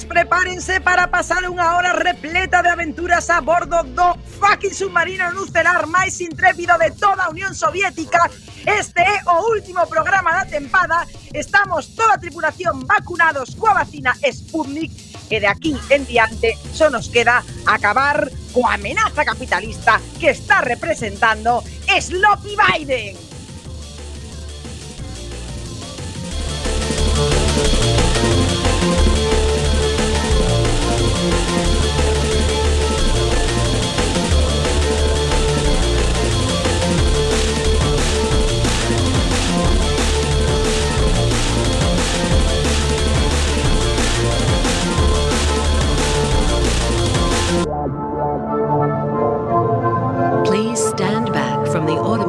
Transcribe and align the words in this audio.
prepárense 0.00 0.80
para 0.80 1.12
pasar 1.12 1.44
unha 1.44 1.76
hora 1.76 1.92
repleta 1.92 2.64
de 2.64 2.72
aventuras 2.72 3.28
a 3.28 3.44
bordo 3.44 3.84
do 3.92 4.16
fucking 4.40 4.72
submarino 4.72 5.28
nucelar 5.36 5.84
máis 5.84 6.16
intrépido 6.24 6.72
de 6.80 6.96
toda 6.96 7.28
Unión 7.28 7.52
Soviética. 7.52 8.24
Este 8.64 9.04
é 9.04 9.20
o 9.28 9.52
último 9.52 9.84
programa 9.84 10.32
da 10.32 10.48
tempada. 10.48 11.04
Estamos 11.36 11.92
toda 11.92 12.16
tripulación 12.16 12.88
vacunados 12.88 13.52
coa 13.52 13.84
vacina 13.84 14.16
Sputnik 14.24 14.96
e 15.28 15.36
de 15.36 15.48
aquí 15.52 15.76
en 15.92 16.08
diante 16.08 16.56
só 16.72 16.88
nos 16.88 17.12
queda 17.12 17.44
acabar 17.68 18.32
coa 18.56 18.80
amenaza 18.80 19.28
capitalista 19.28 20.00
que 20.16 20.32
está 20.32 20.64
representando 20.64 21.60
Sloppy 21.84 22.56
Biden. 22.56 23.31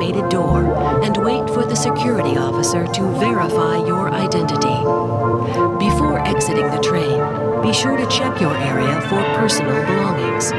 automated 0.04 0.30
door 0.30 0.64
and 1.04 1.18
wait 1.18 1.50
for 1.50 1.66
the 1.66 1.76
security 1.76 2.38
officer 2.38 2.86
to 2.88 3.04
verify 3.20 3.78
your 3.86 4.12
identity. 4.12 4.78
Before 5.80 6.20
exiting 6.26 6.70
the 6.72 6.80
train, 6.80 7.20
be 7.62 7.74
sure 7.74 7.98
to 7.98 8.06
check 8.08 8.40
your 8.42 8.56
area 8.56 9.00
for 9.02 9.22
personal 9.40 9.80
belongings. 9.86 10.52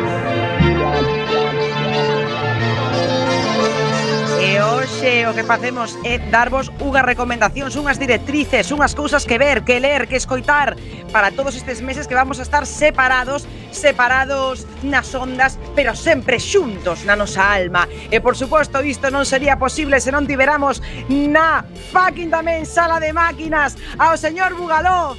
E 4.40 4.58
hoxe 4.60 5.26
o 5.26 5.34
que 5.34 5.44
facemos 5.44 5.98
é 6.04 6.18
darvos 6.18 6.70
unhas 6.80 7.04
recomendacións, 7.04 7.76
unhas 7.76 7.98
directrices, 7.98 8.72
unhas 8.72 8.94
cousas 8.94 9.24
que 9.24 9.36
ver, 9.36 9.62
que 9.64 9.78
ler, 9.80 10.06
que 10.08 10.16
escoitar 10.16 10.76
para 11.12 11.30
todos 11.30 11.54
estes 11.54 11.80
meses 11.80 12.06
que 12.06 12.14
vamos 12.14 12.40
a 12.40 12.42
estar 12.42 12.64
separados 12.64 13.46
separados 13.74 14.66
nas 14.82 15.12
ondas, 15.14 15.58
pero 15.74 15.92
sempre 15.92 16.38
xuntos 16.38 17.04
na 17.04 17.18
nosa 17.18 17.44
alma. 17.44 17.84
E 18.08 18.22
por 18.22 18.38
suposto 18.38 18.80
isto 18.80 19.10
non 19.10 19.26
sería 19.26 19.58
posible 19.58 20.00
se 20.00 20.14
non 20.14 20.24
tiveramos 20.24 20.80
na 21.10 21.66
fucking 21.92 22.30
tamén 22.30 22.64
sala 22.64 23.02
de 23.02 23.12
máquinas 23.12 23.76
ao 23.98 24.16
señor 24.16 24.54
Bugaló. 24.54 25.18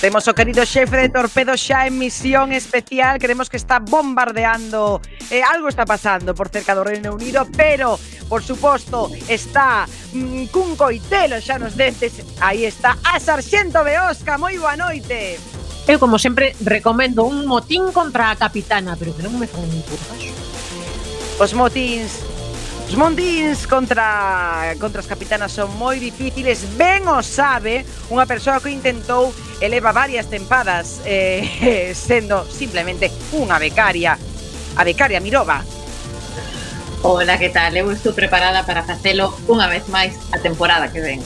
Temos 0.00 0.28
o 0.28 0.34
querido 0.34 0.62
xefe 0.62 0.94
de 0.94 1.08
Torpedo 1.10 1.58
xa 1.58 1.90
en 1.90 1.98
misión 1.98 2.54
especial 2.54 3.18
Creemos 3.18 3.50
que 3.50 3.58
está 3.58 3.82
bombardeando 3.82 5.02
eh, 5.26 5.42
Algo 5.42 5.66
está 5.66 5.82
pasando 5.82 6.38
por 6.38 6.54
cerca 6.54 6.78
do 6.78 6.86
Reino 6.86 7.18
Unido 7.18 7.42
Pero, 7.58 7.98
por 8.30 8.46
suposto, 8.46 9.10
está 9.26 9.90
mm, 10.12 10.52
cun 10.52 10.76
coitelo 10.76 11.40
xa 11.40 11.58
nos 11.58 11.74
dentes. 11.74 12.24
Aí 12.40 12.64
está 12.64 12.96
a 13.04 13.18
Sarxento 13.20 13.82
Beosca, 13.84 14.38
moi 14.38 14.56
boa 14.56 14.76
noite. 14.76 15.38
Eu, 15.88 15.96
como 15.96 16.20
sempre, 16.20 16.52
recomendo 16.60 17.24
un 17.24 17.48
motín 17.48 17.88
contra 17.96 18.28
a 18.30 18.36
capitana, 18.36 18.92
pero 18.96 19.16
que 19.16 19.24
non 19.24 19.32
me 19.40 19.48
fan 19.48 19.64
un 19.64 19.82
curvaxo. 19.88 20.32
Os 21.40 21.52
motíns 21.56 22.28
Os 22.88 22.96
mondins 22.96 23.66
contra 23.66 24.74
contra 24.80 25.04
as 25.04 25.06
capitanas 25.06 25.52
son 25.52 25.68
moi 25.76 26.00
difíciles, 26.00 26.64
ben 26.80 27.04
o 27.04 27.20
sabe 27.20 27.84
unha 28.08 28.24
persoa 28.24 28.64
que 28.64 28.72
intentou 28.72 29.28
eleva 29.60 29.92
varias 29.92 30.32
tempadas 30.32 31.04
eh, 31.04 31.92
sendo 31.92 32.48
simplemente 32.48 33.12
unha 33.36 33.60
becaria, 33.60 34.16
a 34.16 34.82
becaria 34.88 35.20
Mirova, 35.20 35.60
Hola, 37.02 37.38
que 37.38 37.48
tal? 37.48 37.76
Eu 37.76 37.92
estou 37.92 38.12
preparada 38.12 38.66
para 38.66 38.82
facelo 38.82 39.30
unha 39.46 39.70
vez 39.70 39.86
máis 39.86 40.18
a 40.34 40.42
temporada 40.42 40.90
que 40.90 40.98
ven. 40.98 41.22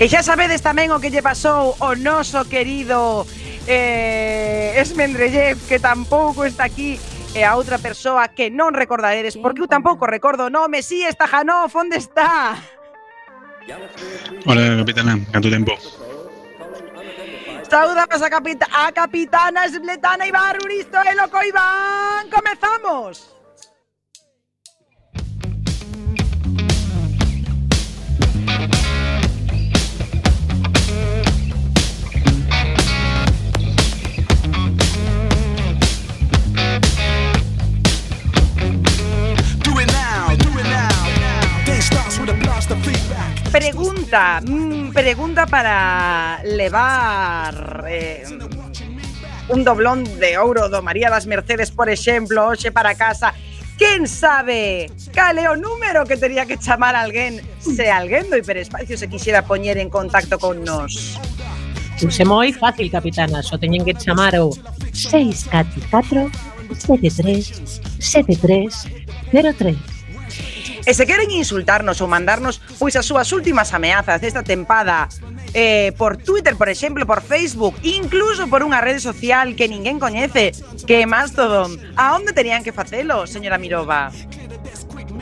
E 0.00 0.08
xa 0.08 0.24
sabedes 0.24 0.64
tamén 0.64 0.88
o 0.88 0.96
que 0.96 1.12
lle 1.12 1.20
pasou 1.20 1.76
o 1.76 1.92
noso 1.92 2.48
querido 2.48 3.28
eh, 3.68 4.72
Esmendrellev, 4.80 5.60
que 5.68 5.76
tampouco 5.76 6.48
está 6.48 6.64
aquí 6.64 6.96
e 7.36 7.44
a 7.44 7.52
outra 7.52 7.76
persoa 7.76 8.32
que 8.32 8.48
non 8.48 8.72
recordaredes, 8.72 9.36
porque 9.36 9.60
eu 9.60 9.68
tampouco 9.68 10.08
recordo 10.08 10.48
o 10.48 10.52
nome, 10.52 10.80
si 10.80 11.04
sí, 11.04 11.08
está 11.08 11.28
Janov, 11.28 11.68
onde 11.76 12.00
está? 12.00 12.56
Hola, 14.48 14.80
capitana, 14.80 15.20
canto 15.28 15.52
tempo? 15.52 15.76
Saudamos 17.68 18.20
a, 18.20 18.28
capita 18.28 18.68
a 18.72 18.92
capitana 18.92 19.68
Esbletana 19.68 20.24
Ibaruristo, 20.24 20.96
e 20.96 21.12
loco 21.12 21.40
Iván, 21.44 22.28
comezamos! 22.32 23.41
pregunta. 44.12 44.40
Mm, 44.44 44.92
pregunta 44.92 45.46
para 45.46 46.42
levar 46.44 47.84
eh, 47.88 48.24
un 49.48 49.64
doblón 49.64 50.04
de 50.18 50.36
ouro 50.38 50.68
do 50.68 50.82
María 50.82 51.08
das 51.08 51.26
Mercedes, 51.26 51.70
por 51.70 51.88
exemplo, 51.88 52.46
hoxe 52.46 52.70
para 52.70 52.94
casa. 52.94 53.32
Quen 53.78 54.06
sabe 54.06 54.92
cale 55.16 55.48
o 55.48 55.56
número 55.56 56.04
que 56.04 56.16
tería 56.16 56.44
que 56.44 56.60
chamar 56.60 56.94
alguén 56.94 57.40
se 57.58 57.90
alguén 57.90 58.28
do 58.28 58.36
hiperespacio 58.36 59.00
se 59.00 59.08
quixera 59.08 59.42
poñer 59.42 59.80
en 59.80 59.88
contacto 59.88 60.38
con 60.38 60.60
nos? 60.62 61.16
Pois 61.96 62.20
é 62.20 62.24
moi 62.28 62.52
fácil, 62.52 62.92
capitana, 62.92 63.40
só 63.40 63.56
teñen 63.56 63.82
que 63.82 63.96
chamar 63.96 64.36
o 64.36 64.52
644 64.92 66.28
73 66.68 67.80
73 67.96 68.70
03. 69.32 70.01
E 70.82 70.92
se 70.94 71.06
queren 71.06 71.30
insultarnos 71.30 72.02
ou 72.02 72.10
mandarnos 72.10 72.58
pois 72.78 72.98
as 72.98 73.06
súas 73.06 73.30
últimas 73.30 73.70
ameazas 73.70 74.18
desta 74.18 74.42
tempada 74.42 75.06
eh, 75.54 75.94
por 75.94 76.18
Twitter, 76.18 76.56
por 76.56 76.68
exemplo, 76.68 77.06
por 77.06 77.22
Facebook, 77.22 77.78
incluso 77.86 78.50
por 78.50 78.66
unha 78.66 78.82
rede 78.82 78.98
social 78.98 79.54
que 79.54 79.70
ninguén 79.70 80.02
coñece, 80.02 80.50
que 80.82 81.02
é 81.02 81.06
Mastodon, 81.06 81.78
a 81.94 82.18
onde 82.18 82.34
terían 82.34 82.66
que 82.66 82.74
facelo, 82.74 83.30
señora 83.30 83.62
Mirova? 83.62 84.10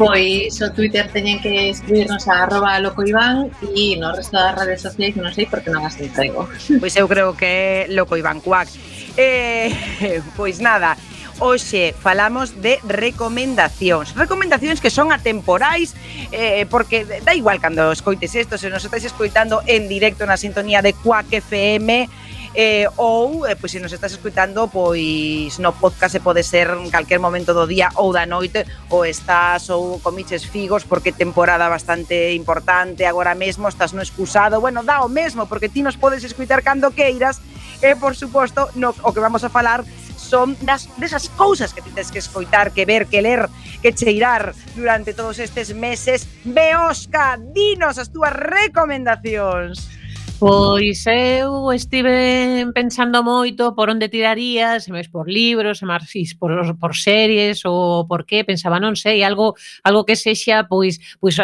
Pois 0.01 0.57
o 0.65 0.73
Twitter 0.73 1.13
teñen 1.13 1.45
que 1.45 1.69
escribirnos 1.69 2.25
a 2.25 2.49
arroba 2.49 2.81
locoiván 2.81 3.53
e 3.77 4.01
no 4.01 4.17
resto 4.17 4.41
das 4.41 4.57
redes 4.57 4.81
sociais 4.81 5.13
non 5.13 5.29
sei 5.29 5.45
porque 5.45 5.69
non 5.69 5.85
as 5.85 6.01
entrego. 6.01 6.49
Pois 6.81 6.97
eu 6.97 7.05
creo 7.05 7.37
que 7.37 7.45
é 7.45 7.93
locoiván 7.93 8.41
cuac. 8.41 8.73
Eh, 9.21 9.69
pois 10.41 10.57
nada, 10.57 10.97
hoxe 11.41 11.97
falamos 11.97 12.61
de 12.61 12.79
recomendacións. 12.85 14.15
Recomendacións 14.15 14.79
que 14.79 14.93
son 14.93 15.11
atemporais, 15.11 15.97
eh, 16.31 16.69
porque 16.69 17.03
da 17.25 17.35
igual 17.35 17.59
cando 17.59 17.91
escoites 17.91 18.37
isto, 18.37 18.61
se 18.61 18.71
nos 18.71 18.85
estáis 18.85 19.09
escoitando 19.09 19.65
en 19.67 19.89
directo 19.89 20.29
na 20.29 20.37
sintonía 20.37 20.85
de 20.85 20.93
Quack 20.93 21.33
FM, 21.41 22.07
eh, 22.55 22.87
ou 22.97 23.47
eh, 23.47 23.55
pois 23.55 23.71
se 23.71 23.79
nos 23.79 23.93
estás 23.95 24.11
escutando 24.11 24.67
pois 24.67 25.59
no 25.63 25.71
podcast 25.71 26.19
se 26.19 26.21
pode 26.21 26.43
ser 26.43 26.75
en 26.75 26.91
calquer 26.91 27.23
momento 27.23 27.55
do 27.55 27.63
día 27.63 27.95
ou 27.95 28.11
da 28.11 28.27
noite 28.27 28.67
ou 28.91 29.07
estás 29.07 29.71
ou 29.71 30.03
comiches 30.03 30.43
figos 30.43 30.83
porque 30.83 31.15
temporada 31.15 31.71
bastante 31.71 32.35
importante 32.35 33.07
agora 33.07 33.39
mesmo 33.39 33.71
estás 33.71 33.95
no 33.95 34.03
excusado 34.03 34.59
bueno, 34.59 34.83
dá 34.83 35.07
o 35.07 35.09
mesmo 35.09 35.47
porque 35.47 35.71
ti 35.71 35.87
nos 35.87 35.95
podes 35.95 36.27
escutar 36.27 36.67
cando 36.67 36.91
queiras 36.91 37.39
e 37.87 37.95
por 37.95 38.19
suposto 38.19 38.67
no, 38.75 38.99
o 39.07 39.15
que 39.15 39.23
vamos 39.23 39.47
a 39.47 39.49
falar 39.49 39.87
son 40.31 40.55
das, 40.63 40.87
desas 41.03 41.27
cousas 41.35 41.75
que 41.75 41.83
tens 41.83 42.15
que 42.15 42.23
escoitar, 42.23 42.71
que 42.71 42.87
ver, 42.87 43.11
que 43.11 43.21
ler, 43.21 43.51
que 43.83 43.91
cheirar 43.93 44.55
durante 44.79 45.13
todos 45.13 45.43
estes 45.43 45.75
meses. 45.75 46.31
Beosca, 46.47 47.35
dinos 47.53 47.99
as 47.99 48.15
túas 48.15 48.33
recomendacións. 48.33 49.91
Pois 50.41 51.05
eu 51.07 51.71
estive 51.71 52.65
pensando 52.73 53.21
moito 53.21 53.77
por 53.77 53.93
onde 53.93 54.09
tiraría, 54.09 54.81
se 54.81 54.89
mes 54.89 55.05
por 55.05 55.29
libros, 55.29 55.77
se 55.77 55.85
máis 55.85 56.33
por, 56.41 56.57
por 56.81 56.97
series 56.97 57.61
ou 57.69 58.09
por 58.09 58.25
que, 58.25 58.41
pensaba, 58.41 58.81
non 58.81 58.97
sei, 58.97 59.21
algo 59.21 59.53
algo 59.85 60.09
que 60.09 60.17
sexa 60.17 60.65
pois 60.65 60.97
pois 61.21 61.37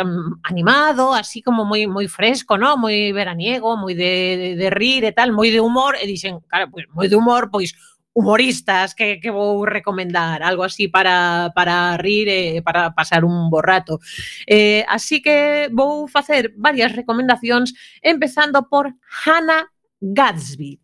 animado, 0.48 1.12
así 1.12 1.44
como 1.44 1.68
moi 1.68 1.84
moi 1.84 2.08
fresco, 2.08 2.56
no, 2.56 2.80
moi 2.80 3.12
veraniego, 3.12 3.76
moi 3.76 3.92
de, 3.92 4.40
de, 4.40 4.48
de 4.64 4.68
rir 4.72 5.04
e 5.04 5.12
tal, 5.12 5.28
moi 5.28 5.52
de 5.52 5.60
humor, 5.60 6.00
e 6.00 6.08
dixen, 6.08 6.40
claro, 6.48 6.72
pois 6.72 6.88
moi 6.96 7.04
de 7.04 7.20
humor, 7.20 7.52
pois 7.52 7.76
humoristas 8.16 8.94
que, 8.94 9.20
que 9.20 9.30
vou 9.30 9.66
recomendar, 9.66 10.42
algo 10.42 10.64
así 10.64 10.88
para, 10.88 11.52
para 11.54 11.98
rir 12.00 12.28
e 12.32 12.62
para 12.64 12.96
pasar 12.96 13.28
un 13.28 13.52
bo 13.52 13.60
rato. 13.60 14.00
Eh, 14.48 14.88
así 14.88 15.20
que 15.20 15.68
vou 15.70 16.08
facer 16.08 16.56
varias 16.56 16.96
recomendacións, 16.96 17.76
empezando 18.00 18.64
por 18.72 18.88
Hannah 19.04 19.68
Gadsby. 20.00 20.80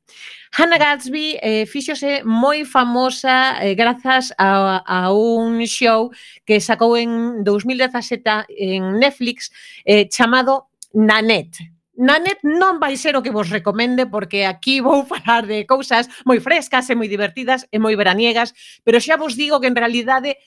Hannah 0.53 0.77
Gadsby 0.77 1.41
eh, 1.41 1.65
fíxose 1.65 2.21
moi 2.21 2.69
famosa 2.69 3.57
eh, 3.65 3.73
grazas 3.73 4.37
a, 4.37 4.85
a 4.85 5.09
un 5.17 5.65
show 5.65 6.13
que 6.45 6.61
sacou 6.61 7.01
en 7.01 7.41
2017 7.49 8.53
en 8.61 9.01
Netflix 9.01 9.49
eh, 9.89 10.05
chamado 10.13 10.69
Nanette 10.93 11.72
Nanet 11.93 12.41
non 12.41 12.81
vai 12.81 12.97
ser 12.97 13.13
o 13.17 13.23
que 13.23 13.35
vos 13.35 13.53
recomende 13.53 14.09
porque 14.09 14.49
aquí 14.49 14.81
vou 14.81 15.05
falar 15.13 15.45
de 15.45 15.69
cousas 15.69 16.09
moi 16.25 16.41
frescas 16.41 16.89
e 16.89 16.97
moi 16.97 17.09
divertidas 17.09 17.69
e 17.69 17.77
moi 17.77 17.93
veraniegas, 17.97 18.57
pero 18.81 18.97
xa 18.97 19.21
vos 19.21 19.37
digo 19.37 19.61
que 19.61 19.69
en 19.69 19.77
realidade 19.77 20.41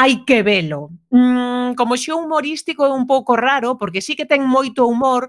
hai 0.00 0.24
que 0.24 0.40
velo. 0.44 0.92
Mm, 1.12 1.76
como 1.76 1.96
xo 1.96 2.16
humorístico 2.16 2.84
é 2.84 2.92
un 2.92 3.04
pouco 3.04 3.36
raro, 3.36 3.76
porque 3.76 4.00
sí 4.00 4.16
que 4.16 4.28
ten 4.28 4.44
moito 4.44 4.88
humor, 4.88 5.28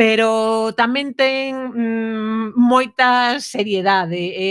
pero 0.00 0.72
tamén 0.72 1.12
ten 1.12 1.52
mm, 1.52 2.56
moita 2.56 3.36
seriedade 3.36 4.32
e 4.32 4.48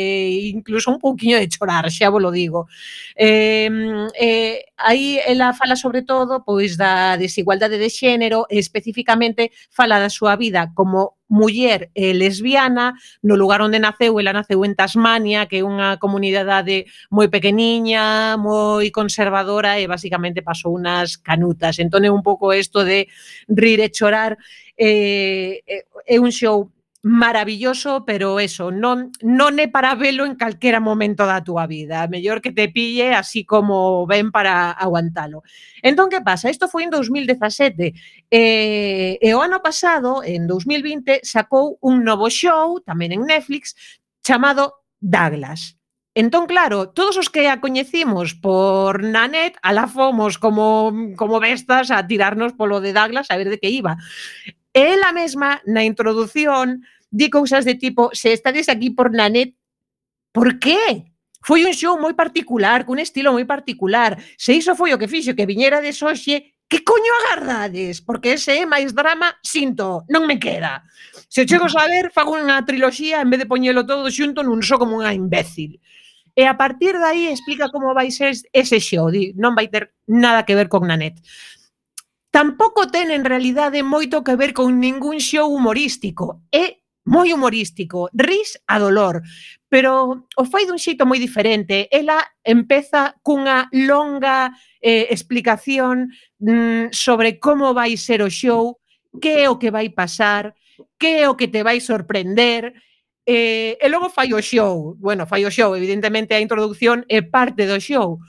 incluso 0.53 0.93
un 0.93 1.01
pouquiño 1.01 1.41
de 1.41 1.49
chorar, 1.49 1.89
xa 1.89 2.13
vos 2.13 2.21
lo 2.21 2.29
digo. 2.29 2.69
Eh, 3.17 3.65
eh, 4.13 4.69
aí 4.77 5.17
ela 5.25 5.57
fala 5.57 5.73
sobre 5.73 6.05
todo 6.05 6.45
pois 6.45 6.77
da 6.77 7.17
desigualdade 7.17 7.81
de 7.81 7.89
xénero 7.89 8.45
e 8.45 8.61
especificamente 8.61 9.49
fala 9.73 9.97
da 9.97 10.13
súa 10.13 10.37
vida 10.37 10.69
como 10.77 11.17
muller 11.29 11.89
e 11.93 12.13
lesbiana 12.13 12.93
no 13.21 13.33
lugar 13.33 13.61
onde 13.61 13.81
naceu, 13.81 14.21
ela 14.21 14.33
naceu 14.33 14.65
en 14.65 14.77
Tasmania, 14.77 15.45
que 15.49 15.61
é 15.61 15.65
unha 15.65 15.97
comunidade 15.97 16.89
moi 17.09 17.29
pequeniña, 17.29 18.37
moi 18.37 18.89
conservadora 18.93 19.81
e 19.81 19.89
basicamente 19.89 20.45
pasou 20.45 20.77
unas 20.77 21.17
canutas. 21.17 21.81
Entón 21.81 22.05
é 22.05 22.11
un 22.13 22.21
pouco 22.21 22.53
isto 22.53 22.85
de 22.85 23.09
rir 23.49 23.81
e 23.81 23.89
chorar 23.89 24.37
Eh, 24.79 25.61
eh, 25.67 25.83
é 26.07 26.17
un 26.23 26.31
show 26.31 26.71
maravilloso, 27.03 28.03
pero 28.05 28.39
eso, 28.39 28.71
non, 28.71 29.11
non 29.23 29.55
é 29.59 29.67
para 29.71 29.95
velo 29.95 30.27
en 30.27 30.35
calquera 30.35 30.83
momento 30.83 31.23
da 31.23 31.43
túa 31.43 31.67
vida. 31.67 32.07
Mellor 32.07 32.39
que 32.39 32.55
te 32.55 32.67
pille 32.67 33.15
así 33.15 33.43
como 33.43 34.07
ven 34.07 34.31
para 34.31 34.71
aguantalo. 34.71 35.43
Entón, 35.83 36.07
que 36.07 36.23
pasa? 36.23 36.51
Isto 36.51 36.71
foi 36.71 36.87
en 36.87 36.91
2017. 36.91 37.91
Eh, 38.31 39.19
e 39.19 39.29
o 39.35 39.39
ano 39.39 39.63
pasado, 39.63 40.23
en 40.23 40.47
2020, 40.47 41.23
sacou 41.23 41.79
un 41.83 42.03
novo 42.03 42.27
show, 42.31 42.83
tamén 42.83 43.15
en 43.15 43.27
Netflix, 43.27 43.75
chamado 44.23 44.83
Douglas. 44.99 45.79
Entón, 46.19 46.47
claro, 46.51 46.89
todos 46.91 47.15
os 47.15 47.29
que 47.31 47.47
a 47.47 47.63
coñecimos 47.63 48.35
por 48.35 49.07
Nanet, 49.07 49.55
ala 49.63 49.87
fomos 49.87 50.35
como, 50.35 50.91
como 51.15 51.39
bestas 51.39 51.91
a 51.95 52.03
tirarnos 52.03 52.51
polo 52.59 52.83
de 52.83 52.91
Douglas 52.91 53.31
a 53.31 53.37
ver 53.39 53.47
de 53.47 53.59
que 53.59 53.71
iba. 53.71 53.95
E 54.73 54.81
ela 54.97 55.11
mesma, 55.11 55.61
na 55.65 55.81
introdución, 55.83 56.85
di 57.09 57.29
cousas 57.29 57.65
de 57.65 57.75
tipo, 57.75 58.13
se 58.13 58.33
estades 58.33 58.69
aquí 58.69 58.89
por 58.93 59.11
Nanet, 59.11 59.57
por 60.31 60.59
qué? 60.59 61.09
Foi 61.41 61.65
un 61.65 61.73
show 61.73 61.97
moi 61.97 62.13
particular, 62.13 62.85
cun 62.85 62.99
estilo 62.99 63.31
moi 63.31 63.47
particular. 63.47 64.19
Se 64.37 64.53
iso 64.53 64.75
foi 64.75 64.93
o 64.93 64.99
que 64.99 65.09
fixo 65.09 65.33
que 65.33 65.49
viñera 65.49 65.81
de 65.81 65.95
Xoxe, 65.95 66.53
que 66.69 66.83
coño 66.83 67.09
agardades? 67.25 68.01
Porque 68.03 68.37
ese 68.37 68.61
é 68.61 68.65
máis 68.67 68.93
drama, 68.93 69.33
sinto, 69.41 70.05
non 70.05 70.29
me 70.29 70.37
queda. 70.37 70.85
Se 71.25 71.47
chego 71.49 71.65
a 71.65 71.85
ver, 71.89 72.13
fago 72.13 72.37
unha 72.37 72.61
triloxía 72.61 73.25
en 73.25 73.33
vez 73.33 73.41
de 73.41 73.49
poñelo 73.49 73.89
todo 73.89 74.05
xunto 74.13 74.45
nun 74.45 74.61
só 74.61 74.77
como 74.77 75.01
unha 75.01 75.15
imbécil. 75.15 75.81
E 76.37 76.45
a 76.45 76.53
partir 76.61 76.93
de 76.93 77.07
aí 77.09 77.25
explica 77.25 77.73
como 77.73 77.97
vai 77.97 78.13
ser 78.13 78.37
ese 78.53 78.77
show, 78.77 79.09
di, 79.09 79.33
non 79.33 79.57
vai 79.57 79.71
ter 79.71 79.97
nada 80.05 80.45
que 80.45 80.53
ver 80.53 80.69
con 80.69 80.85
Nanet 80.85 81.17
tampouco 82.31 82.87
ten 82.87 83.09
en 83.11 83.25
realidade 83.25 83.81
moito 83.81 84.23
que 84.23 84.37
ver 84.37 84.53
con 84.53 84.79
ningún 84.79 85.17
show 85.19 85.49
humorístico. 85.49 86.41
É 86.51 86.79
moi 87.09 87.33
humorístico, 87.33 88.09
ris 88.13 88.61
a 88.69 88.77
dolor, 88.77 89.25
pero 89.65 90.29
o 90.37 90.43
fai 90.45 90.69
dun 90.69 90.77
xeito 90.77 91.09
moi 91.09 91.17
diferente. 91.17 91.89
Ela 91.89 92.21
empeza 92.45 93.17
cunha 93.25 93.65
longa 93.73 94.53
eh, 94.77 95.09
explicación 95.09 96.13
mm, 96.37 96.93
sobre 96.93 97.41
como 97.41 97.73
vai 97.73 97.97
ser 97.97 98.21
o 98.21 98.29
show, 98.29 98.77
que 99.17 99.41
é 99.41 99.49
o 99.49 99.57
que 99.57 99.73
vai 99.73 99.89
pasar, 99.89 100.53
que 101.01 101.25
é 101.25 101.29
o 101.29 101.33
que 101.33 101.49
te 101.49 101.65
vai 101.65 101.81
sorprender, 101.81 102.77
eh, 103.25 103.77
e 103.81 103.87
logo 103.89 104.09
fai 104.09 104.33
o 104.33 104.41
show. 104.41 104.97
Bueno, 104.97 105.25
fai 105.25 105.45
o 105.45 105.51
show, 105.51 105.73
evidentemente 105.77 106.33
a 106.33 106.41
introducción 106.41 107.05
é 107.09 107.21
parte 107.21 107.65
do 107.65 107.81
show. 107.81 108.21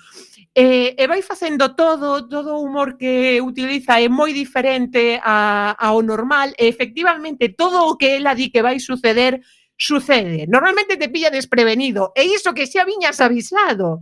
E, 0.53 0.97
e 0.99 1.07
vai 1.07 1.23
facendo 1.23 1.77
todo, 1.77 2.27
todo 2.27 2.57
o 2.57 2.65
humor 2.65 2.99
que 2.99 3.41
utiliza 3.41 4.01
é 4.01 4.09
moi 4.09 4.33
diferente 4.35 5.21
a, 5.23 5.77
ao 5.79 6.03
normal 6.03 6.51
e 6.59 6.67
efectivamente 6.67 7.55
todo 7.55 7.87
o 7.87 7.97
que 7.97 8.19
ela 8.19 8.35
di 8.35 8.51
que 8.51 8.61
vai 8.61 8.81
suceder 8.81 9.41
sucede. 9.77 10.47
Normalmente 10.49 10.97
te 10.97 11.09
pilla 11.09 11.31
desprevenido 11.31 12.13
e 12.17 12.25
iso 12.25 12.53
que 12.53 12.67
xa 12.67 12.85
viñas 12.85 13.21
avisado. 13.21 14.01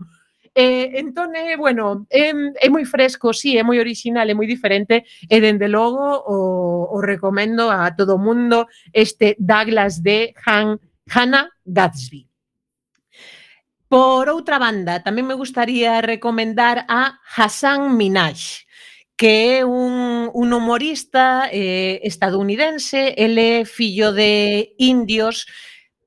Eh, 0.55 0.99
entón, 0.99 1.37
eh, 1.37 1.57
bueno, 1.57 2.07
é, 2.11 2.33
é 2.33 2.69
moi 2.69 2.83
fresco, 2.83 3.31
sí, 3.31 3.55
é 3.55 3.63
moi 3.63 3.79
original, 3.79 4.27
é 4.27 4.35
moi 4.35 4.49
diferente, 4.49 5.05
e 5.29 5.37
dende 5.39 5.69
logo 5.69 6.03
o, 6.03 6.97
o 6.97 6.99
recomendo 6.99 7.71
a 7.71 7.95
todo 7.95 8.19
mundo 8.19 8.67
este 8.91 9.37
Douglas 9.39 10.03
de 10.03 10.35
Han, 10.49 10.81
Hannah 11.07 11.47
Gatsby. 11.63 12.28
Por 13.89 14.29
outra 14.29 14.61
banda, 14.61 15.01
tamén 15.01 15.25
me 15.25 15.33
gustaría 15.33 16.05
recomendar 16.05 16.85
a 16.93 17.25
Hassan 17.25 17.97
Minaj, 17.97 18.69
que 19.17 19.59
é 19.59 19.65
un, 19.65 20.29
un 20.29 20.49
humorista 20.53 21.49
eh, 21.49 21.97
estadounidense, 22.05 23.17
ele 23.17 23.65
é 23.65 23.65
fillo 23.65 24.13
de 24.13 24.77
indios, 24.77 25.49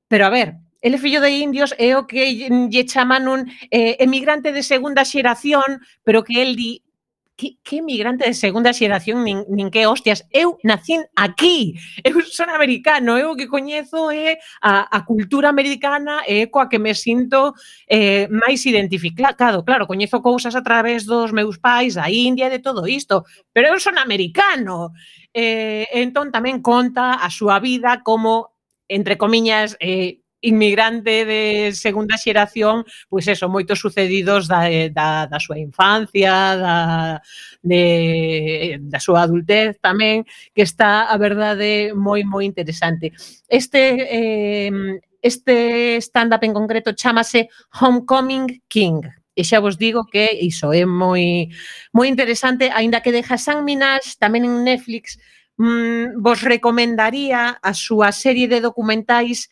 pero 0.06 0.26
a 0.26 0.30
ver, 0.30 0.62
ele 0.78 0.94
fillo 0.94 1.18
de 1.18 1.30
indios 1.42 1.74
é 1.74 1.98
o 1.98 2.06
que 2.06 2.46
lle 2.70 2.86
chaman 2.86 3.26
un 3.26 3.40
eh, 3.74 3.98
emigrante 3.98 4.54
de 4.54 4.62
segunda 4.62 5.02
xeración, 5.02 5.82
pero 6.06 6.22
que 6.22 6.38
el 6.38 6.54
di 6.54 6.86
que, 7.36 7.58
que 7.62 7.82
migrante 7.82 8.24
de 8.24 8.34
segunda 8.34 8.72
xeración 8.72 9.24
nin, 9.24 9.44
nin 9.48 9.68
que 9.72 9.86
hostias, 9.86 10.24
eu 10.30 10.58
nacín 10.62 11.02
aquí, 11.16 11.74
eu 12.06 12.20
son 12.22 12.50
americano, 12.50 13.18
eu 13.18 13.32
o 13.32 13.36
que 13.36 13.50
coñezo 13.50 14.12
é 14.12 14.38
a, 14.60 14.86
a 14.86 15.04
cultura 15.04 15.48
americana 15.48 16.22
e 16.28 16.44
é 16.44 16.50
coa 16.52 16.68
que 16.68 16.78
me 16.78 16.94
sinto 16.94 17.52
eh, 17.88 18.28
máis 18.30 18.62
identificado. 18.64 19.64
Claro, 19.64 19.90
coñezo 19.90 20.22
cousas 20.22 20.54
a 20.54 20.62
través 20.62 21.04
dos 21.04 21.32
meus 21.32 21.58
pais, 21.58 21.96
a 21.98 22.06
India 22.08 22.46
e 22.46 22.54
de 22.54 22.60
todo 22.62 22.86
isto, 22.86 23.24
pero 23.52 23.68
eu 23.72 23.78
son 23.80 23.98
americano. 23.98 24.92
Eh, 25.34 25.88
entón 25.92 26.30
tamén 26.30 26.60
conta 26.60 27.18
a 27.18 27.28
súa 27.32 27.58
vida 27.58 28.04
como 28.04 28.52
entre 28.88 29.16
comiñas, 29.16 29.76
eh, 29.80 30.21
inmigrante 30.42 31.24
de 31.24 31.72
segunda 31.72 32.18
xeración, 32.18 32.84
pois 33.08 33.24
eso, 33.30 33.48
moitos 33.48 33.78
sucedidos 33.78 34.50
da, 34.50 34.68
eh, 34.68 34.90
da, 34.90 35.30
da 35.30 35.38
súa 35.38 35.56
infancia, 35.56 36.58
da, 36.58 36.76
de, 37.62 38.78
da 38.82 38.98
súa 38.98 39.22
adultez 39.22 39.78
tamén, 39.78 40.26
que 40.50 40.66
está 40.66 41.08
a 41.08 41.16
verdade 41.16 41.94
moi 41.94 42.26
moi 42.26 42.42
interesante. 42.44 43.14
Este 43.46 43.80
eh, 44.10 45.00
este 45.22 45.96
stand-up 46.02 46.42
en 46.42 46.52
concreto 46.52 46.92
chamase 46.92 47.48
Homecoming 47.78 48.66
King, 48.66 49.06
e 49.32 49.42
xa 49.48 49.64
vos 49.64 49.78
digo 49.80 50.04
que 50.04 50.28
iso 50.44 50.74
é 50.76 50.84
moi 50.84 51.48
moi 51.94 52.06
interesante, 52.10 52.68
aínda 52.68 53.00
que 53.00 53.14
de 53.14 53.24
Hassan 53.24 53.64
Minaj 53.64 54.18
tamén 54.20 54.44
en 54.44 54.66
Netflix 54.66 55.16
mm, 55.56 56.20
vos 56.20 56.44
recomendaría 56.44 57.56
a 57.56 57.72
súa 57.72 58.12
serie 58.12 58.50
de 58.50 58.60
documentais 58.60 59.48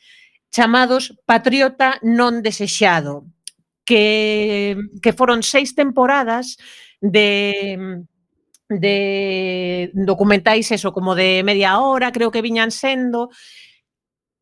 chamados 0.50 1.16
Patriota 1.26 1.98
non 2.02 2.42
desexado, 2.42 3.26
que, 3.86 4.76
que 5.02 5.14
foron 5.14 5.42
seis 5.42 5.74
temporadas 5.74 6.58
de 7.00 8.04
de 8.70 9.90
documentais 9.94 10.70
eso 10.70 10.92
como 10.92 11.18
de 11.18 11.42
media 11.42 11.80
hora, 11.80 12.12
creo 12.12 12.30
que 12.30 12.42
viñan 12.42 12.70
sendo 12.70 13.30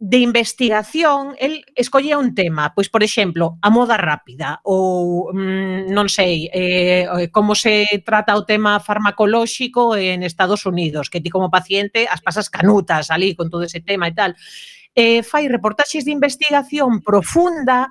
de 0.01 0.19
investigación, 0.19 1.35
el 1.41 1.65
escollía 1.75 2.19
un 2.19 2.33
tema, 2.33 2.73
pois 2.73 2.89
por 2.89 3.03
exemplo, 3.03 3.59
a 3.63 3.71
moda 3.71 3.97
rápida 3.99 4.61
ou 4.63 5.35
mm, 5.35 5.91
non 5.91 6.07
sei, 6.07 6.47
eh 6.55 7.33
como 7.35 7.59
se 7.59 7.83
trata 8.07 8.39
o 8.39 8.47
tema 8.47 8.79
farmacolóxico 8.79 9.99
en 9.99 10.23
Estados 10.23 10.71
Unidos, 10.71 11.11
que 11.11 11.19
ti 11.19 11.35
como 11.35 11.51
paciente 11.51 12.07
as 12.07 12.23
pasas 12.23 12.47
canutas 12.47 13.11
ali 13.11 13.35
con 13.35 13.51
todo 13.51 13.67
ese 13.67 13.83
tema 13.83 14.07
e 14.07 14.15
tal 14.15 14.39
eh, 14.99 15.23
fai 15.23 15.47
reportaxes 15.47 16.05
de 16.05 16.11
investigación 16.11 17.01
profunda 17.01 17.87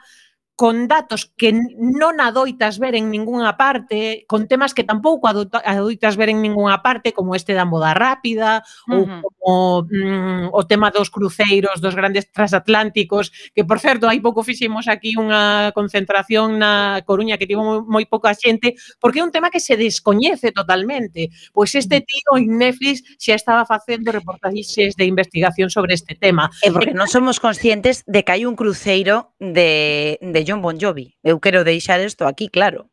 con 0.57 0.89
datos 0.89 1.29
que 1.37 1.53
non 1.53 2.17
adoitas 2.17 2.81
ver 2.81 2.97
en 2.97 3.13
ningunha 3.13 3.61
parte, 3.61 4.25
con 4.25 4.49
temas 4.49 4.73
que 4.73 4.81
tampouco 4.81 5.29
adoitas 5.29 6.17
ver 6.17 6.33
en 6.33 6.41
ningunha 6.41 6.81
parte, 6.81 7.13
como 7.13 7.37
este 7.37 7.53
da 7.53 7.61
moda 7.61 7.93
rápida, 7.93 8.65
uh 8.89 9.05
-huh. 9.05 9.21
ou 9.21 9.29
como 9.37 9.85
mm, 9.85 10.49
o 10.49 10.61
tema 10.65 10.89
dos 10.89 11.13
cruceiros, 11.13 11.77
dos 11.77 11.93
grandes 11.93 12.33
transatlánticos, 12.33 13.29
que, 13.53 13.61
por 13.61 13.77
certo, 13.77 14.09
hai 14.09 14.17
pouco 14.17 14.41
fixemos 14.41 14.89
aquí 14.89 15.13
unha 15.13 15.69
concentración 15.77 16.57
na 16.57 17.05
Coruña 17.05 17.37
que 17.37 17.45
tivo 17.45 17.61
moi, 17.61 17.85
moi 17.85 18.05
pouca 18.09 18.33
xente, 18.33 18.73
porque 18.97 19.21
é 19.21 19.23
un 19.23 19.29
tema 19.29 19.53
que 19.53 19.61
se 19.61 19.77
descoñece 19.77 20.49
totalmente. 20.49 21.29
Pois 21.53 21.69
este 21.77 22.01
tío 22.01 22.33
en 22.33 22.57
Netflix 22.57 23.05
xa 23.21 23.37
estaba 23.37 23.61
facendo 23.69 24.09
reportaxes 24.09 24.97
de 24.97 25.05
investigación 25.05 25.69
sobre 25.69 25.93
este 25.93 26.17
tema. 26.17 26.49
É 26.65 26.73
porque 26.73 26.97
non 26.97 27.05
somos 27.05 27.37
conscientes 27.37 28.01
de 28.09 28.25
que 28.25 28.33
hai 28.33 28.49
un 28.49 28.57
cruceiro 28.57 29.37
de, 29.37 30.17
de 30.17 30.46
John 30.47 30.61
Bon 30.63 30.79
Jovi. 30.79 31.19
Eu 31.23 31.39
quero 31.43 31.67
deixar 31.67 31.99
isto 31.99 32.23
aquí 32.23 32.47
claro. 32.47 32.87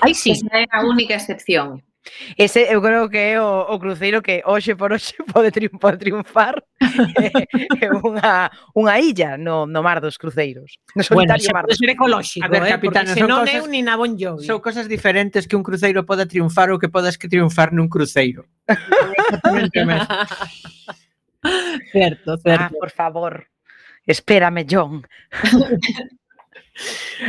Ai, 0.00 0.14
sí. 0.14 0.32
Pois 0.32 0.40
Esa 0.40 0.56
é 0.56 0.66
a 0.72 0.80
única 0.80 1.14
excepción. 1.14 1.84
Ese 2.38 2.72
eu 2.72 2.80
creo 2.80 3.08
que 3.08 3.18
é 3.34 3.40
o, 3.40 3.66
o 3.66 3.78
cruceiro 3.78 4.22
que 4.22 4.42
hoxe 4.44 4.74
por 4.76 4.92
hoxe 4.92 5.14
pode, 5.32 5.50
triunfar, 5.50 5.98
eh, 5.98 5.98
triunfar 5.98 6.62
é 7.82 7.88
unha, 7.90 8.50
unha 8.76 8.94
illa 9.00 9.36
no, 9.36 9.66
no 9.66 9.82
mar 9.82 10.00
dos 10.00 10.16
cruceiros. 10.16 10.78
No 10.94 11.02
solitario 11.02 11.42
bueno, 11.50 11.54
mar. 11.54 11.64
Pode 11.66 11.76
ser 11.76 11.90
ecolóxico, 11.90 12.46
a 12.46 12.48
ver, 12.48 12.62
eh, 12.62 12.68
capitán, 12.68 13.04
porque 13.06 13.20
senón 13.20 13.42
é 13.48 13.58
un 13.60 13.70
nin 13.74 13.84
na 13.90 13.98
Bon 13.98 14.14
Jovi. 14.14 14.46
Son 14.46 14.62
cosas 14.62 14.86
diferentes 14.88 15.50
que 15.50 15.56
un 15.58 15.66
cruceiro 15.66 16.06
poda 16.06 16.26
triunfar 16.30 16.70
ou 16.70 16.78
que 16.78 16.88
podas 16.88 17.18
que 17.18 17.28
triunfar 17.28 17.74
nun 17.74 17.90
cruceiro. 17.90 18.46
certo, 21.92 22.38
certo. 22.46 22.70
Ah, 22.70 22.70
por 22.70 22.90
favor. 22.94 23.50
Espérame, 24.06 24.62
John. 24.62 25.02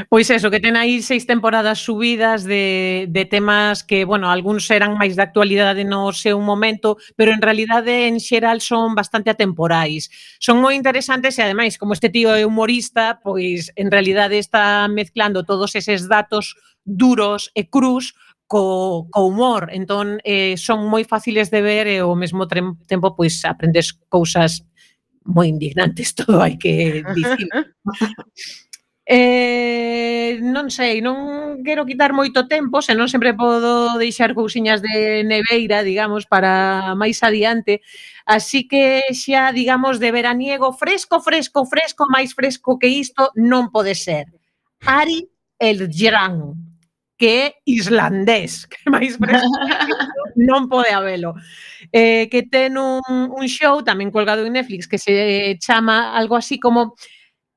Pois 0.10 0.30
eso, 0.30 0.52
que 0.52 0.60
ten 0.60 0.76
aí 0.76 1.00
seis 1.00 1.24
temporadas 1.24 1.80
subidas 1.80 2.44
de, 2.44 3.08
de 3.08 3.24
temas 3.24 3.84
que, 3.84 4.04
bueno, 4.04 4.28
algúns 4.28 4.68
eran 4.68 5.00
máis 5.00 5.16
de 5.16 5.24
actualidade 5.24 5.88
no 5.88 6.12
seu 6.12 6.44
momento, 6.44 7.00
pero 7.16 7.32
en 7.32 7.40
realidade 7.40 8.12
en 8.12 8.20
xeral 8.20 8.60
son 8.60 8.96
bastante 8.96 9.32
atemporais. 9.32 10.12
Son 10.44 10.60
moi 10.60 10.76
interesantes 10.76 11.40
e 11.40 11.44
ademais, 11.48 11.80
como 11.80 11.96
este 11.96 12.12
tío 12.12 12.36
é 12.36 12.44
humorista, 12.44 13.24
pois 13.24 13.72
en 13.80 13.88
realidade 13.88 14.36
está 14.36 14.88
mezclando 14.92 15.48
todos 15.48 15.76
eses 15.80 16.12
datos 16.12 16.60
duros 16.84 17.52
e 17.56 17.72
crus 17.72 18.16
co, 18.48 19.08
co 19.12 19.22
humor. 19.28 19.72
Entón, 19.72 20.20
eh, 20.28 20.60
son 20.60 20.88
moi 20.92 21.08
fáciles 21.08 21.48
de 21.48 21.64
ver 21.64 21.88
e 21.88 22.04
ao 22.04 22.16
mesmo 22.20 22.48
tempo 22.88 23.16
pois 23.16 23.40
aprendes 23.48 23.96
cousas 24.12 24.68
moi 25.28 25.52
indignantes, 25.52 26.16
todo 26.18 26.40
hai 26.44 26.56
que 26.56 27.04
dicir. 27.16 27.48
Eh, 29.10 30.40
non 30.44 30.68
sei, 30.68 31.00
non 31.00 31.64
quero 31.64 31.88
quitar 31.88 32.12
moito 32.12 32.44
tempo, 32.44 32.84
se 32.84 32.92
non 32.92 33.08
sempre 33.08 33.32
podo 33.32 33.96
deixar 33.96 34.36
cousiñas 34.36 34.84
de 34.84 35.24
neveira, 35.24 35.80
digamos, 35.80 36.28
para 36.28 36.92
máis 37.00 37.24
adiante. 37.24 37.80
Así 38.28 38.68
que 38.68 39.08
xa, 39.16 39.56
digamos, 39.56 40.04
de 40.04 40.12
veraniego 40.12 40.76
fresco, 40.76 41.24
fresco, 41.24 41.64
fresco, 41.64 42.04
máis 42.12 42.36
fresco 42.36 42.76
que 42.76 42.92
isto 42.92 43.32
non 43.40 43.72
pode 43.72 43.96
ser. 43.96 44.28
Ari 44.84 45.24
el 45.56 45.88
Gran 45.88 46.68
que 47.18 47.48
é 47.48 47.56
islandés, 47.66 48.68
que 48.72 48.92
máis 48.92 49.16
fresco 49.16 49.56
non 50.36 50.68
pode 50.68 50.92
habelo. 50.92 51.34
Eh, 51.96 52.28
que 52.28 52.44
ten 52.44 52.76
un, 52.76 53.02
un 53.32 53.46
show 53.48 53.82
tamén 53.88 54.12
colgado 54.12 54.44
en 54.44 54.54
Netflix 54.54 54.86
que 54.86 55.00
se 55.00 55.56
chama 55.64 56.12
algo 56.12 56.36
así 56.36 56.60
como 56.60 56.94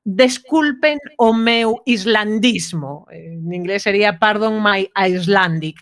desculpen 0.03 0.97
o 1.17 1.33
meu 1.33 1.81
islandismo. 1.85 3.05
En 3.11 3.53
inglés 3.53 3.83
sería 3.83 4.17
Pardon 4.17 4.61
my 4.61 4.89
Icelandic. 4.95 5.77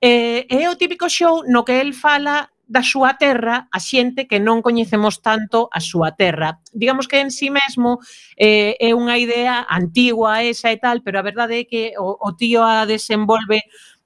Eh, 0.00 0.46
é 0.48 0.68
o 0.70 0.76
típico 0.76 1.08
show 1.08 1.42
no 1.48 1.64
que 1.64 1.80
el 1.80 1.94
fala 1.94 2.50
da 2.66 2.82
súa 2.82 3.20
terra 3.20 3.68
a 3.68 3.78
xente 3.78 4.24
que 4.24 4.40
non 4.40 4.64
coñecemos 4.64 5.20
tanto 5.20 5.68
a 5.68 5.80
súa 5.84 6.16
terra. 6.16 6.64
Digamos 6.72 7.04
que 7.04 7.20
en 7.20 7.28
sí 7.28 7.52
mesmo 7.52 8.00
eh, 8.40 8.74
é 8.80 8.96
unha 8.96 9.20
idea 9.20 9.68
antigua 9.68 10.40
esa 10.40 10.72
e 10.72 10.80
tal, 10.80 11.04
pero 11.04 11.20
a 11.20 11.26
verdade 11.26 11.62
é 11.62 11.68
que 11.68 11.92
o, 12.00 12.16
o 12.16 12.30
tío 12.32 12.64
a 12.64 12.88
desenvolve 12.88 13.60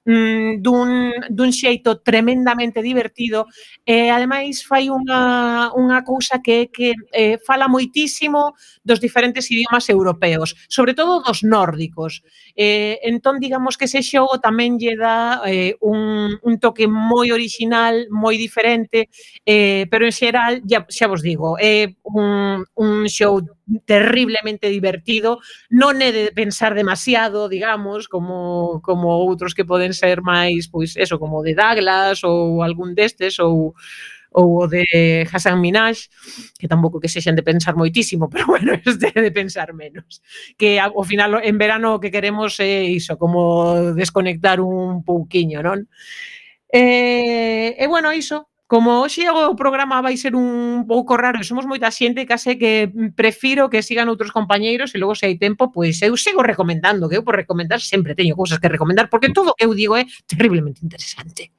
mm, 0.09 0.61
dun, 0.61 1.13
dun 1.29 1.51
xeito 1.53 2.01
tremendamente 2.01 2.81
divertido 2.81 3.45
e 3.85 4.09
ademais 4.09 4.65
fai 4.65 4.89
unha, 4.89 5.69
unha 5.77 6.01
cousa 6.01 6.41
que 6.41 6.53
é 6.57 6.63
que 6.65 6.97
eh, 7.13 7.37
fala 7.45 7.69
moitísimo 7.69 8.57
dos 8.81 8.97
diferentes 8.97 9.45
idiomas 9.53 9.85
europeos, 9.89 10.57
sobre 10.65 10.97
todo 10.97 11.21
dos 11.21 11.45
nórdicos. 11.45 12.25
Eh, 12.57 12.97
entón, 13.05 13.37
digamos 13.37 13.77
que 13.77 13.85
ese 13.85 14.01
xogo 14.01 14.41
tamén 14.41 14.81
lle 14.81 14.97
dá 14.97 15.45
eh, 15.45 15.77
un, 15.85 16.33
un 16.41 16.53
toque 16.57 16.89
moi 16.89 17.29
original, 17.29 18.09
moi 18.09 18.33
diferente, 18.33 19.13
eh, 19.45 19.85
pero 19.93 20.09
en 20.09 20.13
xeral, 20.15 20.65
xa, 20.65 20.89
xa 20.89 21.05
vos 21.05 21.21
digo, 21.21 21.53
é 21.61 21.85
eh, 21.85 21.87
un, 22.01 22.65
un 22.73 23.05
show 23.05 23.37
terriblemente 23.85 24.69
divertido, 24.69 25.39
non 25.69 25.97
é 26.01 26.09
de 26.09 26.23
pensar 26.33 26.73
demasiado, 26.73 27.49
digamos, 27.49 28.09
como 28.09 28.81
como 28.81 29.13
outros 29.13 29.53
que 29.53 29.67
poden 29.67 29.93
ser 29.93 30.21
máis, 30.25 30.67
pois 30.69 30.97
eso, 30.97 31.21
como 31.21 31.43
de 31.45 31.53
Douglas 31.53 32.23
ou 32.25 32.61
algún 32.65 32.97
destes 32.97 33.37
ou 33.39 33.75
ou 34.31 34.61
o 34.61 34.67
de 34.67 35.25
Hassan 35.31 35.57
Minaj, 35.57 36.05
que 36.59 36.67
tampouco 36.69 36.99
que 37.01 37.09
sexan 37.09 37.33
de 37.35 37.43
pensar 37.43 37.75
moitísimo, 37.75 38.29
pero 38.33 38.45
bueno, 38.45 38.73
este 38.73 39.09
de 39.13 39.31
pensar 39.31 39.73
menos. 39.73 40.21
Que 40.57 40.79
ao 40.79 41.03
final 41.03 41.41
en 41.43 41.57
verano 41.57 41.97
o 41.97 42.01
que 42.01 42.11
queremos 42.13 42.59
é 42.61 42.85
iso, 42.85 43.17
como 43.17 43.93
desconectar 43.93 44.61
un 44.61 45.01
pouquiño, 45.03 45.61
non? 45.65 45.89
E, 46.69 47.73
e 47.77 47.85
bueno, 47.89 48.13
iso, 48.13 48.48
como 48.69 49.01
hoxe 49.01 49.25
o 49.25 49.57
programa 49.57 49.97
vai 49.97 50.13
ser 50.13 50.37
un 50.37 50.85
pouco 50.85 51.17
raro 51.17 51.41
e 51.41 51.43
somos 51.49 51.65
moita 51.65 51.89
xente, 51.89 52.29
case 52.29 52.53
que 52.61 52.85
prefiro 53.17 53.65
que 53.65 53.81
sigan 53.81 54.13
outros 54.13 54.29
compañeiros 54.29 54.93
e 54.93 55.01
logo 55.01 55.17
se 55.17 55.25
hai 55.25 55.41
tempo, 55.41 55.73
pois 55.73 55.97
eu 56.05 56.13
sigo 56.13 56.45
recomendando, 56.45 57.09
que 57.09 57.17
eu 57.17 57.25
por 57.25 57.33
recomendar 57.33 57.81
sempre 57.81 58.13
teño 58.13 58.37
cousas 58.37 58.61
que 58.61 58.69
recomendar, 58.69 59.09
porque 59.09 59.33
todo 59.33 59.51
o 59.51 59.57
que 59.57 59.65
eu 59.65 59.73
digo 59.73 59.97
é 59.97 60.05
terriblemente 60.29 60.85
interesante 60.85 61.49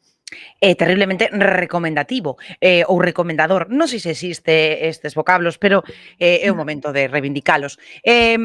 eh, 0.61 0.75
terriblemente 0.75 1.29
recomendativo 1.33 2.37
eh, 2.61 2.85
ou 2.87 3.01
recomendador. 3.01 3.69
Non 3.71 3.89
sei 3.89 3.99
se 3.99 4.13
existe 4.13 4.87
estes 4.87 5.15
vocablos, 5.15 5.59
pero 5.59 5.83
eh, 6.19 6.45
é 6.45 6.49
o 6.51 6.55
mm. 6.55 6.61
momento 6.61 6.89
de 6.93 7.09
reivindicalos. 7.09 7.79
Eh, 8.05 8.37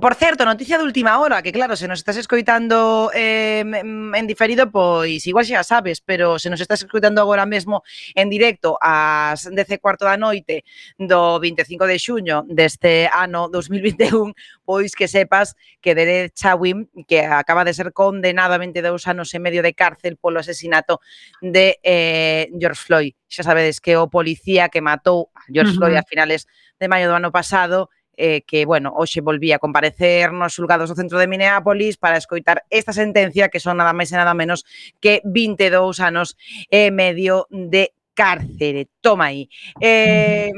por 0.00 0.14
certo, 0.14 0.44
noticia 0.44 0.78
de 0.78 0.84
última 0.84 1.18
hora, 1.18 1.42
que 1.42 1.52
claro, 1.52 1.76
se 1.76 1.88
nos 1.88 2.00
estás 2.00 2.16
escoitando 2.16 3.10
eh, 3.14 3.64
en 3.64 4.26
diferido, 4.26 4.70
pois 4.70 5.26
igual 5.26 5.44
xa 5.46 5.64
sabes, 5.64 6.00
pero 6.00 6.38
se 6.38 6.50
nos 6.50 6.60
estás 6.60 6.82
escoitando 6.82 7.20
agora 7.20 7.46
mesmo 7.46 7.82
en 8.14 8.28
directo 8.30 8.78
ás 8.80 9.48
10 9.50 9.78
cuarto 9.80 10.04
da 10.04 10.16
noite 10.16 10.64
do 10.98 11.40
25 11.40 11.86
de 11.86 11.96
xuño 11.98 12.36
deste 12.48 13.08
ano 13.10 13.48
2021, 13.48 14.32
pois 14.72 14.96
que 14.96 15.06
sepas 15.06 15.54
que 15.82 15.94
Derek 15.94 16.32
Chauvin, 16.32 16.88
que 17.06 17.20
acaba 17.20 17.62
de 17.62 17.74
ser 17.74 17.92
condenado 17.92 18.54
a 18.54 18.58
22 18.58 19.04
anos 19.04 19.28
e 19.36 19.38
medio 19.38 19.60
de 19.60 19.76
cárcel 19.76 20.16
polo 20.16 20.40
asesinato 20.40 21.04
de 21.44 21.76
eh, 21.84 22.48
George 22.56 22.80
Floyd. 22.80 23.12
Xa 23.28 23.44
sabedes 23.44 23.84
que 23.84 24.00
o 24.00 24.08
policía 24.08 24.72
que 24.72 24.80
matou 24.80 25.28
a 25.36 25.44
George 25.52 25.76
uh 25.76 25.84
-huh. 25.84 25.92
Floyd 25.92 26.00
a 26.00 26.08
finales 26.08 26.48
de 26.80 26.88
maio 26.88 27.12
do 27.12 27.20
ano 27.20 27.28
pasado 27.28 27.92
eh, 28.16 28.48
que, 28.48 28.64
bueno, 28.64 28.96
hoxe 28.96 29.20
volvía 29.20 29.60
a 29.60 29.64
comparecer 29.64 30.32
nos 30.32 30.56
julgados 30.56 30.88
do 30.88 30.96
centro 30.96 31.20
de 31.20 31.28
Minneapolis 31.28 32.00
para 32.00 32.16
escoitar 32.16 32.64
esta 32.72 32.96
sentencia 32.96 33.52
que 33.52 33.60
son 33.60 33.76
nada 33.76 33.92
máis 33.92 34.08
e 34.08 34.16
nada 34.16 34.32
menos 34.32 34.64
que 35.04 35.20
22 35.28 36.00
anos 36.00 36.40
e 36.72 36.88
medio 36.88 37.44
de 37.52 37.92
cárcere. 38.16 38.88
Toma 39.04 39.36
aí. 39.36 39.52
Eh, 39.84 40.48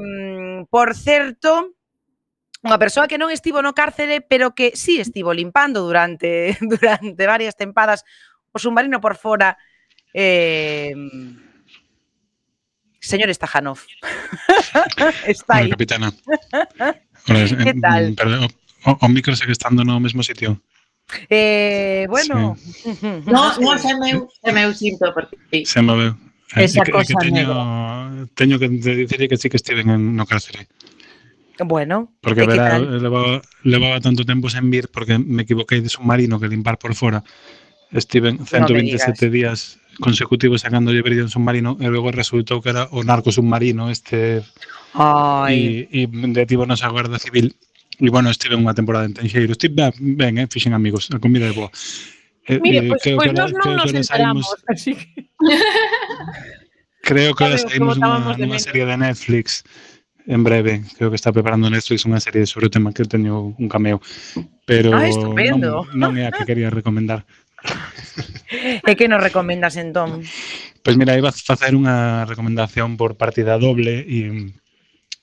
por 0.71 0.95
certo, 0.95 1.75
unha 2.65 2.81
persoa 2.81 3.05
que 3.05 3.21
non 3.21 3.29
estivo 3.29 3.61
no 3.61 3.77
cárcere, 3.77 4.25
pero 4.25 4.57
que 4.57 4.73
sí 4.73 4.97
estivo 4.97 5.37
limpando 5.37 5.85
durante 5.85 6.57
durante 6.65 7.23
varias 7.29 7.55
tempadas 7.55 8.09
o 8.51 8.59
submarino 8.59 9.05
por 9.05 9.21
fora. 9.21 9.61
Eh, 10.17 10.97
señor 13.05 13.29
Stajanov. 13.29 13.79
Está 15.29 15.61
aí. 15.61 15.69
Capitana. 15.69 16.09
Hola, 17.29 17.45
que 17.49 17.75
mm, 17.75 17.81
tal? 17.81 18.15
Perdón, 18.17 18.49
o, 18.85 18.91
o 19.01 19.09
micro 19.09 19.37
segue 19.37 19.53
estando 19.53 19.85
no 19.85 20.01
mesmo 20.01 20.25
sitio. 20.25 20.61
Eh, 21.29 22.07
bueno. 22.09 22.57
Sí. 22.57 22.97
No, 23.27 23.53
no, 23.61 23.79
se 23.79 23.93
meu, 23.97 24.29
se 24.29 24.53
meu 24.53 24.73
sinto 24.73 25.13
porque... 25.13 25.37
Se 25.67 25.83
moveu. 25.83 26.17
Esa 26.57 26.85
que, 26.85 26.93
cosa 26.93 27.15
que 27.19 27.27
teño, 27.27 27.43
negra. 27.43 28.29
teño 28.35 28.59
que 28.59 28.69
dicir 28.69 29.29
que 29.29 29.37
sí 29.37 29.51
que 29.51 29.57
estiven 29.57 30.17
no 30.17 30.25
cárcere. 30.27 30.69
Bueno, 31.59 32.13
porque 32.21 32.47
verá, 32.47 32.77
eh, 32.77 32.99
levaba, 32.99 33.43
levaba 33.63 34.01
tanto 34.01 34.25
tempo 34.25 34.51
sen 34.51 34.71
vir 34.71 34.91
porque 34.91 35.19
me 35.19 35.47
equivoquei 35.47 35.79
de 35.81 35.89
submarino 35.89 36.41
que 36.41 36.49
limpar 36.51 36.79
por 36.79 36.95
fora. 36.95 37.23
Estiven 37.95 38.43
127 38.43 39.27
no 39.27 39.31
días 39.31 39.79
consecutivos 40.01 40.63
sacando 40.63 40.91
de 40.91 41.03
brillo 41.03 41.23
en 41.23 41.31
submarino 41.31 41.79
e 41.79 41.87
logo 41.87 42.11
resultou 42.11 42.59
que 42.59 42.75
era 42.75 42.91
o 42.91 43.07
narco 43.07 43.31
submarino 43.31 43.87
este 43.87 44.43
Ai. 44.99 45.87
e, 45.95 46.03
e 46.03 46.11
detivonos 46.35 46.83
a 46.83 46.91
Guarda 46.91 47.23
Civil. 47.23 47.55
E 48.03 48.11
bueno, 48.11 48.35
estive 48.35 48.59
unha 48.59 48.75
temporada 48.75 49.07
en 49.07 49.15
Tenxeiro 49.15 49.55
estive 49.55 49.79
ben, 49.79 49.95
ben 50.19 50.35
eh, 50.43 50.51
fixen 50.51 50.75
amigos, 50.75 51.07
a 51.15 51.23
comida 51.23 51.47
é 51.47 51.55
boa. 51.55 51.71
Eh, 52.51 52.59
Mire, 52.59 52.91
pois 52.91 52.99
pues, 52.99 53.15
pues 53.15 53.31
que 53.31 53.39
nos 53.39 53.51
non 53.55 53.79
nos 53.79 53.91
enteramos 53.95 54.43
saímos, 54.43 54.67
así 54.75 54.93
que... 54.99 55.31
creo 57.07 57.31
que 57.39 57.43
ahora 57.47 57.63
saímos 57.63 57.95
unha, 58.03 58.35
unha 58.35 58.59
serie 58.59 58.83
de 58.91 58.97
Netflix 58.99 59.63
en 60.27 60.45
breve, 60.45 60.83
creo 60.97 61.11
que 61.11 61.17
está 61.17 61.33
preparando 61.33 61.69
Netflix 61.69 62.09
unha 62.09 62.21
serie 62.21 62.49
sobre 62.49 62.69
o 62.69 62.73
tema 62.73 62.97
que 62.97 63.05
teño 63.05 63.53
un 63.57 63.69
cameo, 63.69 64.01
pero 64.65 64.97
ah, 64.97 65.05
estupendo. 65.05 65.85
non, 65.93 66.17
non 66.17 66.21
é 66.21 66.25
a 66.29 66.33
que 66.33 66.49
quería 66.49 66.73
recomendar. 66.73 67.29
e 68.85 68.93
que 68.97 69.09
nos 69.09 69.21
recomendas 69.21 69.77
entón? 69.77 70.25
Pois 70.85 70.85
pues 70.85 70.97
mira, 71.01 71.17
iba 71.17 71.29
a 71.29 71.37
facer 71.37 71.73
unha 71.77 72.29
recomendación 72.29 72.97
por 73.01 73.17
partida 73.17 73.57
doble 73.57 74.05
e 74.05 74.53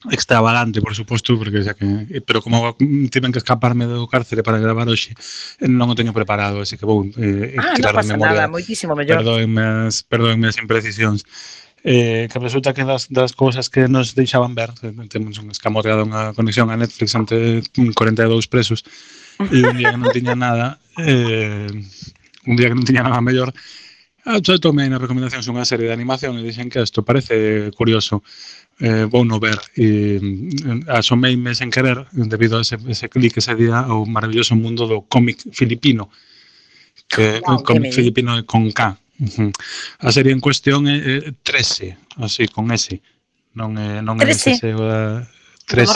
extravagante, 0.10 0.82
por 0.82 0.96
suposto, 0.98 1.38
porque 1.38 1.62
xa 1.62 1.78
que 1.78 1.86
pero 2.26 2.42
como 2.42 2.74
tiven 3.14 3.30
que 3.30 3.38
escaparme 3.38 3.86
do 3.86 4.10
cárcere 4.10 4.42
para 4.42 4.58
gravar 4.58 4.90
hoxe, 4.90 5.14
non 5.62 5.94
o 5.94 5.98
teño 5.98 6.10
preparado, 6.14 6.66
así 6.66 6.78
que 6.78 6.90
vou 6.90 7.06
eh, 7.22 7.54
ah, 7.62 7.78
tirar 7.78 7.94
no 7.94 8.02
pasa 8.02 8.14
de 8.14 8.18
memoria. 8.18 8.50
Nada, 8.50 8.50
moitísimo 8.50 8.98
mellor. 8.98 9.22
Perdóenme 9.22 9.62
as, 9.86 10.02
perdóenme 10.02 10.50
as 10.50 10.58
imprecisións 10.58 11.22
eh, 11.84 12.28
que 12.32 12.40
resulta 12.40 12.74
que 12.74 12.84
das, 12.84 13.10
das 13.10 13.34
cousas 13.34 13.70
que 13.70 13.88
nos 13.88 14.14
deixaban 14.14 14.56
ver, 14.56 14.72
temos 15.10 15.38
un 15.42 15.50
escamoteado 15.50 16.06
unha 16.06 16.34
conexión 16.38 16.70
a 16.70 16.78
Netflix 16.78 17.18
ante 17.18 17.66
42 17.74 18.48
presos, 18.48 18.86
e 19.50 19.66
un 19.66 19.78
día 19.78 19.92
que 19.92 20.02
non 20.02 20.14
tiña 20.14 20.36
nada, 20.38 20.78
eh, 21.02 21.70
un 22.46 22.56
día 22.56 22.70
que 22.70 22.78
non 22.78 22.86
tiña 22.86 23.02
nada 23.02 23.22
mellor, 23.26 23.50
ah, 24.30 24.38
eu 24.38 24.62
tomei 24.62 24.86
na 24.86 25.02
recomendacións 25.02 25.50
unha 25.50 25.66
serie 25.66 25.90
de 25.90 25.96
animación 25.98 26.38
e 26.38 26.46
dixen 26.46 26.70
que 26.70 26.78
isto 26.78 27.02
parece 27.02 27.74
curioso, 27.74 28.22
eh, 28.82 29.06
vou 29.10 29.26
no 29.26 29.42
ver 29.42 29.58
e 29.78 30.22
mm, 30.22 30.90
asomeime 30.90 31.54
sen 31.58 31.74
querer 31.74 32.06
debido 32.14 32.58
a 32.58 32.62
ese, 32.62 32.78
ese 32.90 33.10
clic 33.10 33.38
ese 33.38 33.54
día 33.58 33.82
ao 33.86 34.06
maravilloso 34.06 34.58
mundo 34.58 34.86
do 34.86 35.06
cómic 35.06 35.42
filipino 35.54 36.10
que 37.10 37.42
wow, 37.46 37.62
cómic 37.62 37.94
filipino 37.94 38.38
con 38.46 38.72
K. 38.72 38.98
A 40.00 40.10
serie 40.12 40.34
en 40.34 40.42
cuestión 40.42 40.90
é, 40.90 41.30
é 41.30 41.32
13, 41.46 41.98
así, 42.18 42.48
con 42.50 42.72
S. 42.74 42.98
Non 43.54 43.78
é, 43.78 44.02
non 44.02 44.18
é 44.18 44.32
ese 44.32 44.58
seo 44.58 44.82
da... 44.82 45.28
13. 45.70 45.94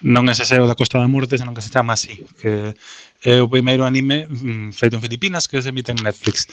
Non 0.00 0.24
é 0.26 0.32
ese 0.32 0.48
seo 0.48 0.64
da 0.64 0.78
Costa 0.78 0.96
da 0.96 1.10
Morte, 1.10 1.36
senón 1.36 1.52
que 1.52 1.60
se 1.60 1.68
chama 1.68 1.92
así. 1.92 2.24
Que 2.40 2.72
é 3.20 3.36
o 3.44 3.52
primeiro 3.52 3.84
anime 3.84 4.24
mm, 4.24 4.72
feito 4.72 4.96
en 4.96 5.04
Filipinas 5.04 5.44
que 5.44 5.60
se 5.60 5.68
emite 5.68 5.92
en 5.92 6.00
Netflix. 6.00 6.48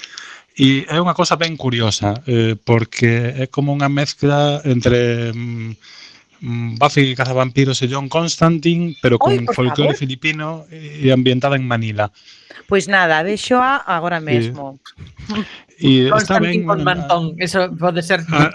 E 0.58 0.84
é 0.90 1.00
unha 1.00 1.16
cosa 1.16 1.40
ben 1.40 1.56
curiosa, 1.56 2.20
eh, 2.28 2.60
porque 2.60 3.32
é 3.40 3.46
como 3.48 3.72
unha 3.72 3.88
mezcla 3.88 4.60
entre... 4.68 5.32
Mm, 5.32 5.80
Mm, 6.40 6.76
Buffy 6.78 7.16
Cazavampiros 7.16 7.82
e 7.82 7.90
John 7.90 8.10
Constantine, 8.10 8.96
pero 9.02 9.18
con 9.18 9.46
folclore 9.54 9.98
filipino 9.98 10.66
e 10.70 11.10
ambientada 11.12 11.56
en 11.56 11.66
Manila. 11.66 12.12
Pois 12.68 12.88
nada, 12.88 13.24
deixo 13.24 13.58
a 13.58 13.78
agora 13.78 14.20
mesmo. 14.20 14.80
E, 15.80 16.10
está 16.10 16.42
ben, 16.42 16.66
con 16.66 16.84
mantón, 16.84 17.38
ah, 17.38 17.44
eso 17.46 17.70
pode 17.78 18.02
ser. 18.02 18.26
Ah, 18.34 18.50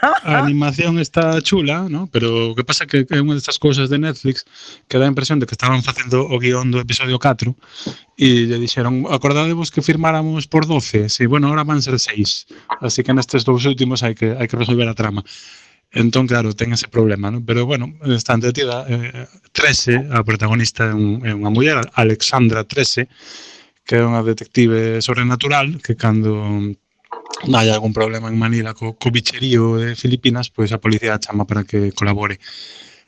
a, 0.00 0.38
a 0.38 0.38
animación 0.38 0.98
está 0.98 1.42
chula, 1.42 1.88
¿no? 1.90 2.06
pero 2.06 2.50
o 2.50 2.54
que 2.54 2.62
pasa 2.62 2.86
que 2.86 3.02
é 3.02 3.18
unha 3.18 3.34
destas 3.34 3.58
cousas 3.58 3.90
de 3.90 3.98
Netflix 3.98 4.46
que 4.86 4.94
dá 4.94 5.04
a 5.06 5.12
impresión 5.12 5.42
de 5.42 5.46
que 5.50 5.58
estaban 5.58 5.82
facendo 5.82 6.22
o 6.22 6.36
guión 6.38 6.70
do 6.70 6.78
episodio 6.78 7.18
4 7.18 7.50
e 8.14 8.46
lle 8.46 8.62
dixeron, 8.62 9.10
acordadevos 9.10 9.74
que 9.74 9.82
firmáramos 9.82 10.46
por 10.46 10.70
12, 10.70 11.10
si, 11.10 11.26
bueno, 11.26 11.50
ahora 11.50 11.66
van 11.66 11.82
ser 11.82 11.98
6, 11.98 12.78
así 12.80 13.02
que 13.02 13.10
nestes 13.10 13.42
dous 13.42 13.66
últimos 13.66 14.06
hai 14.06 14.14
que, 14.14 14.38
hai 14.38 14.46
que 14.46 14.56
resolver 14.56 14.86
a 14.86 14.94
trama. 14.94 15.26
Entón, 15.92 16.26
claro, 16.26 16.52
ten 16.52 16.74
ese 16.74 16.88
problema, 16.88 17.30
non? 17.30 17.46
Pero, 17.46 17.64
bueno, 17.64 17.94
está 18.04 18.34
entretida. 18.34 18.84
Eh, 18.88 19.26
13, 19.52 20.12
a 20.12 20.20
protagonista 20.26 20.90
é, 20.90 20.94
un, 20.94 21.22
é 21.24 21.32
unha 21.32 21.48
muller, 21.48 21.80
Alexandra 21.94 22.66
13, 22.66 23.06
que 23.86 23.94
é 23.96 24.02
unha 24.02 24.20
detective 24.26 25.00
sobrenatural, 25.00 25.78
que 25.80 25.94
cando 25.94 26.74
hai 27.52 27.68
algún 27.70 27.92
problema 27.92 28.28
en 28.28 28.36
Manila 28.36 28.72
co, 28.72 28.96
co 28.96 29.12
bicherío 29.12 29.76
de 29.76 29.94
Filipinas, 29.94 30.50
pois 30.50 30.72
a 30.72 30.80
policía 30.80 31.20
chama 31.20 31.44
para 31.44 31.64
que 31.64 31.92
colabore 31.92 32.40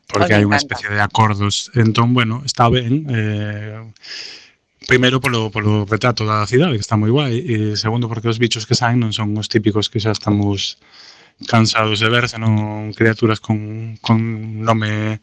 porque 0.08 0.32
hai 0.32 0.44
unha 0.44 0.56
especie 0.56 0.88
de 0.88 1.04
acordos. 1.04 1.68
Entón, 1.76 2.16
bueno, 2.16 2.40
está 2.40 2.72
ben. 2.72 3.04
Eh, 3.12 3.84
primeiro 4.88 5.20
polo, 5.20 5.52
polo 5.52 5.84
retrato 5.84 6.24
da 6.24 6.48
cidade, 6.48 6.80
que 6.80 6.84
está 6.84 6.96
moi 6.96 7.12
guai, 7.12 7.36
e 7.44 7.76
segundo 7.76 8.08
porque 8.08 8.32
os 8.32 8.40
bichos 8.40 8.64
que 8.64 8.72
saen 8.72 9.04
non 9.04 9.12
son 9.12 9.36
os 9.36 9.52
típicos 9.52 9.92
que 9.92 10.00
xa 10.00 10.16
estamos 10.16 10.80
cansados 11.46 12.00
de 12.00 12.08
ver, 12.08 12.28
senón 12.28 12.92
criaturas 12.92 13.38
con, 13.40 13.96
con 14.02 14.62
nome 14.62 15.20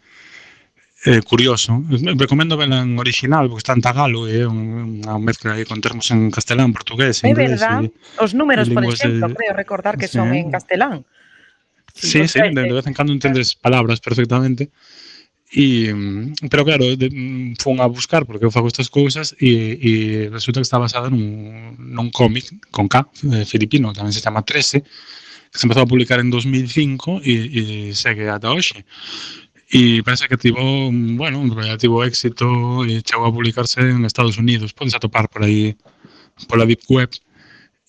eh, 1.06 1.21
curioso. 1.21 1.84
Recomendo 1.89 2.58
vela 2.58 2.82
en 2.82 2.97
original, 2.97 3.47
porque 3.47 3.60
está 3.60 3.73
en 3.73 3.82
tagalo, 3.82 4.28
é 4.28 4.41
eh, 4.41 4.49
unha 4.49 5.21
mezcla 5.21 5.54
aí 5.54 5.63
con 5.67 5.78
termos 5.84 6.10
en 6.10 6.34
castelán, 6.34 6.73
portugués, 6.73 7.21
é 7.21 7.30
inglés. 7.30 7.62
É 7.62 7.67
verdad, 7.67 7.80
e, 7.86 7.93
os 8.17 8.34
números, 8.34 8.67
por 8.73 8.84
exemplo, 8.88 9.30
de... 9.30 9.36
creo 9.38 9.54
recordar 9.54 9.95
que 10.01 10.10
sí. 10.10 10.17
son 10.17 10.34
en 10.34 10.49
castelán. 10.49 11.06
Sí, 11.93 12.28
sí, 12.28 12.41
de, 12.41 12.51
de 12.51 12.73
vez 12.73 12.88
en 12.88 12.95
cando 12.97 13.13
entendes 13.13 13.56
palabras 13.56 14.01
perfectamente. 14.01 14.73
E, 15.54 15.93
mm, 15.93 16.49
pero 16.49 16.65
claro, 16.65 16.84
de, 16.97 17.08
mm, 17.08 17.62
fun 17.62 17.80
a 17.80 17.86
buscar 17.86 18.25
porque 18.25 18.43
eu 18.43 18.51
fago 18.51 18.67
estas 18.67 18.89
cousas 18.89 19.38
e, 19.38 19.78
e 19.78 19.91
resulta 20.34 20.60
que 20.60 20.67
está 20.67 20.82
basada 20.82 21.08
nun, 21.13 21.78
nun 21.78 22.10
cómic 22.10 22.49
con 22.73 22.89
K, 22.89 23.06
eh, 23.30 23.45
filipino, 23.45 23.93
tamén 23.93 24.12
se 24.12 24.25
chama 24.25 24.41
13, 24.41 24.82
se 25.56 25.65
empezou 25.65 25.84
a 25.84 25.88
publicar 25.88 26.20
en 26.20 26.30
2005 26.30 27.22
e, 27.24 27.89
e 27.89 27.96
segue 27.96 28.28
ata 28.30 28.52
hoxe. 28.52 28.84
E 29.72 30.04
parece 30.04 30.28
que 30.28 30.38
tivo, 30.38 30.91
mm, 30.91 31.18
bueno, 31.18 31.39
un 31.39 31.52
relativo 31.56 32.04
éxito 32.04 32.86
e 32.86 33.02
chegou 33.02 33.26
a 33.26 33.34
publicarse 33.34 33.82
en 33.82 34.06
Estados 34.06 34.38
Unidos. 34.38 34.76
Podes 34.76 34.94
atopar 34.94 35.28
por 35.32 35.44
aí 35.44 35.76
pola 36.48 36.68
Deep 36.68 36.84
Web. 36.89 37.12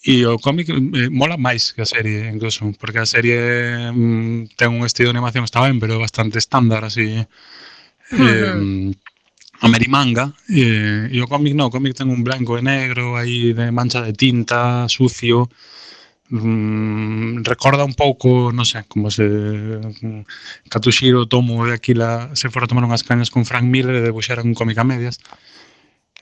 E 0.06 0.24
o 0.24 0.38
cómic 0.38 0.70
eh, 0.70 1.10
mola 1.10 1.36
máis 1.36 1.74
que 1.74 1.82
a 1.82 1.88
serie, 1.88 2.30
incluso, 2.30 2.70
porque 2.78 3.02
a 3.02 3.10
serie 3.10 3.90
mm, 3.90 4.54
ten 4.54 4.70
un 4.70 4.86
estilo 4.86 5.10
de 5.10 5.18
animación 5.18 5.42
está 5.44 5.66
ben, 5.66 5.82
pero 5.82 5.98
bastante 5.98 6.38
estándar, 6.38 6.86
así, 6.86 7.26
eh, 8.14 8.94
a 9.60 9.66
merimanga, 9.68 10.32
e, 10.48 11.10
e 11.10 11.18
o 11.18 11.26
cómic 11.26 11.54
no, 11.58 11.66
o 11.66 11.74
cómic 11.74 11.98
ten 11.98 12.06
un 12.06 12.22
blanco 12.22 12.54
e 12.54 12.62
negro, 12.62 13.18
aí 13.18 13.50
de 13.50 13.72
mancha 13.74 14.00
de 14.06 14.14
tinta, 14.14 14.86
sucio, 14.86 15.50
mm, 16.30 17.44
recorda 17.44 17.84
un 17.84 17.94
pouco, 17.94 18.52
non 18.52 18.64
sei, 18.66 18.82
como 18.88 19.10
se 19.10 19.24
mm, 19.24 20.22
Catuxiro 20.68 21.26
tomo 21.26 21.66
de 21.66 21.74
Aquila 21.78 22.30
se 22.34 22.50
fora 22.50 22.66
tomar 22.66 22.84
unhas 22.84 23.06
cañas 23.06 23.30
con 23.30 23.46
Frank 23.46 23.66
Miller 23.66 23.96
e 23.98 24.06
debuxaran 24.06 24.46
un 24.46 24.58
cómic 24.58 24.78
a 24.78 24.84
medias. 24.84 25.18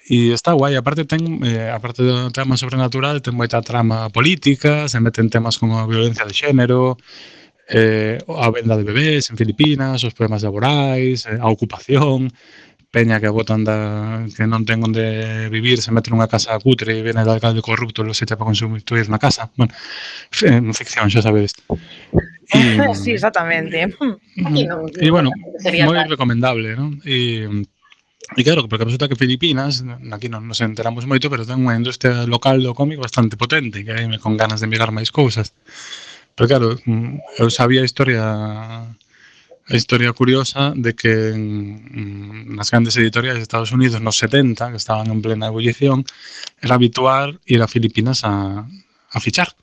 E 0.04 0.36
está 0.36 0.52
guai, 0.52 0.76
aparte 0.76 1.08
ten, 1.08 1.40
eh, 1.48 1.72
aparte 1.72 2.04
do 2.04 2.28
tema 2.28 2.60
sobrenatural, 2.60 3.24
ten 3.24 3.32
moita 3.32 3.64
trama 3.64 4.12
política, 4.12 4.84
se 4.84 5.00
meten 5.00 5.32
temas 5.32 5.56
como 5.56 5.80
a 5.80 5.88
violencia 5.88 6.28
de 6.28 6.34
xénero, 6.36 7.00
eh, 7.68 8.20
a 8.28 8.50
venda 8.52 8.76
de 8.76 8.84
bebés 8.84 9.30
en 9.30 9.36
Filipinas, 9.40 10.04
os 10.04 10.12
problemas 10.12 10.44
laborais, 10.44 11.24
eh, 11.24 11.38
a 11.40 11.48
ocupación, 11.48 12.28
peña 12.94 13.18
que 13.18 13.26
botan 13.26 13.66
da, 13.66 14.22
que 14.30 14.46
non 14.46 14.62
ten 14.62 14.78
onde 14.86 15.50
vivir, 15.50 15.82
se 15.82 15.90
mete 15.90 16.14
nunha 16.14 16.30
casa 16.30 16.54
cutre 16.62 16.94
e 16.94 17.02
viene 17.02 17.26
el 17.26 17.34
alcalde 17.34 17.58
corrupto 17.58 18.06
e 18.06 18.06
los 18.06 18.22
echa 18.22 18.38
para 18.38 18.54
construir 18.54 19.10
na 19.10 19.18
casa. 19.18 19.50
Bueno, 19.58 19.74
ficción, 20.30 21.10
xa 21.10 21.26
sabedes. 21.26 21.58
E, 22.54 22.94
sí, 22.94 23.16
exactamente. 23.16 23.82
E, 23.82 25.08
bueno, 25.10 25.32
moi 25.88 26.06
recomendable, 26.06 26.76
non? 26.76 27.00
E, 27.02 27.48
E 28.36 28.42
claro, 28.42 28.66
porque 28.68 28.88
resulta 28.88 29.08
que 29.08 29.20
Filipinas, 29.20 29.84
aquí 30.16 30.32
non 30.32 30.48
nos 30.48 30.64
enteramos 30.64 31.04
moito, 31.04 31.28
pero 31.28 31.44
ten 31.44 31.60
unha 31.60 31.76
industria 31.76 32.24
local 32.24 32.56
do 32.64 32.72
cómic 32.72 32.96
bastante 32.96 33.36
potente, 33.36 33.84
que 33.84 33.92
aí 33.92 34.08
me 34.08 34.16
con 34.16 34.40
ganas 34.40 34.64
de 34.64 34.70
mirar 34.70 34.90
máis 34.96 35.12
cousas. 35.12 35.52
Pero 36.32 36.46
claro, 36.48 36.68
mm, 36.88 37.40
eu 37.40 37.48
sabía 37.52 37.84
a 37.84 37.88
historia 37.88 38.24
a 39.68 39.76
historia 39.76 40.12
curiosa 40.12 40.72
de 40.76 40.94
que 40.94 41.32
mm, 41.32 42.52
nas 42.54 42.70
grandes 42.70 42.96
editoriais 42.96 43.40
de 43.40 43.46
Estados 43.48 43.72
Unidos 43.72 44.00
nos 44.00 44.18
70, 44.20 44.70
que 44.70 44.76
estaban 44.76 45.08
en 45.08 45.22
plena 45.22 45.48
ebullición, 45.48 46.04
era 46.60 46.76
habitual 46.76 47.40
ir 47.46 47.62
a 47.62 47.68
Filipinas 47.68 48.24
a, 48.24 48.66
a 49.10 49.20
fichar. 49.20 49.56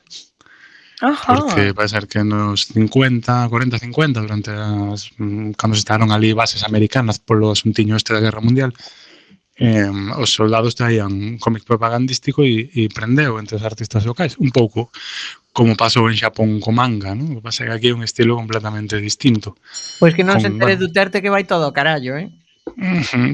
Ajá. 1.02 1.34
porque 1.34 1.74
vai 1.74 1.90
ser 1.90 2.06
que 2.06 2.24
nos 2.24 2.70
50, 2.70 3.50
40, 3.50 3.80
50 3.80 4.22
durante 4.22 4.52
as 4.54 5.10
mm, 5.18 5.58
cando 5.58 5.74
se 5.74 5.82
estaron 5.82 6.14
ali 6.14 6.30
bases 6.38 6.62
americanas 6.62 7.18
polo 7.18 7.50
asuntiño 7.50 7.98
este 7.98 8.14
da 8.14 8.22
Guerra 8.22 8.38
Mundial 8.38 8.70
eh, 9.58 9.90
os 10.22 10.30
soldados 10.30 10.78
traían 10.78 11.42
cómic 11.42 11.66
propagandístico 11.66 12.46
e, 12.46 12.70
e 12.78 12.86
prendeu 12.94 13.42
entre 13.42 13.58
os 13.58 13.66
artistas 13.66 14.06
locais 14.06 14.38
un 14.38 14.54
pouco 14.54 14.94
como 15.52 15.76
pasou 15.76 16.08
en 16.08 16.16
Xapón 16.16 16.60
co 16.64 16.72
manga, 16.72 17.12
¿no? 17.16 17.26
O 17.32 17.36
que 17.40 17.44
pasa 17.44 17.64
é 17.64 17.68
que 17.68 17.76
aquí 17.76 17.88
é 17.92 17.96
un 17.96 18.04
estilo 18.08 18.40
completamente 18.40 18.96
distinto. 19.04 19.60
Pois 20.00 20.16
que 20.16 20.24
non 20.24 20.40
se 20.40 20.48
entere 20.48 20.80
bueno. 20.80 20.88
Duterte 20.88 21.20
que 21.20 21.32
vai 21.32 21.44
todo 21.44 21.76
carallo, 21.76 22.16
eh? 22.16 22.32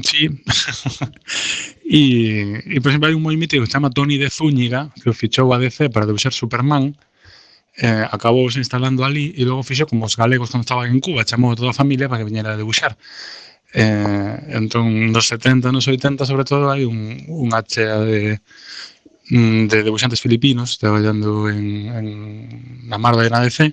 Sí. 0.02 0.26
e, 1.84 2.58
e, 2.64 2.76
por 2.82 2.90
exemplo, 2.90 3.06
hai 3.06 3.14
un 3.14 3.22
moi 3.22 3.38
mítico 3.38 3.62
que 3.62 3.70
se 3.70 3.74
chama 3.78 3.94
Tony 3.94 4.18
de 4.18 4.30
Zúñiga, 4.34 4.90
que 4.98 5.10
o 5.10 5.14
fichou 5.14 5.54
a 5.54 5.62
DC 5.62 5.94
para 5.94 6.10
debuxar 6.10 6.34
Superman, 6.34 6.96
eh, 7.78 8.04
acabou 8.10 8.50
se 8.50 8.58
instalando 8.58 9.06
ali 9.06 9.30
e 9.38 9.46
logo 9.46 9.62
fixo 9.62 9.86
como 9.86 10.10
os 10.10 10.18
galegos 10.18 10.50
cando 10.50 10.66
estaban 10.66 10.90
en 10.90 10.98
Cuba, 10.98 11.22
chamou 11.22 11.54
a 11.54 11.56
toda 11.56 11.70
a 11.70 11.76
familia 11.76 12.10
para 12.10 12.18
que 12.20 12.28
viñera 12.28 12.52
a 12.52 12.58
debuxar. 12.58 12.98
Eh, 13.74 14.58
entón, 14.58 15.12
nos 15.12 15.28
70, 15.28 15.70
nos 15.70 15.86
80, 15.86 16.26
sobre 16.26 16.44
todo, 16.44 16.72
hai 16.72 16.82
un, 16.88 17.22
chea 17.68 18.00
de, 18.00 18.40
de 19.28 19.82
debuxantes 19.84 20.20
filipinos 20.20 20.78
traballando 20.80 21.48
en, 21.52 21.92
en 21.92 22.06
na 22.88 22.96
Marda 22.96 23.24
e 23.24 23.30
na 23.30 23.44
DC, 23.44 23.72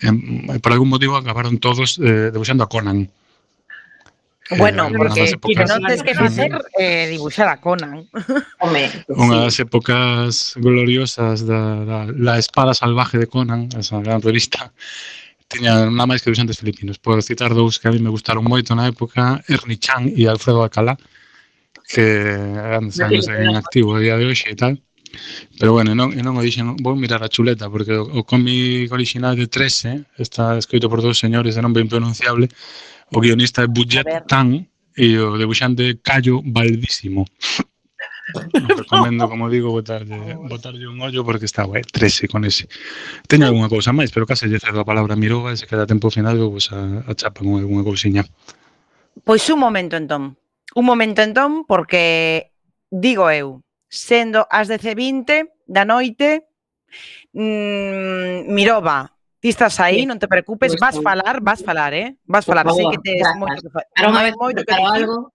e 0.00 0.58
por 0.64 0.72
algún 0.72 0.88
motivo 0.88 1.16
acabaron 1.20 1.60
todos 1.60 2.00
eh, 2.00 2.32
debuxando 2.32 2.64
a 2.64 2.70
Conan. 2.72 3.08
Bueno, 4.56 4.88
Eh, 4.88 4.96
porque 4.96 5.28
épocas- 5.28 5.68
non 5.68 5.84
tens 5.84 6.00
que 6.00 6.16
facer 6.16 6.48
eh, 6.80 7.04
dibuixar 7.12 7.52
a 7.52 7.60
Conan. 7.60 8.08
Home, 8.64 8.88
Unha 9.12 9.44
das 9.44 9.60
épocas 9.60 10.56
gloriosas 10.56 11.44
da, 11.44 11.84
da 11.84 11.98
La 12.16 12.40
espada 12.40 12.72
salvaje 12.72 13.20
de 13.20 13.28
Conan, 13.28 13.68
esa 13.76 14.00
gran 14.00 14.24
revista, 14.24 14.72
tiña 15.52 15.84
nada 15.92 16.08
máis 16.08 16.24
que 16.24 16.32
dos 16.32 16.40
antes 16.40 16.56
filipinos. 16.64 16.96
Por 16.96 17.20
citar 17.20 17.52
dous 17.52 17.76
que 17.76 17.88
a 17.88 17.92
mí 17.92 18.00
me 18.00 18.08
gustaron 18.08 18.40
moito 18.48 18.72
na 18.72 18.88
época, 18.88 19.44
Ernie 19.52 19.76
Chan 19.76 20.16
e 20.16 20.24
Alfredo 20.24 20.64
Alcalá, 20.64 20.96
que 21.88 22.36
grandes 22.36 23.00
anos 23.00 23.26
en 23.28 23.56
activo 23.56 23.96
a 23.96 24.00
día 24.00 24.20
de 24.20 24.28
hoxe 24.28 24.52
e 24.52 24.56
tal. 24.56 24.76
Pero 25.58 25.72
bueno, 25.72 25.96
non, 25.96 26.12
non 26.12 26.36
o 26.36 26.44
dixen, 26.44 26.76
vou 26.84 26.92
mirar 26.92 27.24
a 27.24 27.32
chuleta, 27.32 27.72
porque 27.72 27.96
o, 27.96 28.04
o 28.04 28.22
cómic 28.28 28.92
original 28.92 29.32
de 29.32 29.48
13 29.48 30.04
está 30.20 30.60
escrito 30.60 30.92
por 30.92 31.00
dous 31.00 31.16
señores 31.16 31.56
de 31.56 31.64
nombre 31.64 31.80
impronunciable, 31.80 32.52
o 33.08 33.18
guionista 33.24 33.64
é 33.64 33.68
Budget 33.72 34.28
Tan 34.28 34.68
e 34.92 35.16
o 35.16 35.40
debuxante 35.40 35.96
Callo 36.04 36.44
Valdísimo. 36.44 37.24
recomendo, 38.52 39.28
como 39.28 39.48
digo, 39.48 39.70
botarlle, 39.70 40.36
botarlle 40.36 40.86
un 40.86 41.00
ollo 41.00 41.24
porque 41.24 41.46
está 41.46 41.64
guai, 41.64 41.82
13 41.82 42.28
con 42.28 42.44
ese. 42.44 42.68
Teño 43.26 43.48
algunha 43.48 43.72
cousa 43.72 43.96
máis, 43.96 44.12
pero 44.12 44.28
case 44.28 44.44
lle 44.44 44.60
cedo 44.60 44.84
a 44.84 44.84
palabra 44.84 45.16
a 45.16 45.20
Mirova 45.20 45.52
e 45.52 45.56
se 45.56 45.64
queda 45.64 45.88
tempo 45.88 46.12
final 46.12 46.36
vos 46.36 46.68
a, 46.68 47.08
a 47.08 47.12
chapa 47.16 47.40
con 47.40 47.56
algunha 47.56 47.80
cousiña. 47.80 48.28
Pois 49.24 49.48
un 49.48 49.64
momento 49.64 49.96
entón. 49.96 50.36
Un 50.74 50.84
momento 50.84 51.22
entón, 51.22 51.64
porque 51.64 52.52
digo 52.90 53.30
eu, 53.30 53.64
sendo 53.88 54.46
as 54.50 54.68
10:20 54.68 55.48
da 55.64 55.84
noite, 55.84 56.44
mm, 57.32 58.52
Mirova, 58.52 59.16
ti 59.40 59.48
estás 59.48 59.78
aí, 59.80 60.02
sí. 60.02 60.06
non 60.06 60.18
te 60.18 60.26
preocupes, 60.26 60.74
pues, 60.74 60.80
vas 60.82 60.96
sí. 60.98 61.02
falar, 61.02 61.40
vas 61.40 61.62
falar, 61.62 61.94
eh? 61.94 62.18
Vas 62.26 62.44
falar, 62.44 62.66
sei 62.74 62.90
que 62.90 63.00
tes 63.00 63.22
moito 63.38 63.62
que 63.62 63.70
falar. 63.70 63.88
Hai 63.94 64.34
moito 64.34 64.60
que 64.66 64.74
decir, 64.74 64.86
algo. 64.86 65.32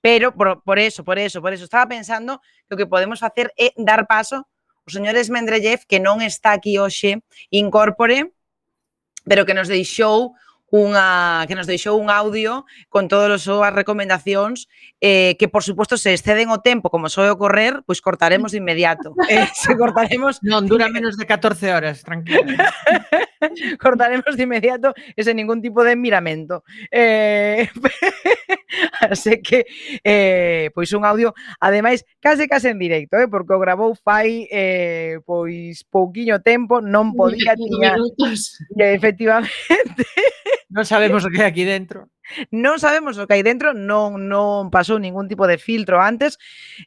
Pero 0.00 0.32
por, 0.32 0.64
por 0.64 0.78
eso, 0.80 1.04
por 1.04 1.20
eso, 1.20 1.44
por 1.44 1.52
eso 1.52 1.64
estaba 1.64 1.86
pensando 1.86 2.40
que 2.66 2.74
o 2.74 2.78
que 2.80 2.88
podemos 2.88 3.20
facer 3.20 3.52
é 3.54 3.70
dar 3.76 4.08
paso 4.08 4.48
o 4.84 4.90
señor 4.90 5.16
Esmendrellev 5.16 5.88
que 5.88 6.00
non 6.00 6.20
está 6.20 6.52
aquí 6.52 6.76
hoxe, 6.76 7.24
incorpore, 7.48 8.36
pero 9.24 9.48
que 9.48 9.56
nos 9.56 9.68
deixou 9.68 10.36
unha 10.74 11.46
que 11.46 11.54
nos 11.54 11.70
deixou 11.70 11.94
un 12.02 12.10
audio 12.10 12.66
con 12.90 13.06
todas 13.06 13.30
as 13.30 13.46
súas 13.46 13.70
recomendacións 13.70 14.66
eh, 14.98 15.38
que 15.38 15.46
por 15.46 15.62
suposto 15.62 15.94
se 15.94 16.10
exceden 16.10 16.50
o 16.50 16.58
tempo 16.58 16.90
como 16.90 17.06
soe 17.06 17.30
ocorrer, 17.30 17.86
pois 17.86 18.02
cortaremos 18.02 18.50
de 18.50 18.58
inmediato. 18.58 19.14
Eh, 19.34 19.48
se 19.54 19.74
cortaremos 19.74 20.38
Non 20.44 20.68
dura 20.68 20.86
menos 20.92 21.16
de 21.16 21.24
14 21.24 21.72
horas, 21.72 22.04
tranquilo. 22.04 22.44
cortaremos 23.82 24.36
de 24.36 24.42
inmediato 24.42 24.92
e 25.14 25.22
sen 25.22 25.38
ningún 25.38 25.62
tipo 25.62 25.86
de 25.86 25.94
miramento. 25.94 26.66
Eh, 26.90 27.70
así 29.10 29.38
que 29.40 29.64
eh, 30.02 30.74
pois 30.74 30.90
un 30.92 31.06
audio 31.06 31.34
ademais 31.62 32.02
case 32.18 32.50
case 32.50 32.74
en 32.74 32.82
directo, 32.82 33.14
eh, 33.16 33.30
porque 33.30 33.54
o 33.54 33.62
grabou 33.62 33.94
fai 33.94 34.50
eh, 34.50 35.22
pois 35.22 35.86
pouquiño 35.86 36.42
tempo, 36.42 36.82
non 36.82 37.14
podía 37.14 37.54
tiña 37.54 37.94
efectivamente 38.76 40.04
Non 40.74 40.82
sabemos 40.84 41.22
o 41.26 41.30
que 41.30 41.46
hai 41.46 41.48
aquí 41.48 41.62
dentro. 41.62 42.10
non 42.50 42.82
sabemos 42.82 43.14
o 43.20 43.28
que 43.28 43.38
hai 43.38 43.44
dentro, 43.46 43.70
non, 43.76 44.16
non 44.26 44.72
pasou 44.74 44.98
ningún 44.98 45.30
tipo 45.30 45.46
de 45.46 45.60
filtro 45.60 46.00
antes, 46.02 46.40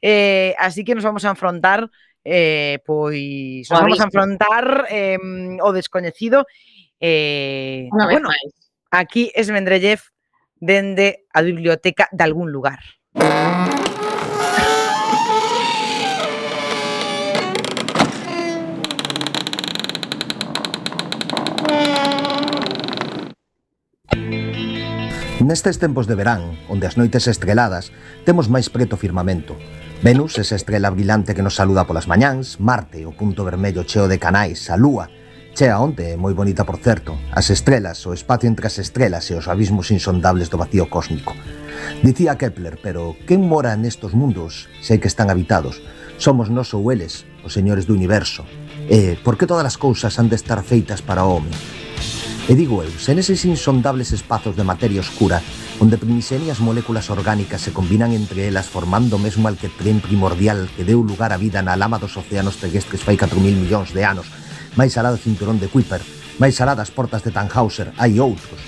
eh, 0.03 0.57
así 0.59 0.83
que 0.83 0.97
nos 0.97 1.05
vamos 1.05 1.23
a 1.23 1.31
enfrontar 1.31 1.87
eh, 2.27 2.83
pois 2.83 3.63
nos 3.71 3.79
vamos 3.79 3.99
a 4.01 4.03
abismo. 4.03 4.05
enfrontar 4.11 4.65
eh, 4.91 5.15
o 5.63 5.71
descoñecido 5.71 6.43
eh, 6.99 7.87
vez 7.87 8.19
bueno, 8.19 8.29
aquí 8.91 9.31
es 9.35 9.49
Mendrellev 9.49 10.01
dende 10.59 11.25
a 11.31 11.41
biblioteca 11.41 12.09
de 12.11 12.23
algún 12.23 12.51
lugar. 12.51 12.79
Nestes 25.47 25.79
tempos 25.79 26.11
de 26.11 26.15
verán, 26.19 26.59
onde 26.67 26.91
as 26.91 26.99
noites 26.99 27.23
estreladas, 27.23 27.95
temos 28.27 28.51
máis 28.51 28.67
preto 28.67 28.99
firmamento. 28.99 29.55
Venus, 30.03 30.35
esa 30.35 30.59
estrela 30.59 30.91
brilante 30.91 31.31
que 31.31 31.39
nos 31.39 31.55
saluda 31.55 31.87
polas 31.87 32.03
mañáns, 32.03 32.59
Marte, 32.59 33.07
o 33.07 33.15
punto 33.15 33.47
vermello 33.47 33.87
cheo 33.87 34.11
de 34.11 34.19
canais, 34.19 34.67
a 34.67 34.75
Lúa, 34.75 35.07
chea 35.55 35.79
onte, 35.79 36.19
moi 36.19 36.35
bonita 36.35 36.67
por 36.67 36.83
certo, 36.83 37.15
as 37.31 37.47
estrelas, 37.47 38.03
o 38.03 38.11
espacio 38.11 38.51
entre 38.51 38.67
as 38.67 38.75
estrelas 38.75 39.23
e 39.31 39.39
os 39.39 39.47
abismos 39.47 39.87
insondables 39.87 40.51
do 40.51 40.59
vacío 40.59 40.91
cósmico. 40.91 41.31
Dicía 42.03 42.35
Kepler, 42.35 42.83
pero 42.83 43.15
quen 43.23 43.39
mora 43.39 43.79
nestos 43.79 44.11
mundos 44.11 44.67
se 44.83 44.99
que 44.99 45.07
están 45.07 45.31
habitados? 45.31 45.79
Somos 46.19 46.51
nós 46.51 46.75
ou 46.75 46.91
eles, 46.91 47.23
os 47.47 47.55
señores 47.55 47.87
do 47.87 47.95
universo. 47.95 48.43
E 48.91 49.15
por 49.23 49.39
que 49.39 49.47
todas 49.47 49.63
as 49.63 49.79
cousas 49.79 50.11
han 50.19 50.27
de 50.27 50.35
estar 50.35 50.59
feitas 50.59 50.99
para 50.99 51.23
o 51.23 51.39
home? 51.39 51.86
E 52.47 52.55
digo 52.55 52.79
eu, 52.79 52.87
se 52.95 53.11
neses 53.11 53.43
insondables 53.43 54.15
espazos 54.15 54.55
de 54.55 54.63
materia 54.63 55.03
oscura, 55.03 55.43
onde 55.83 55.99
primixenias 55.99 56.63
moléculas 56.63 57.11
orgánicas 57.11 57.59
se 57.59 57.75
combinan 57.75 58.15
entre 58.15 58.47
elas 58.47 58.71
formando 58.71 59.19
mesmo 59.19 59.51
al 59.51 59.59
que 59.59 59.67
tren 59.67 59.99
primordial 59.99 60.71
que 60.71 60.87
deu 60.87 61.03
lugar 61.03 61.35
á 61.35 61.37
vida 61.37 61.59
na 61.59 61.75
lama 61.75 61.99
dos 61.99 62.15
océanos 62.15 62.55
terrestres 62.55 63.03
fai 63.03 63.19
4.000 63.19 63.35
millóns 63.59 63.91
de 63.91 64.07
anos, 64.07 64.31
máis 64.79 64.95
alá 64.95 65.11
do 65.11 65.19
cinturón 65.19 65.59
de 65.59 65.67
Kuiper, 65.67 65.99
máis 66.39 66.55
alá 66.63 66.71
das 66.71 66.87
portas 66.87 67.19
de 67.19 67.35
Tannhauser, 67.35 67.91
hai 67.99 68.15
outros. 68.23 68.63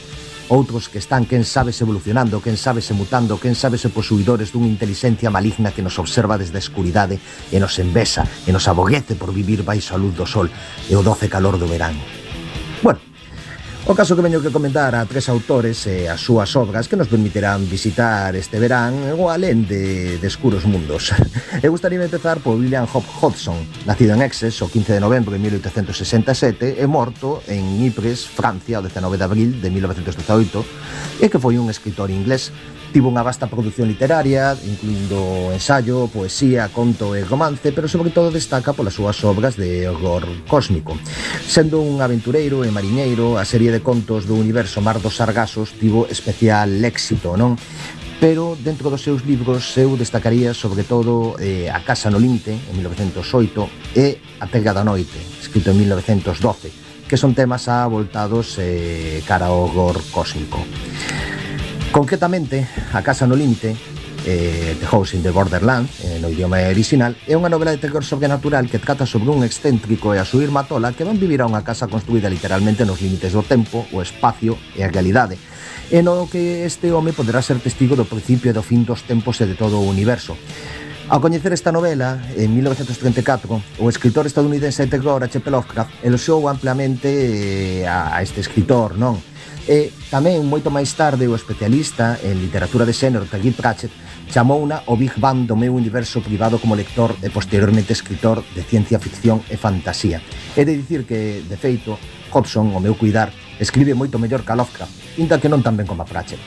Outros 0.52 0.92
que 0.92 1.00
están, 1.00 1.24
quen 1.24 1.48
sabe, 1.48 1.72
se 1.72 1.88
evolucionando, 1.88 2.44
quen 2.44 2.60
sabe, 2.60 2.84
se 2.84 2.92
mutando, 2.92 3.40
quen 3.40 3.56
sabe, 3.56 3.80
se 3.80 3.88
posuidores 3.88 4.52
dunha 4.52 4.68
inteligencia 4.68 5.32
maligna 5.32 5.72
que 5.72 5.80
nos 5.80 5.96
observa 6.04 6.36
desde 6.36 6.60
a 6.60 6.66
escuridade 6.68 7.16
e 7.48 7.56
nos 7.64 7.80
envesa 7.80 8.28
e 8.44 8.52
nos 8.52 8.68
aboguece 8.68 9.16
por 9.16 9.32
vivir 9.32 9.64
baixo 9.64 9.96
a 9.96 10.02
luz 10.02 10.20
do 10.20 10.28
sol 10.28 10.52
e 10.52 10.94
o 11.00 11.06
doce 11.06 11.32
calor 11.32 11.56
do 11.56 11.64
verán. 11.64 11.96
Bueno, 12.84 13.09
O 13.90 13.98
caso 13.98 14.14
que 14.14 14.22
veño 14.22 14.38
que 14.38 14.54
comentar 14.54 14.94
a 14.94 15.02
tres 15.10 15.34
autores 15.34 15.82
e 15.90 16.06
as 16.06 16.22
súas 16.22 16.54
obras 16.54 16.86
que 16.86 16.94
nos 16.94 17.10
permitirán 17.10 17.66
visitar 17.66 18.38
este 18.38 18.62
verán 18.62 19.18
o 19.18 19.34
alén 19.34 19.66
de, 19.66 20.22
de 20.22 20.28
escuros 20.30 20.70
mundos. 20.70 21.10
Eu 21.66 21.74
gustaría 21.74 21.98
empezar 21.98 22.38
por 22.38 22.54
William 22.54 22.86
Hop 22.86 23.02
Hodgson, 23.18 23.58
nacido 23.90 24.14
en 24.14 24.22
Exes 24.22 24.62
o 24.62 24.70
15 24.70 24.94
de 24.94 25.02
novembro 25.02 25.34
de 25.34 25.42
1867 25.42 26.78
e 26.78 26.86
morto 26.86 27.42
en 27.50 27.66
Ypres, 27.82 28.30
Francia, 28.30 28.78
o 28.78 28.86
19 28.86 29.18
de 29.18 29.26
abril 29.26 29.50
de 29.58 29.74
1918, 29.74 31.26
e 31.26 31.26
que 31.26 31.42
foi 31.42 31.58
un 31.58 31.74
escritor 31.74 32.14
inglés 32.14 32.54
Tivo 32.90 33.14
unha 33.14 33.22
vasta 33.22 33.46
produción 33.46 33.86
literaria, 33.86 34.58
incluindo 34.66 35.54
ensayo, 35.54 36.10
poesía, 36.10 36.74
conto 36.74 37.14
e 37.14 37.22
romance, 37.22 37.70
pero 37.70 37.86
sobre 37.86 38.10
todo 38.10 38.34
destaca 38.34 38.74
polas 38.74 38.98
súas 38.98 39.22
obras 39.22 39.54
de 39.62 39.86
horror 39.86 40.26
cósmico. 40.50 40.98
Sendo 41.46 41.86
un 41.86 42.02
aventureiro 42.02 42.66
e 42.66 42.74
mariñeiro, 42.74 43.38
a 43.38 43.46
serie 43.46 43.70
de 43.70 43.86
contos 43.86 44.26
do 44.26 44.34
universo 44.34 44.82
Mar 44.82 44.98
dos 44.98 45.22
Sargasos 45.22 45.78
tivo 45.78 46.10
especial 46.10 46.82
éxito, 46.82 47.38
non? 47.38 47.62
pero 48.20 48.58
dentro 48.60 48.90
dos 48.90 49.02
seus 49.02 49.24
libros 49.24 49.78
eu 49.80 49.96
destacaría 49.96 50.52
sobre 50.54 50.84
todo 50.84 51.40
eh, 51.40 51.72
A 51.72 51.80
Casa 51.86 52.12
no 52.12 52.20
Linte, 52.20 52.52
en 52.52 52.74
1908, 52.76 53.96
e 53.96 54.20
A 54.44 54.46
Pega 54.52 54.76
da 54.76 54.84
Noite, 54.84 55.16
escrito 55.40 55.72
en 55.72 55.80
1912, 55.80 57.08
que 57.08 57.16
son 57.16 57.32
temas 57.32 57.72
avoltados 57.72 58.60
eh, 58.60 59.24
cara 59.24 59.48
ao 59.48 59.72
horror 59.72 60.04
cósmico. 60.12 60.60
Concretamente, 61.92 62.68
A 62.94 63.02
Casa 63.02 63.26
no 63.26 63.36
Límite, 63.36 63.76
eh, 64.26 64.76
The 64.80 64.86
House 64.86 65.16
in 65.16 65.24
the 65.24 65.32
Borderland, 65.32 65.90
eh, 66.04 66.20
no 66.22 66.30
idioma 66.30 66.62
orixinal, 66.70 67.18
é 67.26 67.34
unha 67.34 67.50
novela 67.50 67.74
de 67.74 67.82
terror 67.82 68.06
sobrenatural 68.06 68.70
que 68.70 68.78
trata 68.78 69.10
sobre 69.10 69.34
un 69.34 69.42
excéntrico 69.42 70.14
e 70.14 70.22
a 70.22 70.26
súa 70.28 70.46
irmá 70.46 70.70
tola 70.70 70.94
que 70.94 71.02
van 71.02 71.18
vivir 71.18 71.42
a 71.42 71.50
unha 71.50 71.66
casa 71.66 71.90
construída 71.90 72.30
literalmente 72.30 72.86
nos 72.86 73.02
límites 73.02 73.34
do 73.34 73.42
tempo, 73.42 73.90
o 73.90 74.06
espacio 74.06 74.54
e 74.78 74.86
a 74.86 74.92
realidade, 74.94 75.42
e 75.90 76.06
no 76.06 76.30
que 76.30 76.62
este 76.62 76.94
home 76.94 77.10
poderá 77.10 77.42
ser 77.42 77.58
testigo 77.58 77.98
do 77.98 78.06
principio 78.06 78.54
e 78.54 78.56
do 78.56 78.62
fin 78.62 78.86
dos 78.86 79.02
tempos 79.10 79.42
e 79.42 79.50
de 79.50 79.58
todo 79.58 79.82
o 79.82 79.90
universo. 79.90 80.38
Ao 81.10 81.18
coñecer 81.18 81.58
esta 81.58 81.74
novela, 81.74 82.22
en 82.38 82.54
1934, 82.54 83.82
o 83.82 83.90
escritor 83.90 84.30
estadounidense 84.30 84.86
de 84.86 84.94
terror 84.94 85.26
H.P. 85.26 85.50
Lovecraft 85.50 86.06
eloxou 86.06 86.46
ampliamente 86.46 87.82
eh, 87.82 87.90
a 87.90 88.22
este 88.22 88.46
escritor, 88.46 88.94
non? 88.94 89.18
E 89.70 89.94
tamén, 90.10 90.42
moito 90.50 90.74
máis 90.74 90.98
tarde, 90.98 91.30
o 91.30 91.38
especialista 91.38 92.18
en 92.26 92.42
literatura 92.42 92.90
de 92.90 92.98
xénero 92.98 93.30
Tanguy 93.30 93.54
Pratchett 93.54 93.94
chamouna 94.26 94.82
o 94.90 94.98
Big 94.98 95.14
Bang 95.22 95.46
do 95.46 95.54
meu 95.54 95.78
universo 95.78 96.26
privado 96.26 96.58
como 96.58 96.74
lector 96.74 97.14
e 97.22 97.30
posteriormente 97.30 97.94
escritor 97.94 98.42
de 98.58 98.66
ciencia 98.66 98.98
ficción 98.98 99.46
e 99.46 99.62
fantasía. 99.62 100.26
É 100.58 100.66
de 100.66 100.74
dicir 100.74 101.06
que, 101.06 101.46
de 101.46 101.54
feito, 101.54 102.02
Hobson, 102.34 102.74
o 102.74 102.82
meu 102.82 102.98
cuidar, 102.98 103.30
escribe 103.62 103.94
moito 103.94 104.18
mellor 104.18 104.42
que 104.42 104.50
a 104.50 104.58
Lovecraft, 104.58 105.22
inda 105.22 105.38
que 105.38 105.54
non 105.54 105.62
tan 105.62 105.78
ben 105.78 105.86
como 105.86 106.02
a 106.02 106.10
Pratchett. 106.10 106.42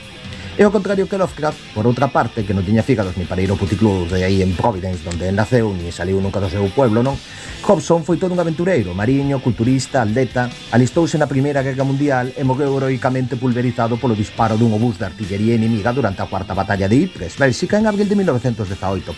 E 0.53 0.61
ao 0.61 0.71
contrario 0.71 1.09
que 1.09 1.17
Lovecraft, 1.17 1.73
por 1.73 1.89
outra 1.89 2.13
parte, 2.13 2.45
que 2.45 2.53
non 2.53 2.61
tiña 2.61 2.85
fígados 2.85 3.17
ni 3.17 3.25
para 3.25 3.41
ir 3.41 3.49
ao 3.49 3.57
puticlub 3.57 4.05
de 4.13 4.21
aí 4.21 4.45
en 4.45 4.53
Providence, 4.53 5.01
onde 5.09 5.33
naceu 5.33 5.73
ni 5.73 5.89
saliu 5.89 6.21
nunca 6.21 6.45
do 6.45 6.53
seu 6.53 6.69
pueblo, 6.77 7.01
non? 7.01 7.17
Hobson 7.65 8.05
foi 8.05 8.21
todo 8.21 8.37
un 8.37 8.43
aventureiro, 8.43 8.93
mariño, 8.93 9.41
culturista, 9.41 10.05
atleta, 10.05 10.53
alistouse 10.77 11.17
na 11.17 11.25
Primeira 11.25 11.65
Guerra 11.65 11.89
Mundial 11.89 12.37
e 12.37 12.45
morreu 12.45 12.77
heroicamente 12.77 13.41
pulverizado 13.41 13.97
polo 13.97 14.13
disparo 14.13 14.61
dun 14.61 14.77
obús 14.77 15.01
de 15.01 15.09
artillería 15.09 15.57
enemiga 15.57 15.89
durante 15.89 16.21
a 16.21 16.29
Cuarta 16.29 16.53
Batalla 16.53 16.85
de 16.85 17.01
Ypres, 17.01 17.41
Bélxica, 17.41 17.81
en 17.81 17.89
abril 17.89 18.13
de 18.13 18.21
1918. 18.21 19.09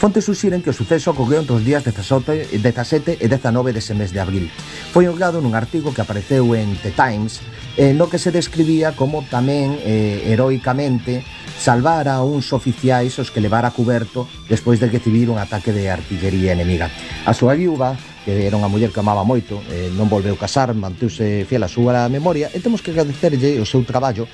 Fontes 0.00 0.24
suxiren 0.24 0.64
que 0.64 0.72
o 0.72 0.78
suceso 0.78 1.12
ocorreu 1.12 1.44
entre 1.44 1.52
os 1.52 1.64
días 1.68 1.84
17, 1.84 2.56
17 2.64 3.20
e 3.20 3.26
19 3.28 3.76
dese 3.76 3.92
mes 3.92 4.08
de 4.08 4.24
abril. 4.24 4.48
Foi 4.96 5.04
honrado 5.04 5.44
nun 5.44 5.52
artigo 5.52 5.92
que 5.92 6.00
apareceu 6.00 6.56
en 6.56 6.80
The 6.80 6.96
Times, 6.96 7.44
eh, 7.76 7.92
no 7.92 8.08
que 8.08 8.16
se 8.16 8.32
describía 8.32 8.96
como 8.96 9.26
tamén 9.26 9.76
eh, 9.84 10.32
heroicamente 10.32 10.77
rapidamente 10.78 11.24
salvara 11.58 12.14
a 12.14 12.22
uns 12.22 12.52
oficiais 12.52 13.18
os 13.18 13.30
que 13.30 13.40
levara 13.40 13.74
cuberto 13.74 14.28
despois 14.48 14.78
de 14.78 14.86
recibir 14.86 15.28
un 15.28 15.38
ataque 15.38 15.72
de 15.72 15.90
artillería 15.90 16.54
enemiga. 16.54 16.86
A 17.26 17.34
súa 17.34 17.58
viúva, 17.58 17.98
que 18.24 18.46
era 18.46 18.54
unha 18.54 18.70
muller 18.70 18.94
que 18.94 19.02
amaba 19.02 19.26
moito, 19.26 19.58
eh, 19.74 19.90
non 19.90 20.06
volveu 20.06 20.38
casar, 20.38 20.70
manteuse 20.70 21.42
fiel 21.50 21.66
á 21.66 21.68
súa 21.68 22.06
memoria 22.06 22.46
e 22.54 22.62
temos 22.62 22.78
que 22.78 22.94
agradecerlle 22.94 23.58
o 23.58 23.66
seu 23.66 23.82
traballo 23.82 24.30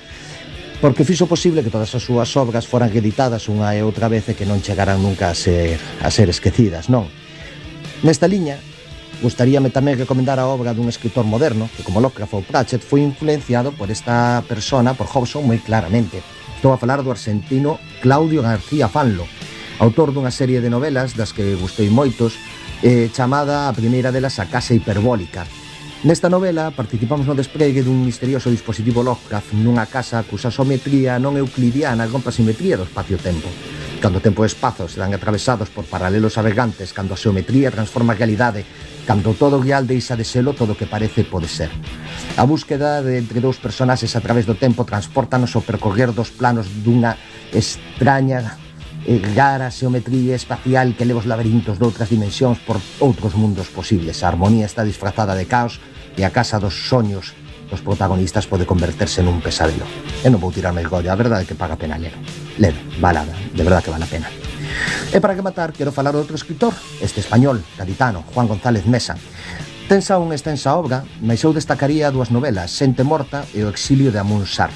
porque 0.77 1.07
fixo 1.07 1.25
posible 1.25 1.65
que 1.65 1.73
todas 1.73 1.89
as 1.97 2.03
súas 2.03 2.29
obras 2.37 2.69
foran 2.69 2.93
editadas 2.93 3.49
unha 3.49 3.73
e 3.73 3.81
outra 3.81 4.05
vez 4.05 4.29
e 4.29 4.37
que 4.37 4.45
non 4.45 4.61
chegaran 4.61 5.01
nunca 5.01 5.33
a 5.33 5.35
ser, 5.35 5.81
a 6.05 6.13
ser 6.13 6.29
esquecidas, 6.29 6.93
non? 6.93 7.09
Nesta 8.05 8.29
liña, 8.29 8.61
Gustaríame 9.21 9.71
tamén 9.71 9.95
recomendar 9.95 10.37
a 10.39 10.47
obra 10.49 10.75
dun 10.75 10.91
escritor 10.91 11.23
moderno 11.23 11.71
que, 11.71 11.83
como 11.83 12.03
Lovecraft 12.03 12.35
ou 12.35 12.43
Pratchett, 12.43 12.83
foi 12.83 12.99
influenciado 13.01 13.71
por 13.71 13.87
esta 13.87 14.43
persona, 14.43 14.91
por 14.91 15.07
Hobson, 15.07 15.43
moi 15.43 15.59
claramente. 15.63 16.19
Estou 16.55 16.75
a 16.75 16.79
falar 16.81 16.99
do 16.99 17.13
argentino 17.13 17.79
Claudio 18.03 18.43
García 18.43 18.91
Fanlo, 18.91 19.23
autor 19.79 20.11
dunha 20.11 20.31
serie 20.31 20.59
de 20.59 20.69
novelas 20.71 21.15
das 21.15 21.31
que 21.31 21.55
gustei 21.55 21.87
moitos, 21.87 22.35
eh, 22.83 23.07
chamada 23.11 23.67
a 23.67 23.75
primeira 23.75 24.11
delas 24.11 24.39
A 24.39 24.51
Casa 24.51 24.75
Hiperbólica, 24.75 25.47
Nesta 26.03 26.29
novela 26.29 26.71
participamos 26.75 27.23
no 27.25 27.39
despregue 27.39 27.79
dun 27.79 28.03
misterioso 28.03 28.51
dispositivo 28.51 28.99
Lovecraft 28.99 29.55
nunha 29.55 29.87
casa 29.87 30.27
cusa 30.27 30.51
sometría 30.51 31.15
non 31.23 31.39
euclidiana 31.39 32.03
rompa 32.03 32.29
a 32.29 32.35
simetría 32.35 32.75
do 32.75 32.83
espacio-tempo. 32.83 33.47
Cando 34.03 34.19
tempo 34.19 34.43
e 34.43 34.51
espazo 34.51 34.91
se 34.91 34.99
dan 34.99 35.15
atravesados 35.15 35.71
por 35.71 35.87
paralelos 35.87 36.35
abergantes, 36.35 36.91
cando 36.91 37.15
a 37.15 37.21
xeometría 37.21 37.71
transforma 37.71 38.11
a 38.11 38.19
realidade, 38.19 38.67
cando 39.07 39.39
todo 39.39 39.63
real 39.63 39.87
deixa 39.87 40.19
de 40.19 40.27
selo 40.27 40.51
todo 40.51 40.75
o 40.75 40.77
que 40.77 40.85
parece 40.85 41.23
pode 41.23 41.47
ser. 41.47 41.71
A 42.35 42.43
búsqueda 42.43 42.99
de 42.99 43.15
entre 43.15 43.39
dous 43.39 43.57
personaxes 43.57 44.19
a 44.19 44.21
través 44.21 44.43
do 44.43 44.59
tempo 44.59 44.83
transportanos 44.83 45.55
ao 45.55 45.63
percorrer 45.63 46.11
dos 46.11 46.29
planos 46.29 46.67
dunha 46.83 47.15
extraña 47.55 48.59
e 49.05 49.21
dar 49.37 49.61
a 49.61 49.69
xeometría 49.69 50.33
espacial 50.33 50.97
que 50.97 51.05
leva 51.05 51.21
os 51.21 51.29
laberintos 51.29 51.77
outras 51.77 52.09
dimensións 52.09 52.57
por 52.65 52.81
outros 52.97 53.37
mundos 53.37 53.69
posibles. 53.69 54.25
A 54.25 54.33
armonía 54.33 54.65
está 54.65 54.81
disfrazada 54.81 55.37
de 55.37 55.45
caos 55.45 55.77
e 56.17 56.25
a 56.25 56.33
casa 56.33 56.57
dos 56.57 56.89
soños 56.89 57.37
dos 57.69 57.81
protagonistas 57.81 58.49
pode 58.49 58.65
converterse 58.65 59.21
nun 59.21 59.41
pesadelo. 59.41 59.85
E 60.21 60.27
non 60.29 60.41
vou 60.41 60.53
tirarme 60.53 60.81
el 60.81 60.89
gollo, 60.89 61.09
a 61.13 61.17
verdade 61.17 61.45
é 61.45 61.49
que 61.49 61.57
paga 61.57 61.77
pena 61.77 62.01
ler. 62.01 62.13
Ler, 62.57 62.73
balada, 62.97 63.33
de 63.33 63.61
verdade 63.61 63.89
que 63.89 63.93
vale 63.93 64.05
a 64.05 64.11
pena. 64.11 64.29
E 65.13 65.17
para 65.21 65.37
que 65.37 65.45
matar, 65.45 65.73
quero 65.73 65.93
falar 65.93 66.17
outro 66.17 66.33
escritor, 66.33 66.73
este 67.01 67.21
español, 67.21 67.61
gaditano, 67.77 68.25
Juan 68.33 68.49
González 68.49 68.85
Mesa. 68.89 69.17
Tensa 69.85 70.17
unha 70.17 70.33
extensa 70.33 70.73
obra, 70.73 71.05
mas 71.21 71.45
eu 71.45 71.53
destacaría 71.53 72.09
dúas 72.09 72.33
novelas, 72.33 72.73
Xente 72.73 73.05
Morta 73.05 73.45
e 73.53 73.61
O 73.61 73.69
Exilio 73.69 74.09
de 74.09 74.17
Amunsar. 74.17 74.73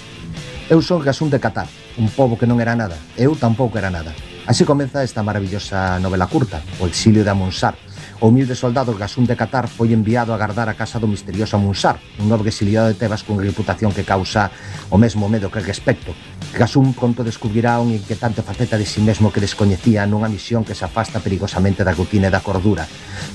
Eu 0.69 0.85
son 0.85 1.01
Gasún 1.01 1.33
de 1.33 1.41
Catar, 1.41 1.65
un 1.99 2.07
pobo 2.09 2.39
que 2.39 2.47
non 2.47 2.63
era 2.63 2.73
nada, 2.79 2.95
eu 3.19 3.35
tampouco 3.35 3.75
era 3.75 3.91
nada. 3.91 4.15
Así 4.47 4.65
comeza 4.65 5.03
esta 5.03 5.21
maravillosa 5.21 5.99
novela 5.99 6.25
curta, 6.25 6.63
O 6.79 6.87
exilio 6.87 7.21
de 7.21 7.29
Amonsart, 7.29 7.77
O 8.21 8.27
humilde 8.27 8.51
soldado 8.55 8.91
Gasún 8.99 9.23
de 9.23 9.39
Qatar 9.39 9.71
foi 9.71 9.95
enviado 9.95 10.35
a 10.35 10.37
gardar 10.37 10.67
a 10.67 10.75
casa 10.75 10.99
do 10.99 11.07
misterioso 11.07 11.55
Munsar, 11.55 12.03
un 12.19 12.27
nobre 12.27 12.51
exiliado 12.51 12.91
de 12.91 12.99
Tebas 12.99 13.23
con 13.23 13.39
reputación 13.39 13.95
que 13.95 14.03
causa 14.03 14.51
o 14.91 14.99
mesmo 14.99 15.31
medo 15.31 15.47
que 15.47 15.63
respecto. 15.63 16.11
Gasún 16.51 16.91
pronto 16.91 17.23
descubrirá 17.23 17.79
un 17.79 17.95
inquietante 17.95 18.43
faceta 18.43 18.75
de 18.75 18.83
si 18.83 18.99
sí 18.99 19.07
mesmo 19.07 19.31
que 19.31 19.39
descoñecía 19.39 20.03
nunha 20.03 20.27
misión 20.27 20.67
que 20.67 20.75
se 20.75 20.83
afasta 20.83 21.23
perigosamente 21.23 21.87
da 21.87 21.95
rutina 21.95 22.27
e 22.27 22.33
da 22.35 22.43
cordura. 22.43 22.83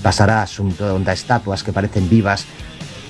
Pasará 0.05 0.45
asunto 0.45 0.85
onda 0.85 1.17
estatuas 1.17 1.65
que 1.65 1.73
parecen 1.73 2.05
vivas 2.05 2.45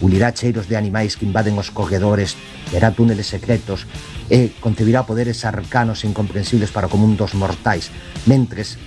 ulirá 0.00 0.32
cheiros 0.34 0.66
de 0.66 0.74
animais 0.78 1.14
que 1.14 1.26
invaden 1.26 1.58
os 1.58 1.70
corredores, 1.70 2.34
verá 2.72 2.90
túneles 2.90 3.30
secretos 3.30 3.86
e 4.32 4.50
concebirá 4.58 5.04
poderes 5.04 5.44
arcanos 5.44 6.02
incomprensibles 6.02 6.72
para 6.72 6.88
o 6.88 6.92
común 6.92 7.14
dos 7.14 7.36
mortais, 7.36 7.92
mentres 8.24 8.80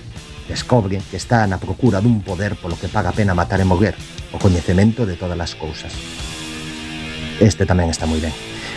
descobre 0.48 1.00
que 1.10 1.20
está 1.20 1.46
na 1.46 1.60
procura 1.60 2.00
dun 2.00 2.24
poder 2.24 2.56
polo 2.56 2.80
que 2.80 2.88
paga 2.88 3.12
pena 3.12 3.36
matar 3.36 3.60
e 3.60 3.68
moguer, 3.68 3.94
o 4.32 4.40
coñecemento 4.40 5.04
de 5.04 5.14
todas 5.14 5.38
as 5.38 5.54
cousas. 5.54 5.92
Este 7.38 7.68
tamén 7.68 7.92
está 7.92 8.08
moi 8.08 8.18
ben. 8.18 8.32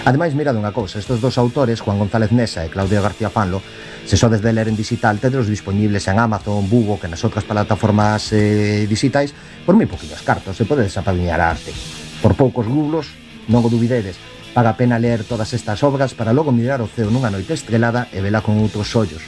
Ademais, 0.05 0.33
mirad 0.33 0.57
unha 0.57 0.73
cousa, 0.73 0.97
estes 0.97 1.21
dos 1.21 1.37
autores, 1.37 1.81
Juan 1.81 2.01
González 2.01 2.33
Nesa 2.33 2.65
e 2.65 2.73
Claudio 2.73 3.05
García 3.05 3.29
Fanlo, 3.29 3.61
se 4.05 4.17
sodes 4.17 4.41
de 4.41 4.49
ler 4.49 4.65
en 4.65 4.77
digital, 4.77 5.21
tedros 5.21 5.45
disponibles 5.45 6.09
en 6.09 6.17
Amazon, 6.17 6.65
Bugo, 6.65 6.97
que 6.97 7.05
nas 7.05 7.21
outras 7.21 7.45
plataformas 7.45 8.33
eh, 8.33 8.89
digitais, 8.89 9.33
por 9.61 9.77
moi 9.77 9.85
poquinhos 9.85 10.25
cartos, 10.25 10.57
se 10.57 10.65
podedes 10.65 10.97
apadrinhar 10.97 11.37
a 11.37 11.53
arte. 11.53 12.00
Por 12.21 12.35
poucos 12.37 12.65
rublos, 12.65 13.09
non 13.49 13.65
o 13.65 13.69
dubidedes, 13.73 14.21
paga 14.53 14.77
pena 14.77 15.01
ler 15.01 15.25
todas 15.25 15.57
estas 15.57 15.81
obras 15.81 16.13
para 16.13 16.37
logo 16.37 16.53
mirar 16.53 16.77
o 16.79 16.87
ceo 16.87 17.09
nunha 17.09 17.33
noite 17.33 17.57
estrelada 17.57 18.05
e 18.13 18.21
vela 18.21 18.45
con 18.45 18.61
outros 18.61 18.93
ollos. 18.93 19.25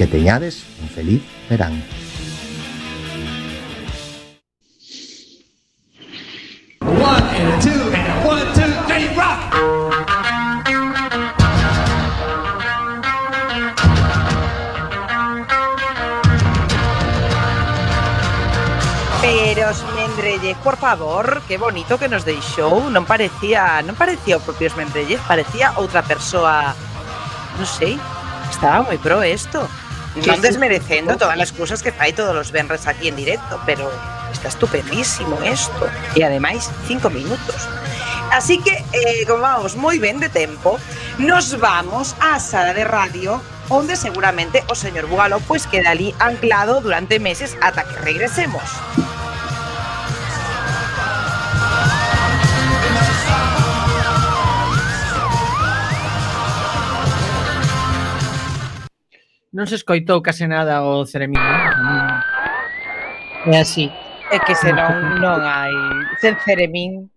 Que 0.00 0.08
teñades 0.08 0.64
un 0.80 0.88
feliz 0.88 1.20
verán. 1.52 1.76
One 6.80 7.26
and 7.36 7.52
a 7.52 7.60
two. 7.60 7.89
Mendellez, 20.50 20.56
por 20.64 20.76
favor, 20.76 21.42
que 21.46 21.58
bonito 21.58 21.98
que 21.98 22.08
nos 22.08 22.24
deixou. 22.24 22.90
Non 22.90 23.06
parecía, 23.06 23.82
non 23.86 23.94
parecía 23.94 24.38
o 24.38 24.42
propio 24.42 24.66
Mendellez, 24.74 25.22
parecía 25.22 25.74
outra 25.78 26.02
persoa, 26.02 26.74
non 27.54 27.66
sei, 27.66 27.94
estaba 28.50 28.82
moi 28.82 28.98
pro 28.98 29.22
isto. 29.22 29.62
Non 30.26 30.42
desmerecendo 30.42 31.14
todas 31.14 31.38
as 31.38 31.54
cousas 31.54 31.86
que 31.86 31.94
fai 31.94 32.10
todos 32.10 32.34
os 32.34 32.50
venres 32.50 32.90
aquí 32.90 33.06
en 33.06 33.14
directo, 33.14 33.62
pero 33.62 33.86
está 34.34 34.50
estupendísimo 34.50 35.38
isto. 35.46 35.86
E 36.18 36.26
ademais, 36.26 36.66
cinco 36.90 37.14
minutos. 37.14 37.70
Así 38.34 38.58
que, 38.58 38.74
eh, 38.90 39.22
como 39.26 39.46
vamos 39.46 39.78
moi 39.78 40.02
ben 40.02 40.18
de 40.18 40.30
tempo, 40.30 40.82
nos 41.22 41.54
vamos 41.62 42.18
á 42.18 42.42
sala 42.42 42.74
de 42.74 42.82
radio 42.82 43.38
onde 43.70 43.94
seguramente 43.94 44.66
o 44.66 44.74
señor 44.74 45.06
Bugaló 45.06 45.38
pues 45.46 45.70
queda 45.70 45.94
ali 45.94 46.10
anclado 46.18 46.82
durante 46.82 47.22
meses 47.22 47.54
ata 47.62 47.86
que 47.86 48.02
regresemos. 48.02 48.66
non 59.50 59.66
se 59.66 59.74
escoitou 59.78 60.22
case 60.22 60.46
nada 60.46 60.86
o 60.86 61.02
Ceremín. 61.06 61.42
É 63.46 63.58
así. 63.58 63.90
É 64.30 64.38
que 64.38 64.54
se 64.54 64.70
non, 64.70 65.18
non 65.18 65.42
hai... 65.42 65.74
Sen 66.22 66.38
Ceremín... 66.46 67.10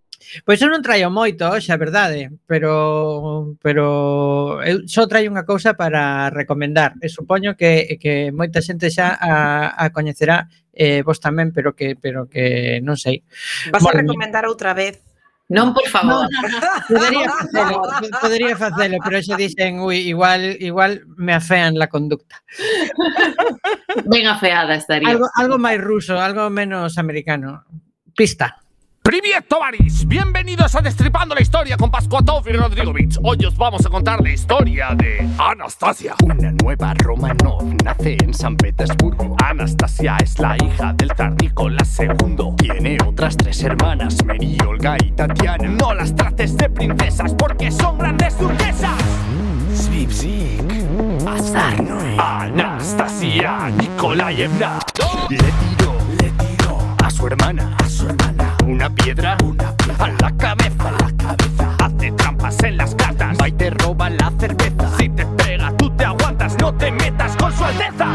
Pois 0.48 0.58
eu 0.63 0.72
non 0.72 0.82
traio 0.82 1.12
moito, 1.12 1.46
xa 1.60 1.76
verdade, 1.76 2.32
pero 2.48 3.54
pero 3.60 4.63
eu 4.63 4.88
só 4.88 5.04
traio 5.04 5.30
unha 5.30 5.43
cousa 5.43 5.76
para 5.76 6.32
recomendar. 6.32 6.96
E 7.04 7.12
supoño 7.12 7.60
que 7.60 8.00
que 8.00 8.32
moita 8.32 8.63
xente 8.63 8.88
xa 8.88 9.19
a, 9.19 9.76
a 9.76 9.91
coñecerá 9.91 10.48
eh, 10.72 11.04
vos 11.04 11.19
tamén, 11.19 11.52
pero 11.52 11.76
que 11.76 12.00
pero 12.00 12.32
que 12.32 12.80
non 12.82 12.96
sei. 12.96 13.22
Vas 13.67 13.84
bueno, 13.84 14.00
a 14.00 14.02
recomendar 14.08 14.48
outra 14.48 14.72
vez 14.72 15.04
Non, 15.53 15.69
por 15.69 15.85
favor. 15.85 16.25
Podería 16.89 17.29
facelo, 17.29 17.77
podería 18.17 18.55
facelo, 18.57 18.97
pero 19.05 19.21
xa 19.21 19.37
dixen, 19.37 19.77
ui, 19.77 20.09
igual, 20.09 20.57
igual 20.57 21.05
me 21.13 21.37
afean 21.37 21.77
la 21.77 21.87
conducta. 21.87 22.41
Ben 24.09 24.25
afeada 24.25 24.73
estaría. 24.73 25.05
Algo, 25.05 25.29
algo 25.37 25.61
máis 25.61 25.77
ruso, 25.77 26.17
algo 26.17 26.49
menos 26.49 26.97
americano. 26.97 27.61
Pista. 28.17 28.62
Priviet 29.03 29.45
Tovaris, 29.49 30.07
bienvenidos 30.07 30.75
a 30.75 30.81
Destripando 30.81 31.35
la 31.35 31.41
Historia 31.41 31.75
con 31.75 31.91
Pascuatov 31.91 32.47
y 32.47 32.53
Rodrigovich. 32.53 33.19
Hoy 33.21 33.43
os 33.45 33.57
vamos 33.57 33.85
a 33.85 33.89
contar 33.89 34.23
la 34.23 34.29
historia 34.29 34.95
de 34.95 35.27
Anastasia. 35.37 36.15
Una 36.23 36.51
nueva 36.51 36.93
Romanov 36.93 37.65
nace 37.83 38.15
en 38.23 38.33
San 38.33 38.55
Petersburgo. 38.55 39.35
Anastasia 39.43 40.15
es 40.23 40.39
la 40.39 40.55
hija 40.55 40.93
del 40.93 41.11
zar 41.17 41.33
Nicolás 41.33 41.99
II. 41.99 42.55
Tiene 42.57 42.97
otras 43.05 43.35
tres 43.35 43.61
hermanas, 43.63 44.23
Mary, 44.23 44.57
Olga 44.65 44.95
y 45.03 45.11
Tatiana. 45.11 45.67
No 45.67 45.93
las 45.93 46.15
trates 46.15 46.55
de 46.55 46.69
princesas 46.69 47.33
porque 47.33 47.71
son 47.71 47.97
grandes 47.97 48.37
turquesas. 48.37 49.03
Svipsik, 49.75 50.63
Azarno, 51.27 51.99
Anastasia 52.17 53.69
Nikolaevna. 53.69 54.79
Le 55.29 55.37
tiró, 55.37 55.97
le 56.21 56.29
tiró 56.31 56.79
a 57.03 57.11
su 57.11 57.27
hermana, 57.27 57.75
a 57.83 57.89
su 57.89 58.07
hermana 58.07 58.33
una 58.65 58.89
piedra, 58.89 59.38
una 59.43 59.73
A 59.99 60.08
la 60.08 60.38
cabeza, 60.38 60.88
a 60.88 60.91
la 60.91 61.12
cabeza. 61.17 61.76
hace 61.80 62.12
trampas 62.12 62.63
en 62.63 62.78
las 62.78 62.95
cartas. 62.95 63.38
Va 63.39 63.47
y 63.47 63.52
te 63.52 63.69
roba 63.69 64.10
la 64.10 64.32
cerveza. 64.39 64.97
Si 64.97 65.10
te 65.10 65.26
pega, 65.26 65.71
tú 65.78 65.89
te 65.91 66.06
aguantas, 66.06 66.58
no 66.60 66.73
te 66.73 66.91
metas 66.91 67.36
con 67.36 67.52
su 67.52 67.63
alteza. 67.63 68.08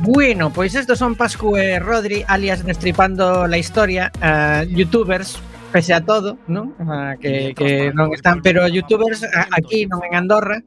Bueno, 0.00 0.50
pois 0.50 0.74
estos 0.74 0.98
son 0.98 1.16
Pascu 1.16 1.56
e 1.56 1.78
Rodri, 1.78 2.24
alias 2.26 2.64
Destripando 2.64 3.46
la 3.46 3.58
Historia, 3.58 4.10
uh, 4.22 4.64
youtubers, 4.64 5.38
pese 5.70 5.92
a 5.92 6.00
todo, 6.00 6.40
non? 6.48 6.72
A 6.80 7.20
que, 7.20 7.52
que 7.52 7.92
non 7.92 8.10
están, 8.16 8.40
pero 8.40 8.64
youtubers 8.66 9.22
aquí, 9.52 9.84
non 9.84 10.00
en 10.02 10.16
Andorra, 10.16 10.64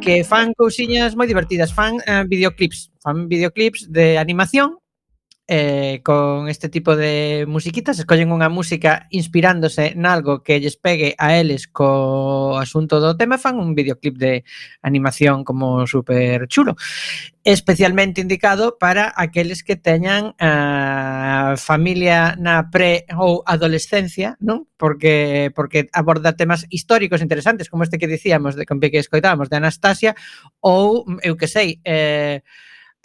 que 0.00 0.24
fan 0.24 0.56
cousiñas 0.56 1.14
moi 1.14 1.28
divertidas, 1.28 1.76
fan 1.76 2.00
uh, 2.08 2.24
videoclips, 2.24 2.90
fan 3.04 3.28
videoclips 3.28 3.92
de 3.92 4.16
animación 4.16 4.79
eh, 5.52 6.00
con 6.04 6.48
este 6.48 6.68
tipo 6.68 6.94
de 6.94 7.44
musiquitas, 7.48 7.98
escollen 7.98 8.30
unha 8.30 8.46
música 8.46 9.10
inspirándose 9.10 9.98
nalgo 9.98 10.46
que 10.46 10.62
lles 10.62 10.78
pegue 10.78 11.18
a 11.18 11.34
eles 11.42 11.66
co 11.66 12.54
asunto 12.54 13.02
do 13.02 13.18
tema, 13.18 13.34
fan 13.34 13.58
un 13.58 13.74
videoclip 13.74 14.14
de 14.14 14.46
animación 14.78 15.42
como 15.42 15.90
super 15.90 16.46
chulo, 16.46 16.78
especialmente 17.42 18.22
indicado 18.22 18.78
para 18.78 19.10
aqueles 19.10 19.66
que 19.66 19.74
teñan 19.74 20.38
a 20.38 21.58
familia 21.58 22.38
na 22.38 22.70
pre 22.70 23.10
ou 23.18 23.42
adolescencia, 23.42 24.38
non? 24.38 24.70
Porque 24.78 25.50
porque 25.50 25.90
aborda 25.90 26.38
temas 26.38 26.62
históricos 26.70 27.26
interesantes, 27.26 27.66
como 27.66 27.82
este 27.82 27.98
que 27.98 28.06
dicíamos 28.06 28.54
de 28.54 28.62
que 28.62 29.02
escoitábamos 29.02 29.50
de 29.50 29.58
Anastasia 29.58 30.14
ou 30.62 31.02
eu 31.26 31.34
que 31.34 31.50
sei, 31.50 31.82
eh 31.82 32.46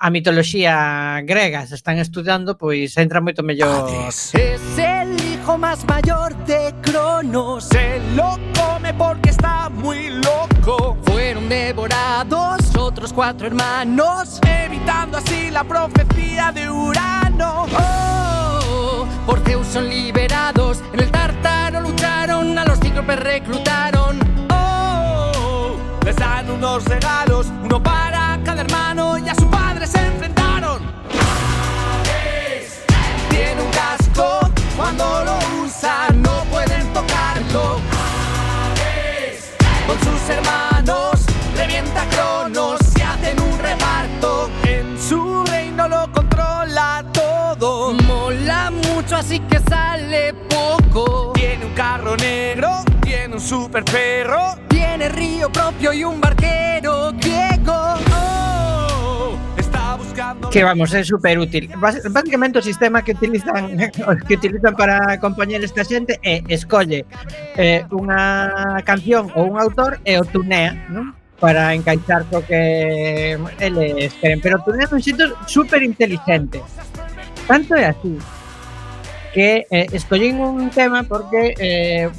a 0.05 0.11
mitoloxía 0.11 1.21
grega 1.23 1.65
se 1.65 1.73
están 1.73 1.97
estudando, 1.97 2.55
pois 2.59 2.95
entra 3.01 3.25
moito 3.25 3.41
mellor. 3.41 3.89
Es 4.05 4.35
el 4.77 5.17
hijo 5.33 5.57
más 5.57 5.81
mayor 5.89 6.37
de 6.45 6.75
Cronos. 6.85 7.63
Se 7.73 7.97
lo 8.13 8.37
come 8.53 8.93
porque 8.93 9.31
está 9.31 9.67
muy 9.67 10.09
loco. 10.21 10.95
Fueron 11.05 11.49
devorados 11.49 12.61
otros 12.77 13.11
cuatro 13.11 13.47
hermanos. 13.47 14.39
Evitando 14.45 15.17
así 15.17 15.49
la 15.49 15.63
profecía 15.63 16.51
de 16.53 16.69
Urano. 16.69 17.65
Oh, 17.73 19.07
por 19.25 19.39
Zeus 19.39 19.65
son 19.65 19.89
liberados. 19.89 20.83
En 20.93 20.99
el 20.99 21.09
Tártaro 21.09 21.81
lucharon, 21.81 22.55
a 22.59 22.63
los 22.63 22.79
cíclopes 22.79 23.19
reclutaron. 23.21 24.19
Oh, 24.51 25.75
les 26.05 26.15
dan 26.15 26.47
unos 26.51 26.85
regalos, 26.85 27.47
uno 27.63 27.81
para 27.81 28.39
cada 28.45 28.61
hermano 28.61 29.17
y 29.17 29.27
a 29.27 29.33
su 29.33 29.44
se 29.87 29.99
enfrentaron. 29.99 30.79
Tiene 33.29 33.61
un 33.61 33.71
casco, 33.71 34.39
cuando 34.77 35.23
lo 35.25 35.63
usa 35.63 36.09
no 36.15 36.43
pueden 36.45 36.87
tocarlo. 36.93 37.79
Con 39.87 39.99
sus 39.99 40.29
hermanos 40.29 41.25
revienta 41.55 42.05
Cronos 42.09 42.81
y 42.97 43.01
hacen 43.01 43.39
un 43.39 43.59
reparto. 43.59 44.49
En 44.63 44.99
su 44.99 45.43
reino 45.45 45.87
lo 45.87 46.11
controla 46.11 47.03
todo. 47.13 47.93
Mola 47.93 48.71
mucho, 48.71 49.15
así 49.17 49.39
que 49.41 49.59
sale 49.69 50.33
poco. 50.33 51.33
Tiene 51.33 51.65
un 51.65 51.73
carro 51.73 52.15
negro, 52.17 52.83
tiene 53.01 53.35
un 53.35 53.41
super 53.41 53.83
perro. 53.83 54.55
Tiene 54.67 55.09
río 55.09 55.51
propio 55.51 55.93
y 55.93 56.03
un 56.03 56.19
barquero 56.19 56.84
que 60.51 60.63
vamos, 60.63 60.93
é 60.93 61.03
super 61.03 61.37
útil. 61.39 61.69
Básicamente 61.77 62.59
o 62.59 62.63
sistema 62.63 63.03
que 63.03 63.11
utilizan 63.11 63.77
que 64.27 64.33
utilizan 64.35 64.75
para 64.75 65.13
acompañar 65.13 65.63
esta 65.63 65.83
xente 65.83 66.19
é 66.23 66.41
escolle 66.49 67.05
eh, 67.57 67.85
unha 67.91 68.81
canción 68.85 69.29
ou 69.35 69.51
un 69.51 69.57
autor 69.59 69.99
e 70.05 70.17
o 70.17 70.23
tunea, 70.25 70.73
non? 70.89 71.13
para 71.39 71.75
encaixar 71.75 72.23
co 72.31 72.39
que 72.41 73.35
eles 73.59 74.13
queren, 74.23 74.39
pero 74.39 74.63
tunea 74.63 74.87
un 74.91 75.03
xito 75.03 75.35
super 75.45 75.83
inteligente. 75.83 76.63
Tanto 77.47 77.75
é 77.75 77.91
así 77.91 78.17
que 79.35 79.67
eh, 79.69 79.87
escollín 79.91 80.39
un 80.39 80.69
tema 80.69 81.03
porque 81.03 81.53
eh, 81.59 82.09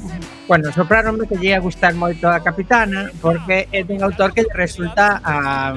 bueno, 0.47 0.71
sopraronme 0.71 1.27
que 1.27 1.35
lle 1.35 1.57
ia 1.57 1.59
gustar 1.59 1.97
moito 1.97 2.29
a 2.29 2.39
Capitana 2.45 3.09
porque 3.19 3.65
é 3.73 3.81
dun 3.81 4.05
autor 4.05 4.37
que 4.37 4.45
resulta 4.53 5.17
a 5.25 5.73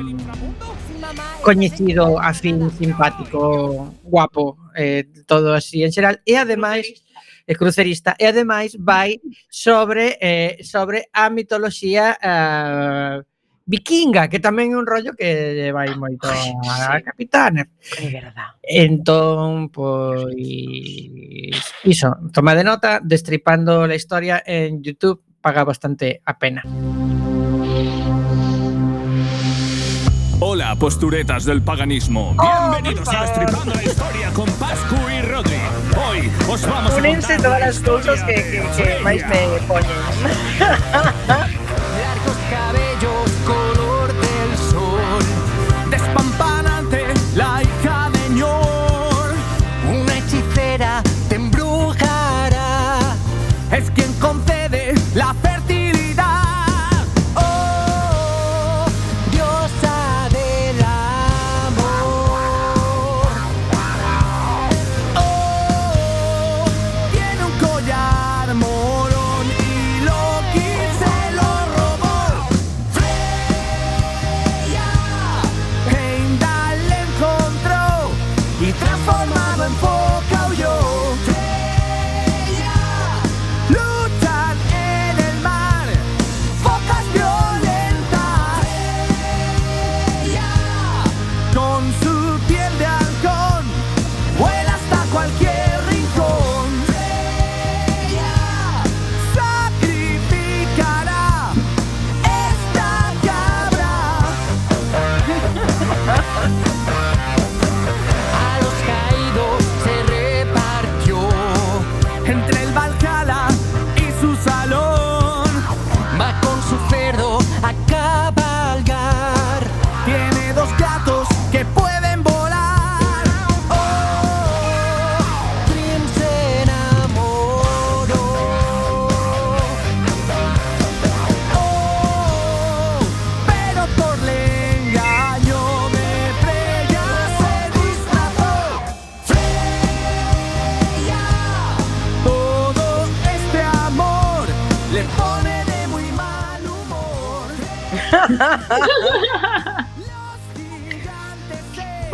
coñecido, 1.43 2.21
afín, 2.21 2.71
simpático, 2.71 3.95
guapo, 4.03 4.57
eh, 4.77 5.05
todo 5.27 5.55
así 5.55 5.83
en 5.83 5.93
xeral. 5.93 6.21
E 6.25 6.37
ademais, 6.37 6.87
é 7.47 7.55
crucerista, 7.55 8.15
e 8.19 8.25
ademais 8.27 8.77
vai 8.79 9.19
sobre 9.49 10.17
eh, 10.21 10.63
sobre 10.63 11.09
a 11.13 11.31
mitoloxía 11.31 12.17
eh, 12.21 13.23
vikinga, 13.71 14.27
que 14.27 14.43
tamén 14.43 14.75
é 14.75 14.77
un 14.77 14.87
rollo 14.87 15.15
que 15.15 15.71
vai 15.71 15.89
ah, 15.91 15.99
moito 15.99 16.27
a 16.31 16.35
sí. 16.35 16.51
capitana. 17.07 17.63
Eh. 17.97 18.07
É 18.07 18.09
verdad. 18.11 18.59
Entón, 18.63 19.71
pois 19.71 20.35
iso, 21.87 22.11
toma 22.35 22.59
de 22.59 22.65
nota, 22.67 22.99
destripando 22.99 23.87
a 23.87 23.95
historia 23.95 24.43
en 24.43 24.83
YouTube 24.83 25.23
paga 25.41 25.65
bastante 25.65 26.21
a 26.27 26.37
pena. 26.37 26.63
Hola, 30.43 30.75
posturetas 30.75 31.45
del 31.45 31.63
paganismo. 31.63 32.35
Bienvenidos 32.41 33.07
a 33.11 33.23
Destripando 33.23 33.75
la 33.75 33.83
Historia 33.83 34.33
con 34.33 34.51
Pascu 34.53 34.97
y 35.11 35.21
Rodri. 35.21 35.61
Hoy 36.09 36.33
os 36.49 36.67
vamos 36.67 36.93
a 36.93 36.97
Únense 36.97 37.35
contar 37.35 37.43
todas 37.43 37.61
la 37.61 37.67
las 37.67 37.79
cosas 37.81 38.23
que, 38.25 38.33
de 38.33 38.63
que, 38.75 38.83
que 38.83 39.01
máis 39.05 39.23
me 39.29 39.61
poñen. 39.69 39.91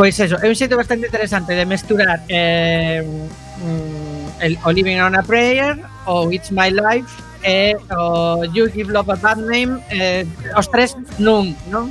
Pois 0.07 0.23
eso, 0.23 0.39
é 0.39 0.47
un 0.47 0.55
xeito 0.55 0.79
bastante 0.79 1.11
interesante 1.11 1.51
de 1.59 1.67
mesturar 1.67 2.23
eh, 2.31 3.03
mm, 3.03 4.39
el, 4.39 4.55
o 4.63 4.71
Living 4.71 5.03
on 5.03 5.19
a 5.19 5.23
Prayer 5.27 5.83
o 6.07 6.31
It's 6.31 6.55
My 6.55 6.71
Life 6.71 7.11
e 7.43 7.75
o 7.91 8.47
You 8.55 8.71
Give 8.71 8.95
Love 8.95 9.11
a 9.11 9.19
Bad 9.19 9.43
Name 9.43 9.83
eh, 9.91 10.23
os 10.55 10.71
tres 10.71 10.95
nun, 11.19 11.59
non? 11.75 11.91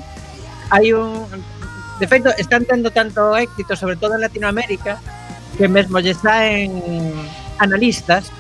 Hai 0.71 0.95
un... 0.95 1.27
De 1.99 2.07
feito, 2.07 2.31
están 2.39 2.63
tendo 2.63 2.87
tanto 2.87 3.35
éxito, 3.35 3.75
sobre 3.75 3.99
todo 3.99 4.15
en 4.15 4.23
Latinoamérica, 4.23 4.95
que 5.59 5.67
mesmo 5.67 5.99
lle 5.99 6.15
en 6.15 6.71
analistas 7.59 8.31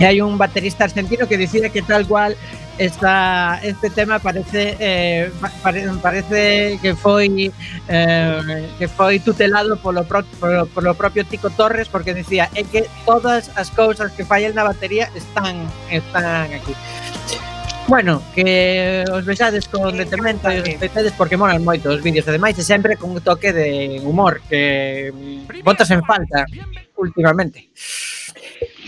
e 0.00 0.08
hai 0.08 0.24
un 0.24 0.40
baterista 0.40 0.88
argentino 0.88 1.28
que 1.28 1.36
dicía 1.36 1.68
que 1.68 1.84
tal 1.84 2.08
cual 2.08 2.32
esta, 2.78 3.60
este 3.62 3.90
tema 3.90 4.18
parece 4.18 4.76
eh, 4.78 5.30
pare, 5.62 5.88
parece 6.02 6.78
que 6.80 6.94
foi 6.94 7.52
eh, 7.88 8.68
que 8.78 8.88
foi 8.88 9.20
tutelado 9.20 9.76
polo, 9.76 10.04
pro, 10.04 10.24
polo, 10.38 10.66
polo 10.66 10.94
propio 10.94 11.24
Tico 11.24 11.50
Torres 11.50 11.88
porque 11.88 12.14
decía 12.14 12.48
é 12.54 12.64
que 12.64 12.88
todas 13.04 13.50
as 13.56 13.70
cousas 13.70 14.12
que 14.12 14.24
fallan 14.24 14.54
na 14.54 14.64
batería 14.64 15.10
están 15.14 15.68
están 15.90 16.52
aquí. 16.54 16.74
Bueno, 17.90 18.22
que 18.34 19.04
os 19.10 19.24
vexades 19.24 19.66
con 19.66 19.96
detemento 19.96 20.46
e 20.46 20.62
os 20.62 20.78
vexades 20.78 21.10
porque 21.18 21.34
molan 21.34 21.66
moito 21.66 21.90
os 21.90 21.98
vídeos 21.98 22.22
ademais 22.30 22.54
e 22.54 22.62
sempre 22.62 22.94
con 22.94 23.10
un 23.10 23.20
toque 23.20 23.50
de 23.50 23.98
humor 24.06 24.38
que 24.46 25.10
botas 25.66 25.90
en 25.90 25.98
falta 26.06 26.46
últimamente. 26.94 27.66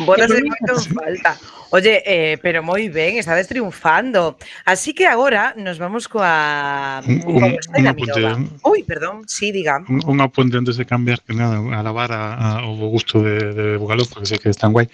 Botas 0.06 0.30
en 0.30 0.46
moito 0.46 0.72
en 0.78 0.94
falta. 0.94 1.32
Oye, 1.72 2.04
eh, 2.04 2.36
pero 2.36 2.60
moi 2.60 2.92
ben, 2.92 3.16
estades 3.16 3.48
triunfando. 3.48 4.36
Así 4.68 4.92
que 4.92 5.08
agora 5.08 5.56
nos 5.56 5.80
vamos 5.80 6.04
coa... 6.04 7.00
Un, 7.00 7.56
un 7.56 7.86
apunte. 7.88 8.20
Ui, 8.60 8.84
perdón, 8.84 9.24
sí, 9.24 9.56
diga. 9.56 9.80
Un, 9.88 10.04
un 10.04 10.20
apunte 10.20 10.60
antes 10.60 10.76
de 10.76 10.84
cambiar, 10.84 11.24
que 11.24 11.32
nada, 11.32 11.56
alabar 11.72 12.12
a, 12.12 12.60
a, 12.60 12.68
o 12.68 12.76
gusto 12.92 13.24
de, 13.24 13.56
de 13.56 13.64
Bugalov, 13.80 14.04
porque 14.12 14.28
sei 14.28 14.36
que 14.36 14.52
están 14.52 14.76
guai. 14.76 14.92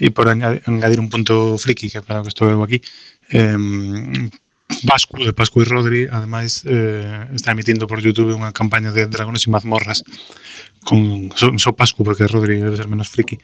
E 0.00 0.08
por 0.08 0.32
engadir 0.32 0.96
un 0.96 1.12
punto 1.12 1.60
friki, 1.60 1.92
que 1.92 2.00
claro 2.00 2.24
que 2.24 2.32
estou 2.32 2.48
aquí, 2.64 2.80
eh, 3.28 4.32
Pascu, 4.88 5.28
de 5.28 5.36
Pascu 5.36 5.60
e 5.60 5.68
Rodri, 5.68 6.08
ademais, 6.08 6.64
eh, 6.64 7.28
está 7.36 7.52
emitindo 7.52 7.84
por 7.84 8.00
YouTube 8.00 8.32
unha 8.32 8.48
campaña 8.48 8.96
de 8.96 9.04
dragones 9.12 9.44
e 9.44 9.52
mazmorras 9.52 10.00
con 10.88 11.28
so, 11.36 11.52
so 11.60 11.76
Pascu, 11.76 12.00
porque 12.00 12.24
Rodri 12.24 12.64
debe 12.64 12.80
ser 12.80 12.88
menos 12.88 13.12
friki 13.12 13.36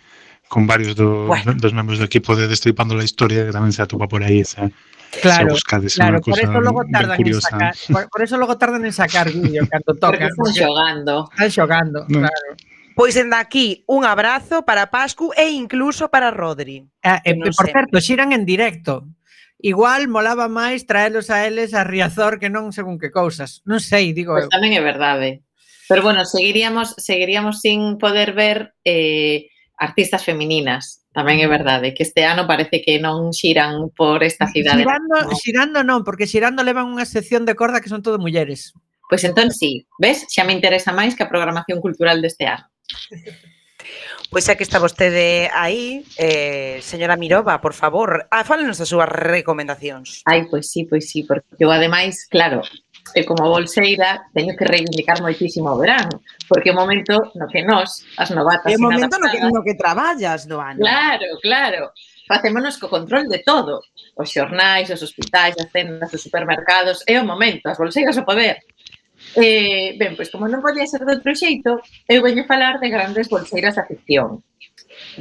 con 0.49 0.67
varios 0.67 0.97
do, 0.97 1.27
bueno. 1.27 1.53
dos 1.59 1.75
membros 1.75 1.99
do 1.99 2.07
equipo 2.07 2.37
de 2.37 2.49
Destripando 2.49 2.95
la 2.95 3.05
Historia, 3.05 3.45
que 3.45 3.55
tamén 3.55 3.75
se 3.75 3.83
atopa 3.83 4.09
por 4.09 4.23
aí 4.23 4.41
esa, 4.41 4.71
Claro, 5.11 5.51
buscades, 5.51 5.97
claro 5.97 6.21
por 6.21 6.39
eso 6.39 6.61
logo 6.61 6.85
tardan 6.87 7.19
en 7.19 7.41
sacar, 7.41 7.75
por, 7.91 8.09
por, 8.09 8.23
eso 8.23 8.39
logo 8.39 8.55
tardan 8.57 8.85
en 8.85 8.93
sacar 8.93 9.27
vídeo 9.27 9.67
cando 9.67 9.99
toca. 9.99 10.07
Porque 10.07 10.27
están 10.31 10.55
xogando. 10.55 11.29
Están 11.35 11.51
xogando, 11.51 11.99
no. 12.07 12.19
claro. 12.21 12.55
Pois 12.95 13.15
dende 13.15 13.37
aquí 13.37 13.83
un 13.87 14.05
abrazo 14.05 14.65
para 14.65 14.91
Pascu 14.91 15.33
e 15.37 15.51
incluso 15.51 16.11
para 16.11 16.31
Rodri. 16.31 16.87
Ah, 17.03 17.21
eh, 17.25 17.35
no 17.35 17.51
por 17.57 17.67
sé. 17.67 17.73
certo, 17.73 18.01
xiran 18.01 18.33
en 18.33 18.45
directo. 18.45 19.09
Igual 19.59 20.09
molaba 20.09 20.49
máis 20.49 20.87
traelos 20.87 21.29
a 21.29 21.45
eles 21.45 21.75
a 21.75 21.85
Riazor 21.85 22.39
que 22.41 22.49
non 22.49 22.73
según 22.73 22.97
que 22.97 23.13
cousas. 23.13 23.61
Non 23.67 23.83
sei, 23.83 24.15
digo 24.15 24.37
pois 24.37 24.47
pues 24.47 24.53
eu. 24.53 24.55
tamén 24.55 24.73
é 24.79 24.83
verdade. 24.85 25.43
Pero 25.91 26.07
bueno, 26.07 26.23
seguiríamos 26.23 26.95
seguiríamos 26.97 27.61
sin 27.61 27.99
poder 27.99 28.31
ver 28.33 28.79
eh, 28.87 29.51
artistas 29.81 30.23
femininas, 30.23 31.01
tamén 31.17 31.41
é 31.41 31.49
mm. 31.49 31.55
verdade, 31.57 31.87
que 31.97 32.05
este 32.05 32.29
ano 32.29 32.45
parece 32.45 32.85
que 32.85 33.01
non 33.01 33.33
xiran 33.33 33.89
por 33.97 34.21
esta 34.21 34.45
cidade. 34.53 34.85
Xirando, 34.85 35.17
no. 35.17 35.35
xirando 35.35 35.79
non, 35.81 36.01
porque 36.05 36.29
xirando 36.29 36.61
levan 36.61 36.93
unha 36.93 37.09
sección 37.09 37.49
de 37.49 37.57
corda 37.57 37.81
que 37.81 37.89
son 37.89 38.05
todo 38.05 38.21
mulleres. 38.21 38.77
Pois 39.09 39.25
entón 39.25 39.51
sí, 39.51 39.89
ves, 39.99 40.29
xa 40.29 40.45
me 40.45 40.55
interesa 40.55 40.93
máis 40.93 41.17
que 41.17 41.25
a 41.25 41.33
programación 41.33 41.81
cultural 41.81 42.21
deste 42.21 42.47
ano. 42.47 42.69
Pois 44.31 44.47
xa 44.47 44.55
que 44.55 44.63
está 44.63 44.79
vostede 44.79 45.51
aí, 45.51 46.07
eh, 46.15 46.79
señora 46.85 47.19
Mirova, 47.19 47.59
por 47.59 47.75
favor, 47.75 48.29
ah, 48.31 48.45
fálenos 48.47 48.79
das 48.79 48.93
súas 48.93 49.11
recomendacións. 49.11 50.23
Ai, 50.29 50.47
pois 50.47 50.71
sí, 50.71 50.87
pois 50.87 51.11
sí, 51.11 51.27
porque 51.27 51.59
eu 51.59 51.73
ademais, 51.75 52.29
claro, 52.31 52.63
e 53.15 53.25
como 53.25 53.51
bolseira 53.51 54.23
teño 54.35 54.55
que 54.55 54.65
reivindicar 54.65 55.19
moitísimo 55.21 55.73
o 55.73 55.79
verán, 55.79 56.09
porque 56.47 56.71
é 56.71 56.73
o 56.73 56.79
momento 56.79 57.17
no 57.35 57.47
que 57.51 57.63
nós, 57.63 58.07
as 58.17 58.31
novatas... 58.31 58.71
É 58.71 58.77
o 58.77 58.83
momento 58.83 59.19
no 59.19 59.29
que, 59.31 59.39
no 59.41 59.63
que 59.63 59.75
traballas 59.75 60.47
do 60.47 60.61
ano. 60.61 60.79
Claro, 60.79 61.27
claro. 61.43 61.91
Facémonos 62.31 62.79
co 62.79 62.87
control 62.87 63.27
de 63.27 63.43
todo. 63.43 63.83
Os 64.15 64.31
xornais, 64.31 64.87
os 64.91 65.03
hospitais, 65.03 65.59
as 65.59 65.67
tendas, 65.75 66.15
os 66.15 66.23
supermercados, 66.23 67.03
é 67.07 67.19
o 67.19 67.27
momento, 67.27 67.67
as 67.67 67.79
bolseiras 67.79 68.17
o 68.17 68.23
poder. 68.23 68.63
Eh, 69.37 69.95
ben, 69.99 70.15
pois 70.15 70.31
como 70.31 70.47
non 70.47 70.63
podía 70.63 70.87
ser 70.87 71.03
de 71.03 71.19
outro 71.19 71.35
xeito, 71.35 71.83
eu 72.07 72.23
veño 72.23 72.47
falar 72.47 72.79
de 72.79 72.89
grandes 72.91 73.27
bolseiras 73.27 73.75
da 73.75 73.87
ficción. 73.87 74.43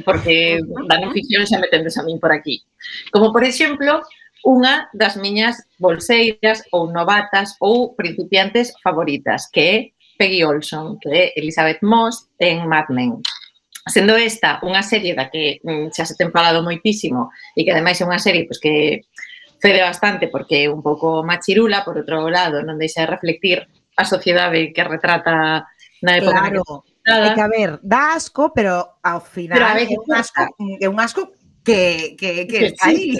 Porque 0.06 0.62
ah, 0.62 0.86
da 0.86 1.02
non 1.02 1.10
ah. 1.10 1.16
ficción 1.16 1.42
xa 1.46 1.58
me 1.58 1.66
tendes 1.66 1.98
a 1.98 2.06
min 2.06 2.22
por 2.22 2.30
aquí. 2.30 2.62
Como, 3.10 3.34
por 3.34 3.42
exemplo, 3.42 4.06
unha 4.44 4.88
das 4.96 5.16
miñas 5.20 5.60
bolseiras 5.76 6.64
ou 6.72 6.88
novatas 6.88 7.56
ou 7.60 7.92
principiantes 7.94 8.72
favoritas, 8.80 9.48
que 9.52 9.60
é 9.60 9.76
Peggy 10.16 10.44
Olson, 10.44 10.98
que 11.00 11.08
é 11.08 11.24
Elizabeth 11.36 11.80
Moss 11.82 12.28
en 12.38 12.68
Mad 12.68 12.88
Men. 12.88 13.20
Sendo 13.88 14.16
esta 14.16 14.60
unha 14.62 14.84
serie 14.84 15.16
da 15.16 15.32
que 15.32 15.60
mm, 15.64 15.92
xa 15.92 16.04
se 16.04 16.16
ten 16.16 16.32
falado 16.32 16.60
moitísimo 16.60 17.32
e 17.56 17.64
que 17.64 17.72
ademais 17.72 18.00
é 18.00 18.04
unha 18.04 18.20
serie 18.20 18.44
pois, 18.44 18.60
que 18.60 19.08
cede 19.60 19.80
bastante 19.80 20.28
porque 20.28 20.64
é 20.64 20.72
un 20.72 20.80
pouco 20.84 21.24
machirula, 21.24 21.84
por 21.84 22.00
outro 22.00 22.28
lado, 22.28 22.64
non 22.64 22.80
deixa 22.80 23.04
de 23.04 23.12
reflectir 23.12 23.64
a 23.96 24.04
sociedade 24.04 24.72
que 24.72 24.84
retrata 24.84 25.68
na 26.00 26.12
época 26.16 26.40
claro. 26.40 26.60
Na 26.60 26.80
que... 26.84 26.90
Nada. 27.00 27.32
É 27.32 27.34
que, 27.34 27.40
a 27.40 27.48
ver, 27.48 27.70
dá 27.82 28.12
asco, 28.12 28.52
pero 28.52 28.76
ao 29.02 29.20
final 29.24 29.56
pero 29.56 29.66
a 29.66 29.74
veces 29.74 29.96
é, 29.96 30.00
un 30.04 30.12
asco, 30.12 30.42
é 30.84 30.88
un 30.88 30.98
asco 31.00 31.32
que, 31.64 32.16
que, 32.18 32.46
que, 32.46 32.58
que 32.58 32.66
está 32.66 32.88
aí. 32.88 33.14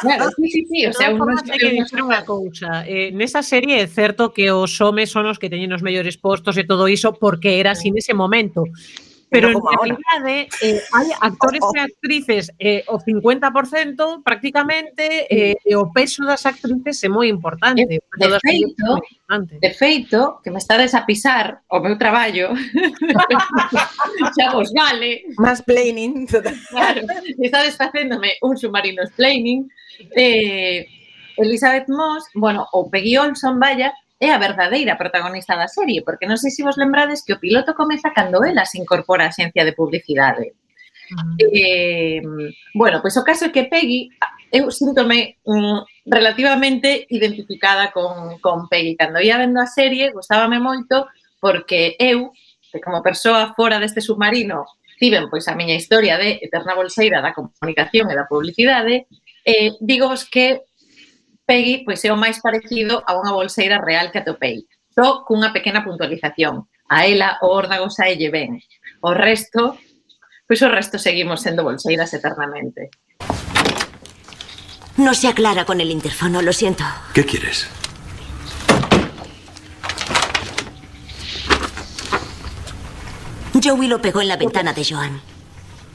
Claro, 0.00 0.30
sí, 0.36 0.50
sí, 0.50 0.66
sí. 0.70 0.86
O 0.90 0.92
sea, 0.92 1.10
un 1.12 1.20
que 1.44 1.70
dicir 1.70 2.02
unha 2.02 2.22
cousa. 2.24 2.84
Eh, 2.86 3.10
nesa 3.10 3.42
serie 3.42 3.82
é 3.82 3.86
certo 3.88 4.30
que 4.30 4.52
os 4.52 4.76
homes 4.80 5.10
son 5.10 5.26
os 5.26 5.38
que 5.40 5.50
teñen 5.50 5.72
os 5.72 5.82
mellores 5.82 6.16
postos 6.20 6.56
e 6.56 6.64
todo 6.64 6.86
iso 6.86 7.16
porque 7.16 7.58
era 7.58 7.72
así 7.72 7.90
nese 7.90 8.14
momento 8.14 8.64
pero 9.30 9.50
no 9.50 9.62
en 9.62 9.78
realidade 9.78 10.50
eh, 10.60 10.82
eh 10.82 10.82
hai 10.92 11.08
oh, 11.14 11.22
actores 11.22 11.62
oh, 11.62 11.70
oh. 11.70 11.78
e 11.78 11.80
actrices 11.80 12.50
eh, 12.58 12.82
o 12.90 12.98
50% 12.98 14.26
prácticamente 14.26 15.30
eh, 15.30 15.56
o 15.78 15.94
peso 15.94 16.26
das 16.26 16.44
actrices 16.44 16.98
é 17.06 17.08
moi 17.08 17.30
importante. 17.30 17.86
De, 17.86 18.02
de 18.02 18.38
feito, 18.42 18.86
importante. 18.98 19.52
de 19.62 19.70
feito, 19.70 20.18
que 20.42 20.50
me 20.50 20.58
estades 20.58 20.92
a 20.98 21.06
pisar 21.06 21.62
o 21.70 21.78
meu 21.78 21.94
traballo, 21.96 22.50
xa 24.34 24.50
vos 24.50 24.74
vale. 24.74 25.22
Más 25.38 25.62
planning. 25.62 26.26
Claro, 26.26 27.06
estades 27.38 27.78
facéndome 27.78 28.36
un 28.42 28.58
submarino 28.58 29.06
planning. 29.14 29.70
Eh, 30.16 30.86
Elizabeth 31.36 31.88
Moss, 31.88 32.24
bueno, 32.34 32.66
o 32.72 32.90
Peggy 32.90 33.16
Olson, 33.16 33.58
vaya, 33.58 33.94
é 34.20 34.30
a 34.30 34.38
verdadeira 34.38 35.00
protagonista 35.00 35.56
da 35.56 35.66
serie, 35.66 36.04
porque 36.04 36.28
non 36.28 36.36
sei 36.36 36.52
se 36.52 36.60
vos 36.60 36.76
lembrades 36.76 37.24
que 37.24 37.32
o 37.32 37.40
piloto 37.40 37.72
comeza 37.72 38.12
cando 38.12 38.44
ela 38.44 38.68
se 38.68 38.76
incorpora 38.76 39.24
á 39.24 39.32
xencia 39.32 39.64
de 39.64 39.72
publicidade. 39.72 40.52
Uh 41.10 41.16
-huh. 41.16 41.36
Eh, 41.50 42.20
bueno, 42.76 43.00
pois 43.00 43.16
o 43.16 43.24
caso 43.24 43.48
é 43.48 43.50
que 43.50 43.64
Peggy, 43.72 44.12
eu 44.52 44.68
síntome 44.70 45.40
mm, 45.42 45.80
relativamente 46.04 47.08
identificada 47.08 47.90
con, 47.90 48.38
con 48.44 48.68
Peggy. 48.68 48.94
Cando 49.00 49.24
ia 49.24 49.40
vendo 49.40 49.58
a 49.58 49.66
serie, 49.66 50.12
gustábame 50.12 50.60
moito 50.60 51.08
porque 51.40 51.96
eu, 51.98 52.30
que 52.70 52.78
como 52.84 53.02
persoa 53.02 53.56
fora 53.56 53.80
deste 53.80 54.04
submarino, 54.04 54.68
tiven 55.00 55.32
pois 55.32 55.48
a 55.48 55.56
miña 55.56 55.74
historia 55.80 56.20
de 56.20 56.38
eterna 56.44 56.76
bolseira 56.76 57.24
da 57.24 57.32
comunicación 57.32 58.12
e 58.12 58.14
da 58.14 58.28
publicidade, 58.28 59.08
eh, 59.48 59.72
digo 59.80 60.12
vos 60.12 60.28
que 60.28 60.68
Peggy 61.50 61.82
pois 61.84 61.98
é 62.06 62.14
o 62.14 62.16
máis 62.16 62.38
parecido 62.38 63.02
a 63.10 63.18
unha 63.18 63.34
bolseira 63.34 63.82
real 63.82 64.14
que 64.14 64.22
atopei. 64.22 64.70
Só 64.94 65.26
cunha 65.26 65.50
pequena 65.50 65.82
puntualización. 65.82 66.70
A 66.86 67.10
ela 67.10 67.42
o 67.42 67.50
órdago 67.50 67.90
saelle 67.90 68.30
ben. 68.30 68.62
O 69.02 69.10
resto, 69.10 69.74
pois 70.46 70.62
o 70.62 70.70
resto 70.70 70.94
seguimos 70.94 71.42
sendo 71.42 71.66
bolseiras 71.66 72.14
eternamente. 72.14 72.94
No 74.94 75.10
se 75.10 75.26
aclara 75.26 75.66
con 75.66 75.82
el 75.82 75.90
interfono, 75.90 76.38
lo 76.38 76.54
siento. 76.54 76.86
¿Qué 77.18 77.26
quieres? 77.26 77.66
Joey 83.58 83.88
lo 83.90 83.98
pegó 83.98 84.22
en 84.22 84.28
la 84.30 84.38
ventana 84.38 84.72
de 84.72 84.86
Joan. 84.86 85.18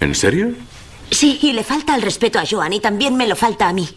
¿En 0.04 0.16
serio? 0.16 0.52
Sí, 1.12 1.40
y 1.42 1.54
le 1.54 1.64
falta 1.64 1.96
el 1.96 2.02
respeto 2.02 2.40
a 2.40 2.44
Joan 2.44 2.74
y 2.74 2.82
también 2.82 3.16
me 3.16 3.26
lo 3.26 3.38
falta 3.38 3.70
a 3.70 3.74
mí. 3.74 3.88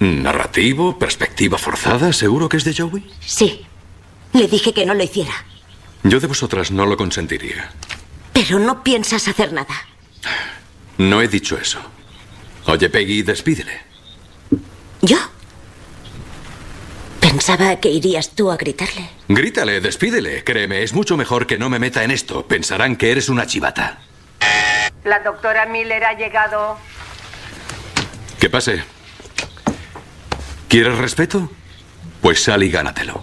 ¿Narrativo? 0.00 0.98
¿Perspectiva 0.98 1.58
forzada? 1.58 2.12
¿Seguro 2.12 2.48
que 2.48 2.56
es 2.56 2.64
de 2.64 2.74
Joey? 2.74 3.04
Sí. 3.20 3.66
Le 4.32 4.46
dije 4.46 4.72
que 4.72 4.86
no 4.86 4.94
lo 4.94 5.02
hiciera. 5.02 5.32
Yo 6.04 6.20
de 6.20 6.26
vosotras 6.26 6.70
no 6.70 6.86
lo 6.86 6.96
consentiría. 6.96 7.72
Pero 8.32 8.58
no 8.58 8.84
piensas 8.84 9.26
hacer 9.26 9.52
nada. 9.52 9.74
No 10.98 11.20
he 11.20 11.28
dicho 11.28 11.58
eso. 11.58 11.80
Oye, 12.66 12.88
Peggy, 12.88 13.22
despídele. 13.22 13.80
¿Yo? 15.02 15.16
Pensaba 17.20 17.76
que 17.76 17.90
irías 17.90 18.30
tú 18.30 18.50
a 18.50 18.56
gritarle. 18.56 19.08
Grítale, 19.28 19.80
despídele. 19.80 20.44
Créeme, 20.44 20.82
es 20.82 20.92
mucho 20.92 21.16
mejor 21.16 21.46
que 21.46 21.58
no 21.58 21.68
me 21.68 21.78
meta 21.78 22.04
en 22.04 22.10
esto. 22.10 22.46
Pensarán 22.46 22.96
que 22.96 23.10
eres 23.10 23.28
una 23.28 23.46
chivata. 23.46 23.98
La 25.04 25.20
doctora 25.20 25.66
Miller 25.66 26.04
ha 26.04 26.16
llegado. 26.16 26.78
Que 28.38 28.48
pase. 28.48 28.82
¿Quieres 30.68 30.98
respeto? 30.98 31.50
Pues 32.20 32.42
sal 32.42 32.62
y 32.62 32.70
gánatelo. 32.70 33.22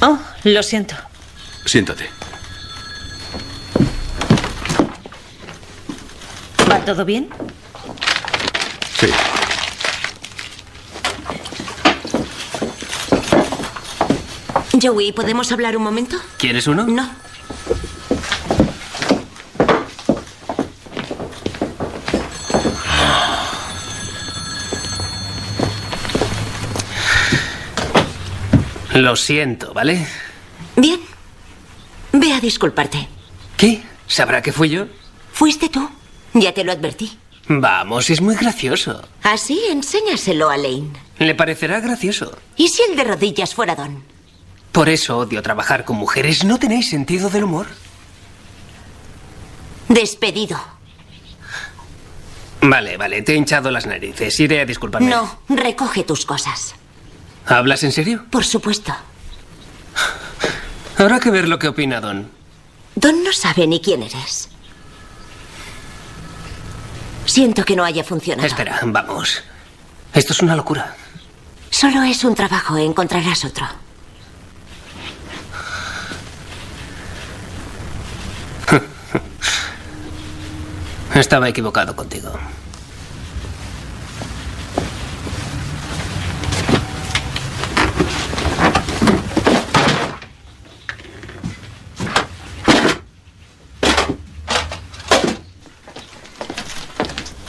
Oh, 0.00 0.18
lo 0.44 0.62
siento. 0.62 0.94
Siéntate. 1.64 2.08
¿Va 6.70 6.78
todo 6.84 7.04
bien? 7.04 7.28
Sí. 8.98 9.08
Joey, 14.80 15.12
¿podemos 15.12 15.50
hablar 15.50 15.76
un 15.76 15.82
momento? 15.82 16.16
¿Quieres 16.38 16.68
uno? 16.68 16.86
No. 16.86 17.27
Lo 28.98 29.14
siento, 29.14 29.72
¿vale? 29.72 30.04
Bien. 30.74 31.00
Ve 32.12 32.32
a 32.32 32.40
disculparte. 32.40 33.08
¿Qué? 33.56 33.80
¿Sabrá 34.08 34.42
que 34.42 34.50
fui 34.50 34.70
yo? 34.70 34.86
Fuiste 35.32 35.68
tú. 35.68 35.88
Ya 36.34 36.52
te 36.52 36.64
lo 36.64 36.72
advertí. 36.72 37.16
Vamos, 37.46 38.10
es 38.10 38.20
muy 38.20 38.34
gracioso. 38.34 39.00
Así, 39.22 39.60
enséñaselo 39.70 40.50
a 40.50 40.56
Lane. 40.56 40.90
Le 41.18 41.34
parecerá 41.36 41.78
gracioso. 41.78 42.36
¿Y 42.56 42.68
si 42.68 42.82
el 42.90 42.96
de 42.96 43.04
rodillas 43.04 43.54
fuera 43.54 43.76
Don? 43.76 44.02
Por 44.72 44.88
eso 44.88 45.18
odio 45.18 45.42
trabajar 45.42 45.84
con 45.84 45.96
mujeres. 45.96 46.44
¿No 46.44 46.58
tenéis 46.58 46.90
sentido 46.90 47.30
del 47.30 47.44
humor? 47.44 47.66
Despedido. 49.88 50.58
Vale, 52.62 52.96
vale, 52.96 53.22
te 53.22 53.32
he 53.32 53.36
hinchado 53.36 53.70
las 53.70 53.86
narices. 53.86 54.38
Iré 54.40 54.60
a 54.60 54.66
disculparme. 54.66 55.08
No, 55.08 55.38
recoge 55.48 56.02
tus 56.02 56.26
cosas. 56.26 56.74
¿Hablas 57.48 57.82
en 57.82 57.92
serio? 57.92 58.26
Por 58.30 58.44
supuesto. 58.44 58.94
Habrá 60.98 61.18
que 61.18 61.30
ver 61.30 61.48
lo 61.48 61.58
que 61.58 61.68
opina 61.68 62.00
Don. 62.00 62.30
Don 62.94 63.24
no 63.24 63.32
sabe 63.32 63.66
ni 63.66 63.80
quién 63.80 64.02
eres. 64.02 64.50
Siento 67.24 67.64
que 67.64 67.74
no 67.74 67.84
haya 67.84 68.04
funcionado. 68.04 68.46
Espera, 68.46 68.80
vamos. 68.84 69.42
Esto 70.12 70.32
es 70.32 70.40
una 70.40 70.56
locura. 70.56 70.94
Solo 71.70 72.02
es 72.02 72.24
un 72.24 72.34
trabajo, 72.34 72.76
encontrarás 72.76 73.44
otro. 73.44 73.66
Estaba 81.14 81.48
equivocado 81.48 81.94
contigo. 81.96 82.32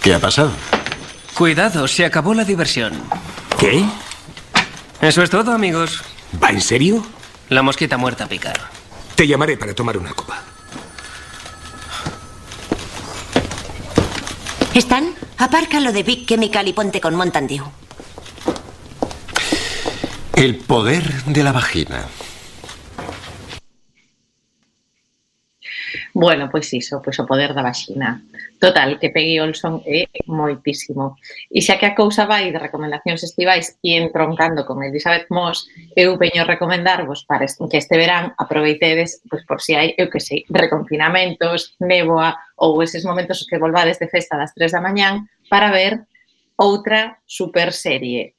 ¿Qué 0.09 0.15
ha 0.15 0.19
pasado? 0.19 0.51
Cuidado, 1.35 1.87
se 1.87 2.03
acabó 2.03 2.33
la 2.33 2.43
diversión. 2.43 2.93
¿Qué? 3.59 3.85
Eso 5.01 5.21
es 5.21 5.29
todo, 5.29 5.51
amigos. 5.51 6.01
¿Va 6.43 6.49
en 6.49 6.61
serio? 6.61 7.05
La 7.49 7.61
mosquita 7.61 7.95
muerta 7.95 8.23
a 8.23 8.27
picar. 8.27 8.59
Te 9.13 9.27
llamaré 9.27 9.55
para 9.55 9.75
tomar 9.75 9.99
una 9.99 10.11
copa. 10.13 10.41
¿Están? 14.73 15.13
Aparca 15.37 15.79
lo 15.79 15.91
de 15.91 16.01
Big 16.01 16.25
Chemical 16.25 16.67
y 16.67 16.73
ponte 16.73 16.99
con 16.99 17.13
Mountain 17.13 17.45
Dew. 17.45 17.65
El 20.35 20.55
poder 20.55 21.23
de 21.25 21.43
la 21.43 21.51
vagina. 21.51 22.05
Bueno, 26.19 26.49
pois 26.51 26.67
iso, 26.73 26.99
pois 27.01 27.15
o 27.15 27.25
poder 27.25 27.55
da 27.55 27.63
vaxina. 27.63 28.19
Total, 28.59 28.99
que 28.99 29.07
Peggy 29.07 29.39
Olson 29.39 29.79
é 29.87 30.03
moitísimo. 30.27 31.15
E 31.47 31.63
xa 31.63 31.79
que 31.79 31.87
a 31.87 31.95
cousa 31.95 32.27
vai 32.27 32.51
de 32.51 32.59
recomendacións 32.59 33.23
estivais 33.23 33.79
e 33.79 33.95
entroncando 33.95 34.67
con 34.67 34.83
Elizabeth 34.83 35.31
Moss, 35.31 35.71
eu 35.95 36.19
veño 36.19 36.43
recomendarvos 36.43 37.23
para 37.23 37.47
que 37.47 37.79
este 37.79 37.95
verán 37.95 38.35
aproveitedes, 38.35 39.23
pois 39.31 39.47
por 39.47 39.63
si 39.63 39.79
hai, 39.79 39.95
eu 39.95 40.11
que 40.11 40.19
sei, 40.19 40.43
reconfinamentos, 40.51 41.79
néboa 41.79 42.35
ou 42.59 42.83
eses 42.83 43.07
momentos 43.07 43.47
que 43.47 43.55
volvades 43.55 43.95
de 43.95 44.11
festa 44.11 44.35
das 44.35 44.51
3 44.51 44.75
da 44.75 44.83
mañán 44.83 45.31
para 45.47 45.71
ver 45.71 46.03
outra 46.59 47.15
super 47.23 47.71
serie 47.71 48.35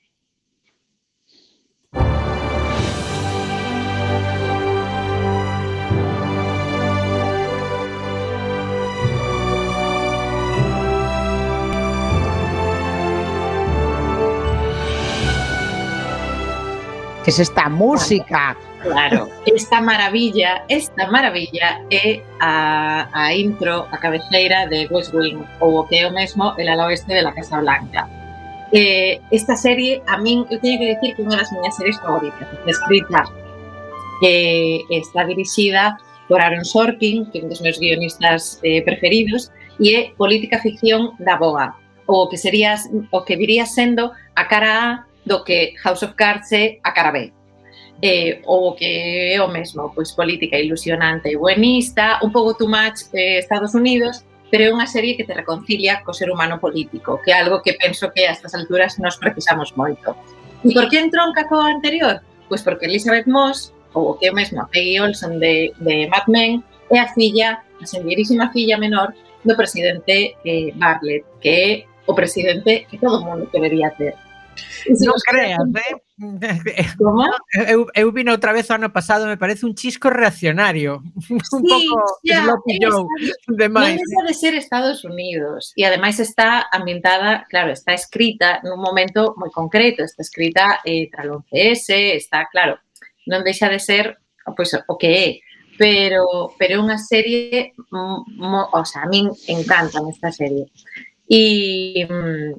que 17.25 17.31
es 17.31 17.39
esta 17.39 17.69
música. 17.69 18.57
Claro, 18.83 19.29
esta 19.45 19.81
maravilla, 19.81 20.65
esta 20.69 21.07
maravilla 21.11 21.83
é 21.91 22.23
a, 22.41 23.09
a 23.13 23.35
intro, 23.35 23.87
a 23.91 23.99
cabeceira 23.99 24.67
de 24.69 24.89
West 24.91 25.13
Wing, 25.13 25.45
ou 25.61 25.81
o 25.81 25.85
que 25.85 26.01
é 26.01 26.09
o 26.09 26.13
mesmo 26.13 26.55
el 26.57 26.69
ala 26.69 26.87
oeste 26.87 27.13
de 27.13 27.23
la 27.23 27.35
Casa 27.35 27.61
Blanca. 27.61 28.09
Eh, 28.73 29.21
esta 29.31 29.55
serie, 29.55 30.03
a 30.07 30.17
min, 30.17 30.47
eu 30.49 30.59
teño 30.61 30.79
que 30.79 30.95
decir 30.97 31.15
que 31.15 31.21
é 31.21 31.27
unha 31.27 31.37
das 31.37 31.53
miñas 31.53 31.77
series 31.77 32.01
favoritas, 32.01 32.49
escrita 32.65 33.29
que 34.21 34.81
eh, 34.89 35.05
está 35.05 35.29
dirixida 35.29 36.01
por 36.25 36.41
Aaron 36.41 36.65
Sorkin, 36.65 37.29
que 37.29 37.41
é 37.41 37.43
un 37.45 37.53
dos 37.53 37.61
meus 37.61 37.77
guionistas 37.77 38.65
eh, 38.65 38.81
preferidos, 38.81 39.53
e 39.77 39.93
é 39.93 40.01
política 40.17 40.57
ficción 40.57 41.13
da 41.21 41.37
boa, 41.37 41.77
ou 42.09 42.25
o 42.25 42.29
que 42.33 42.41
sería 42.41 42.81
o 43.13 43.21
que 43.29 43.37
viría 43.37 43.69
sendo 43.69 44.09
a 44.33 44.49
cara 44.49 45.05
A 45.10 45.10
do 45.25 45.45
que 45.45 45.75
House 45.85 46.03
of 46.03 46.15
Cards 46.15 46.53
é 46.53 46.79
a 46.83 46.93
cara 46.93 47.13
B. 47.13 47.33
Eh, 48.03 48.41
ou 48.47 48.75
que 48.75 49.35
é 49.35 49.43
o 49.43 49.49
mesmo, 49.49 49.93
pois 49.95 50.13
política 50.13 50.57
ilusionante 50.57 51.29
e 51.29 51.37
buenista, 51.37 52.19
un 52.25 52.33
pouco 52.33 52.57
too 52.57 52.69
much 52.69 53.13
eh, 53.13 53.39
Estados 53.39 53.75
Unidos, 53.75 54.25
pero 54.51 54.65
é 54.65 54.73
unha 54.73 54.89
serie 54.89 55.15
que 55.15 55.29
te 55.29 55.37
reconcilia 55.37 56.01
co 56.03 56.17
ser 56.17 56.33
humano 56.33 56.59
político, 56.59 57.21
que 57.23 57.31
é 57.31 57.39
algo 57.39 57.63
que 57.63 57.77
penso 57.77 58.09
que 58.11 58.25
a 58.25 58.33
estas 58.33 58.57
alturas 58.57 58.99
nos 58.99 59.21
precisamos 59.21 59.77
moito. 59.77 60.17
E 60.65 60.73
por 60.73 60.89
que 60.89 60.99
entronca 60.99 61.45
co 61.45 61.61
anterior? 61.61 62.25
Pois 62.49 62.65
porque 62.65 62.89
Elizabeth 62.89 63.29
Moss, 63.29 63.71
ou 63.95 64.13
o 64.13 64.15
que 64.19 64.27
é 64.27 64.31
o 64.33 64.35
mesmo 64.35 64.59
a 64.61 64.67
Peggy 64.67 64.99
Olson 64.99 65.39
de, 65.39 65.71
de 65.79 66.09
Mad 66.09 66.27
Men, 66.27 66.65
é 66.91 66.99
a 66.99 67.09
filla, 67.13 67.63
a 67.81 67.85
sendeirísima 67.87 68.51
filla 68.51 68.81
menor 68.81 69.15
do 69.45 69.55
presidente 69.55 70.35
eh, 70.45 70.73
Bartlett, 70.75 71.25
que 71.41 71.49
é 71.49 71.71
o 72.09 72.13
presidente 72.15 72.89
que 72.91 72.99
todo 72.99 73.23
mundo 73.23 73.47
querería 73.53 73.95
ter. 73.95 74.17
Non 75.01 75.19
creas, 75.27 75.69
eh? 75.77 75.95
Como? 77.01 77.25
Eu, 77.69 77.89
eu 77.95 78.13
vino 78.13 78.33
outra 78.33 78.53
vez 78.53 78.69
o 78.69 78.75
ano 78.75 78.93
pasado, 78.93 79.27
me 79.27 79.37
parece 79.37 79.65
un 79.65 79.75
chisco 79.75 80.11
reaccionario. 80.11 81.03
Sí, 81.31 81.57
un 81.57 81.63
pouco 81.63 82.21
ya, 82.25 82.41
eslopillou 82.41 83.09
demais. 83.49 83.97
Non 83.97 84.01
deixa 84.01 84.21
de 84.27 84.35
ser 84.35 84.53
Estados 84.55 85.05
Unidos. 85.05 85.73
E 85.77 85.85
ademais 85.85 86.21
está 86.21 86.69
ambientada, 86.73 87.47
claro, 87.49 87.73
está 87.73 87.93
escrita 87.93 88.61
nun 88.65 88.81
momento 88.81 89.35
moi 89.41 89.49
concreto. 89.49 90.05
Está 90.05 90.23
escrita 90.23 90.81
eh, 90.85 91.09
tras 91.09 91.29
o 91.29 91.41
11S, 91.49 92.17
está, 92.17 92.49
claro, 92.53 92.77
non 93.29 93.45
deixa 93.45 93.69
de 93.69 93.81
ser 93.81 94.21
pois, 94.57 94.71
pues, 94.71 94.85
o 94.89 94.97
que 94.97 95.07
é. 95.07 95.41
Pero, 95.79 96.53
pero 96.59 96.75
é 96.77 96.83
unha 96.83 97.01
serie, 97.01 97.73
mo, 97.89 98.69
o 98.69 98.85
sea, 98.85 99.09
a 99.09 99.09
min 99.09 99.33
encanta 99.49 100.05
esta 100.13 100.29
serie. 100.29 100.69
E, 101.25 102.05
mm, 102.05 102.53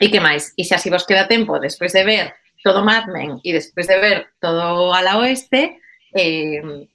e 0.00 0.08
que 0.08 0.18
máis? 0.18 0.56
E 0.56 0.64
xa 0.64 0.80
si 0.80 0.88
vos 0.88 1.04
queda 1.04 1.28
tempo, 1.28 1.60
despois 1.60 1.92
de 1.92 2.02
ver 2.02 2.32
todo 2.64 2.80
Mad 2.80 3.12
Men 3.12 3.38
e 3.44 3.52
despois 3.52 3.84
de 3.84 4.00
ver 4.00 4.18
todo 4.40 4.96
a 4.96 5.00
la 5.04 5.20
oeste, 5.20 5.76
eh, 6.16 6.88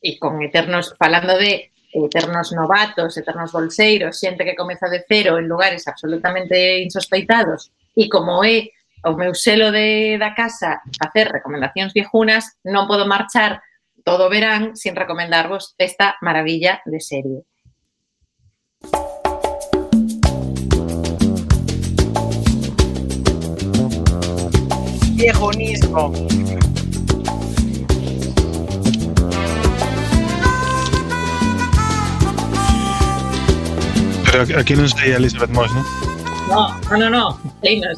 e 0.00 0.10
con 0.16 0.40
eternos, 0.40 0.96
falando 0.96 1.36
de 1.36 1.70
eternos 1.92 2.52
novatos, 2.52 3.16
eternos 3.18 3.52
bolseiros, 3.52 4.16
xente 4.16 4.44
que 4.44 4.56
comeza 4.56 4.88
de 4.88 5.04
cero 5.06 5.36
en 5.36 5.48
lugares 5.48 5.86
absolutamente 5.86 6.80
insospeitados, 6.80 7.70
e 7.92 8.08
como 8.08 8.40
é 8.40 8.72
o 9.04 9.16
meu 9.16 9.34
selo 9.34 9.72
de, 9.72 10.16
da 10.16 10.32
casa 10.32 10.80
facer 10.96 11.28
recomendacións 11.28 11.92
viejunas, 11.92 12.56
non 12.64 12.88
podo 12.88 13.08
marchar 13.08 13.60
todo 14.04 14.32
verán 14.32 14.76
sin 14.76 14.96
recomendarvos 14.96 15.76
esta 15.76 16.16
maravilla 16.24 16.80
de 16.88 17.00
serie. 17.00 17.49
Viejonismo. 25.20 26.12
Pero 34.30 34.42
aquí- 34.44 34.54
aquí 34.54 34.74
non 34.78 34.86
sei 34.88 35.10
a 35.12 35.18
Elizabeth 35.18 35.50
Moss? 35.50 35.70
No, 36.50 36.70
no, 36.90 36.96
no, 36.98 37.08
no, 37.10 37.24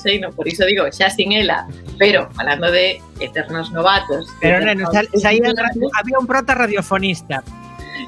sei 0.01 0.17
non, 0.21 0.33
por 0.33 0.49
iso 0.49 0.65
digo, 0.65 0.89
xa 0.93 1.09
sin 1.13 1.33
ela, 1.33 1.69
pero 2.01 2.29
falando 2.33 2.71
de 2.73 3.01
eternos 3.21 3.69
novatos. 3.73 4.29
Pero 4.41 4.61
sal- 4.93 5.09
saía 5.21 5.53
ra- 5.57 5.73
había 6.01 6.17
un 6.19 6.27
prota 6.27 6.55
radiofonista. 6.57 7.43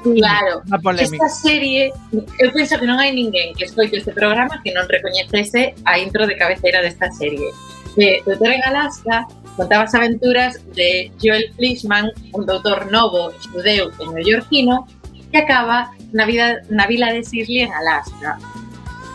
Claro, 0.03 0.61
esta 1.01 1.29
serie, 1.29 1.93
eu 2.41 2.49
penso 2.53 2.77
que 2.77 2.85
non 2.85 2.97
hai 3.01 3.09
ninguén 3.13 3.53
que 3.57 3.65
escoite 3.65 3.97
este 4.01 4.13
programa 4.13 4.61
que 4.61 4.69
non 4.73 4.85
recoñecese 4.89 5.73
a 5.85 5.97
intro 5.97 6.25
de 6.29 6.33
cabeceira 6.37 6.81
desta 6.81 7.09
serie. 7.13 7.49
De 7.95 8.21
Doutor 8.25 8.51
en 8.51 8.63
Alaska 8.63 9.27
contaba 9.55 9.83
as 9.83 9.95
aventuras 9.95 10.59
de 10.75 11.11
Joel 11.21 11.53
Fleischman, 11.55 12.11
un 12.33 12.45
doutor 12.45 12.91
novo, 12.91 13.31
xudeu 13.39 13.91
e 13.99 14.03
neoyorquino, 14.11 14.87
que 15.31 15.37
acaba 15.39 15.91
na, 16.11 16.25
vida, 16.25 16.61
vila 16.87 17.13
de 17.13 17.23
Sisley 17.23 17.61
en 17.61 17.71
Alaska. 17.71 18.37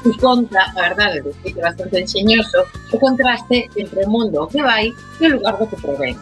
E 0.04 0.16
conta, 0.16 0.72
a 0.72 0.80
verdade, 0.80 1.20
de 1.20 1.32
xeito 1.44 1.60
bastante 1.60 2.00
enxeñoso, 2.00 2.64
o 2.92 2.96
contraste 2.96 3.68
entre 3.76 4.04
o 4.04 4.08
mundo 4.08 4.48
que 4.48 4.64
vai 4.64 4.88
e 5.20 5.24
o 5.28 5.32
lugar 5.36 5.60
do 5.60 5.68
que 5.68 5.76
provén. 5.76 6.16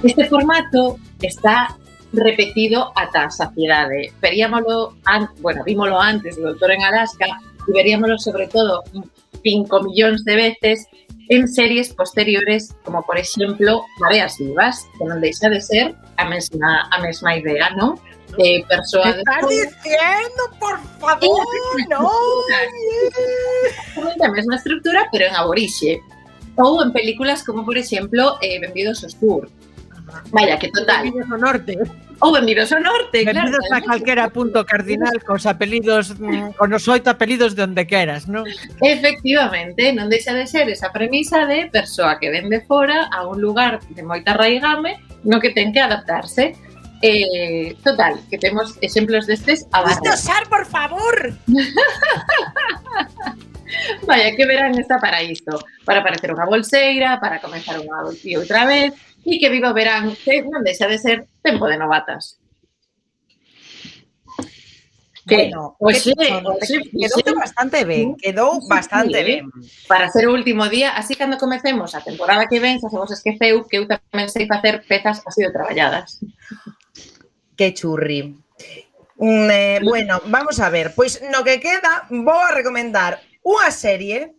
Este 0.00 0.24
formato 0.24 0.96
está 1.20 1.76
repetido 2.16 2.92
a 2.96 3.28
saciedade. 3.28 4.12
Veríamolo, 4.24 4.96
an, 5.04 5.28
bueno, 5.44 5.64
vímolo 5.64 6.00
antes 6.00 6.36
do 6.36 6.48
Doutor 6.48 6.72
en 6.72 6.82
Alaska 6.82 7.28
e 7.68 7.70
veríamolo 7.76 8.16
sobre 8.16 8.48
todo 8.48 8.84
5 9.44 9.68
millóns 9.84 10.24
de 10.24 10.34
veces 10.36 10.88
en 11.28 11.48
series 11.48 11.92
posteriores 11.92 12.74
como 12.84 13.02
por 13.02 13.18
exemplo 13.18 13.84
Mareas 14.00 14.38
Vivas, 14.38 14.86
que 14.98 15.04
non 15.04 15.20
deixa 15.20 15.50
de 15.50 15.60
ser 15.60 15.94
a 16.16 16.24
mesma, 16.26 16.86
a 16.90 16.98
mesma 17.02 17.36
idea, 17.36 17.70
non? 17.74 17.98
De 18.36 18.66
Estás 18.68 18.90
diciendo, 19.48 20.42
por 20.58 20.76
favor, 20.98 21.46
no. 21.88 22.10
Exactamente 23.64 24.26
a 24.26 24.30
mesma 24.30 24.56
estructura, 24.56 25.08
pero 25.10 25.26
en 25.26 25.34
aborixe. 25.36 26.02
Ou 26.56 26.82
en 26.82 26.92
películas 26.92 27.44
como, 27.44 27.64
por 27.64 27.76
exemplo, 27.76 28.38
eh, 28.42 28.58
Benvidos 28.58 29.04
ao 29.04 29.10
Sur. 29.10 29.48
Vaya, 30.30 30.58
que 30.58 30.70
total. 30.70 31.02
Benvidos 31.02 31.32
ao 31.32 31.38
norte. 31.38 31.78
Oh, 32.20 32.28
Ou 32.28 32.32
benvidos 32.32 32.72
ao 32.72 32.80
norte, 32.80 33.24
benvidos 33.24 33.66
claro. 33.68 33.84
a 33.84 33.88
calquera 33.92 34.30
punto 34.30 34.64
cardinal 34.64 35.12
cos 35.20 35.44
apelidos, 35.44 36.16
mm, 36.16 36.56
con 36.56 36.72
os 36.72 36.88
oito 36.88 37.12
apelidos 37.12 37.52
de 37.52 37.68
onde 37.68 37.84
queras, 37.84 38.24
non? 38.24 38.48
Efectivamente, 38.80 39.92
non 39.92 40.08
deixa 40.08 40.32
de 40.32 40.48
ser 40.48 40.64
esa 40.72 40.88
premisa 40.96 41.44
de 41.44 41.68
persoa 41.68 42.16
que 42.16 42.32
ven 42.32 42.48
de 42.48 42.64
fora 42.64 43.12
a 43.12 43.28
un 43.28 43.44
lugar 43.44 43.84
de 43.92 44.00
moita 44.00 44.32
raigame 44.32 44.96
no 45.28 45.42
que 45.42 45.52
ten 45.52 45.76
que 45.76 45.82
adaptarse. 45.82 46.56
Eh, 47.04 47.76
total, 47.84 48.16
que 48.32 48.40
temos 48.40 48.80
exemplos 48.80 49.28
destes 49.28 49.68
a 49.76 49.84
barra. 49.84 50.00
Estosar, 50.00 50.48
por 50.48 50.64
favor! 50.64 51.36
Vaya, 54.06 54.34
que 54.34 54.46
verán 54.46 54.78
está 54.78 54.96
para 54.98 55.22
isto. 55.22 55.60
Para 55.84 56.00
parecer 56.00 56.32
unha 56.32 56.48
bolseira, 56.48 57.20
para 57.20 57.42
comenzar 57.42 57.76
unha 57.76 58.08
e 58.24 58.40
outra 58.40 58.64
vez, 58.64 58.96
e 59.26 59.42
que 59.42 59.50
viva 59.50 59.74
o 59.74 59.76
verán, 59.76 60.14
que 60.22 60.38
non 60.46 60.62
deixa 60.62 60.86
de 60.86 61.02
ser 61.02 61.26
tempo 61.42 61.66
de 61.66 61.74
novatas. 61.74 62.38
Que, 65.26 65.50
bueno, 65.50 65.74
oxe, 65.82 66.14
oxe, 66.14 66.78
quedou 66.86 67.18
oxe, 67.18 67.34
bastante 67.34 67.82
ben, 67.82 68.14
mm, 68.14 68.16
quedou 68.22 68.62
bastante 68.70 69.18
sí, 69.18 69.24
ben. 69.26 69.50
Para 69.90 70.06
ser 70.06 70.30
o 70.30 70.32
último 70.32 70.70
día, 70.70 70.94
así 70.94 71.18
cando 71.18 71.34
comecemos 71.34 71.98
a 71.98 72.00
temporada 72.06 72.46
que 72.46 72.62
ven, 72.62 72.78
xa 72.78 72.86
se 72.86 72.94
vos 72.94 73.10
esqueceu 73.10 73.66
que 73.66 73.82
eu 73.82 73.90
tamén 73.90 74.30
sei 74.30 74.46
facer 74.46 74.86
pezas 74.86 75.18
así 75.26 75.42
de 75.42 75.50
traballadas. 75.50 76.22
Que 77.58 77.74
churri. 77.74 78.38
Mm, 79.18 79.50
eh, 79.50 79.78
bueno, 79.82 80.22
vamos 80.30 80.62
a 80.62 80.70
ver, 80.70 80.94
pois 80.94 81.18
no 81.34 81.42
que 81.42 81.58
queda 81.58 82.06
vou 82.06 82.38
a 82.38 82.54
recomendar 82.54 83.18
unha 83.42 83.74
serie 83.74 84.35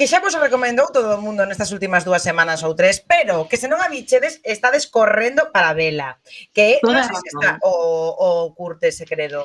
que 0.00 0.08
xa 0.08 0.24
vos 0.24 0.32
recomendou 0.32 0.88
todo 0.88 1.12
o 1.12 1.20
mundo 1.20 1.44
nestas 1.44 1.76
últimas 1.76 2.08
dúas 2.08 2.24
semanas 2.24 2.64
ou 2.64 2.72
tres, 2.72 3.04
pero 3.04 3.44
que 3.52 3.60
se 3.60 3.68
non 3.68 3.84
a 3.84 3.92
bichedes, 3.92 4.40
estades 4.48 4.88
correndo 4.88 5.52
para 5.52 5.76
vela, 5.76 6.16
que 6.56 6.80
Toda 6.80 7.04
non 7.04 7.04
sei 7.04 7.20
se 7.20 7.28
está 7.36 7.60
o, 7.60 7.68
o 8.16 8.28
curte 8.56 8.96
secreto. 8.96 9.44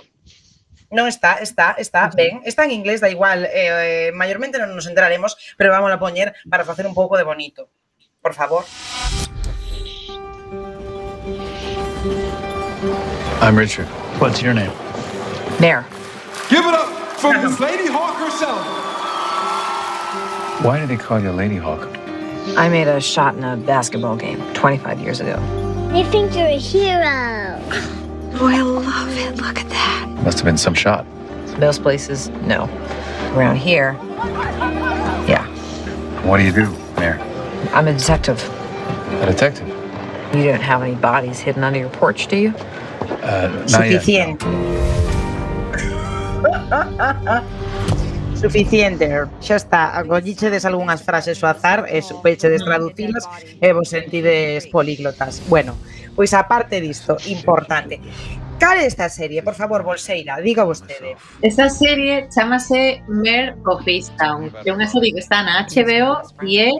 Non 0.96 1.12
está, 1.12 1.44
está, 1.44 1.76
está, 1.76 2.08
uh 2.08 2.16
-huh. 2.16 2.16
ben, 2.16 2.34
está 2.48 2.64
en 2.64 2.72
inglés, 2.72 3.04
da 3.04 3.12
igual, 3.12 3.44
eh, 3.52 4.08
eh 4.08 4.10
maiormente 4.16 4.56
non 4.56 4.72
nos 4.72 4.88
entraremos, 4.88 5.36
pero 5.60 5.76
vamos 5.76 5.92
a 5.92 6.00
poñer 6.00 6.32
para 6.48 6.64
facer 6.64 6.88
un 6.88 6.96
pouco 6.96 7.20
de 7.20 7.28
bonito. 7.28 7.68
Por 8.24 8.32
favor. 8.32 8.64
I'm 13.44 13.60
Richard. 13.60 13.92
What's 14.24 14.40
your 14.40 14.56
name? 14.56 14.72
Mayor. 15.60 15.84
Give 16.48 16.64
it 16.64 16.72
up 16.72 16.88
for 17.20 17.36
Miss 17.44 17.60
Lady 17.68 17.92
Hawk 17.92 18.16
herself. 18.24 18.85
Why 20.62 20.80
do 20.80 20.88
they 20.88 20.98
call 20.98 21.20
you 21.20 21.32
Lady 21.32 21.58
Hawk? 21.58 21.88
I 22.58 22.70
made 22.70 22.88
a 22.88 23.02
shot 23.02 23.36
in 23.36 23.44
a 23.44 23.58
basketball 23.58 24.16
game 24.16 24.42
25 24.54 25.00
years 25.00 25.20
ago. 25.20 25.38
They 25.92 26.04
think 26.04 26.36
you're 26.36 26.46
a 26.48 26.58
hero. 26.58 27.60
Oh, 28.38 28.48
I 28.48 28.62
love 28.62 29.18
it. 29.18 29.36
Look 29.42 29.60
at 29.60 29.70
that. 29.70 30.10
Must 30.24 30.38
have 30.40 30.46
been 30.46 30.58
some 30.58 30.74
shot. 30.74 31.06
Most 31.60 31.82
places, 31.82 32.30
no. 32.30 32.70
Around 33.34 33.58
here, 33.58 33.98
yeah. 35.28 35.46
What 36.26 36.38
do 36.38 36.44
you 36.44 36.52
do, 36.52 36.70
Mayor? 36.98 37.20
I'm 37.74 37.88
a 37.88 37.94
detective. 37.94 38.42
A 39.22 39.26
detective? 39.26 39.68
You 40.34 40.44
don't 40.46 40.62
have 40.62 40.82
any 40.82 40.96
bodies 40.96 41.40
hidden 41.40 41.64
under 41.64 41.80
your 41.80 41.90
porch, 41.90 42.28
do 42.28 42.38
you? 42.38 42.50
Uh, 43.22 43.66
not 43.70 43.90
yet. 44.08 44.42
Suficiente, 48.46 49.10
xa 49.42 49.58
está. 49.58 49.98
agollichedes 49.98 50.70
algunhas 50.70 51.02
frases 51.02 51.42
ao 51.42 51.50
azar 51.50 51.90
e 51.90 51.98
supeichedes 51.98 52.62
traducilas 52.62 53.26
e 53.58 53.74
vos 53.74 53.90
sentides 53.90 54.70
políglotas. 54.70 55.42
Bueno, 55.50 55.74
pois 56.14 56.30
aparte 56.30 56.78
disto, 56.78 57.18
importante. 57.26 57.98
Cal 58.62 58.78
é 58.78 58.86
esta 58.86 59.10
serie? 59.10 59.42
Por 59.42 59.58
favor, 59.58 59.82
Bolseira, 59.82 60.38
diga 60.46 60.62
vostede. 60.62 61.18
Esta 61.42 61.74
serie 61.74 62.30
chamase 62.30 63.02
Mare 63.10 63.58
of 63.66 63.82
Easttown. 63.90 64.54
É 64.62 64.70
unha 64.70 64.86
serie 64.86 65.10
que 65.10 65.26
está 65.26 65.42
na 65.42 65.66
HBO 65.66 66.22
e 66.46 66.62
é 66.62 66.72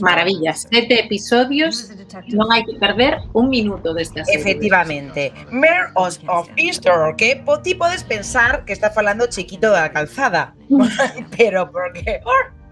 maravilla. 0.00 0.54
Sete 0.54 1.00
episodios, 1.00 1.90
non 2.32 2.50
hai 2.52 2.64
que 2.64 2.76
perder 2.78 3.18
un 3.34 3.48
minuto 3.48 3.94
desta 3.94 4.24
serie. 4.24 4.40
Efectivamente, 4.40 5.32
Mare 5.50 5.92
of, 5.94 6.18
of 6.28 6.48
Easter, 6.56 7.14
que 7.16 7.42
ti 7.62 7.74
podes 7.74 8.04
pensar 8.04 8.64
que 8.64 8.72
está 8.72 8.90
falando 8.90 9.26
chiquito 9.26 9.70
da 9.70 9.90
calzada, 9.90 10.54
pero 11.36 11.70
porque 11.70 12.20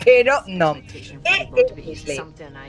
pero 0.07 0.43
Weasley. 1.75 2.23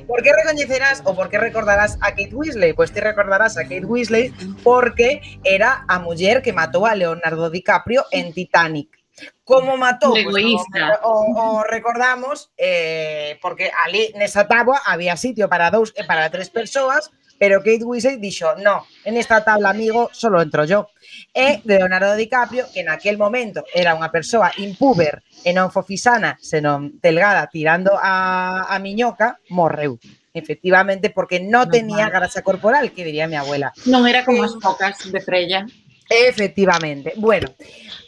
Por 0.08 0.24
que 0.24 0.32
recoñecerás 0.34 1.04
ou 1.06 1.14
por 1.14 1.30
que 1.30 1.38
recordarás 1.38 2.02
a 2.02 2.10
Kate 2.18 2.34
Weasley? 2.34 2.74
Pois 2.74 2.90
ti 2.90 3.00
recordarás 3.00 3.62
a 3.62 3.64
Kate 3.64 3.86
Weasley 3.86 4.34
porque 4.66 5.22
era 5.46 5.86
a 5.88 6.00
muller 6.02 6.42
que 6.42 6.50
matou 6.50 6.90
a 6.90 6.98
Leonardo 6.98 7.54
DiCaprio 7.54 8.10
en 8.10 8.34
Titanic. 8.34 8.97
como 9.44 9.78
matou 9.78 10.16
egoísta. 10.18 11.02
O, 11.04 11.26
o, 11.34 11.62
o 11.62 11.64
recordamos 11.64 12.52
eh, 12.58 13.38
porque 13.42 13.72
ali 13.86 14.14
nesa 14.16 14.46
táboa 14.46 14.82
había 14.86 15.18
sitio 15.18 15.50
para 15.50 15.72
dous 15.74 15.94
e 15.98 16.04
para 16.06 16.30
tres 16.30 16.50
persoas 16.50 17.10
pero 17.38 17.60
Kate 17.60 17.84
Winslet 17.84 18.20
dixo, 18.20 18.56
no, 18.58 18.86
en 19.06 19.18
esta 19.18 19.44
tabla, 19.44 19.70
amigo, 19.70 20.10
solo 20.12 20.42
entro 20.42 20.66
yo. 20.66 20.90
E 21.34 21.62
Leonardo 21.66 22.16
DiCaprio, 22.16 22.66
que 22.74 22.84
naquel 22.84 23.18
momento 23.18 23.64
era 23.74 23.94
unha 23.94 24.10
persoa 24.10 24.50
impúber 24.58 25.22
e 25.46 25.54
non 25.54 25.70
fofisana, 25.70 26.38
senón 26.42 26.98
delgada, 26.98 27.46
tirando 27.46 27.94
a, 27.94 28.66
a 28.66 28.76
miñoca, 28.82 29.38
morreu. 29.54 30.02
Efectivamente, 30.34 31.10
porque 31.10 31.42
non 31.42 31.70
tenía 31.70 32.10
grasa 32.10 32.42
corporal, 32.42 32.94
que 32.94 33.06
diría 33.06 33.30
mi 33.30 33.38
abuela. 33.38 33.74
Non 33.86 34.06
era 34.10 34.26
como 34.26 34.42
eh, 34.42 34.50
as 34.50 34.58
focas 34.58 34.98
de 35.06 35.22
Freya. 35.22 35.66
Efectivamente. 36.10 37.14
Bueno, 37.18 37.54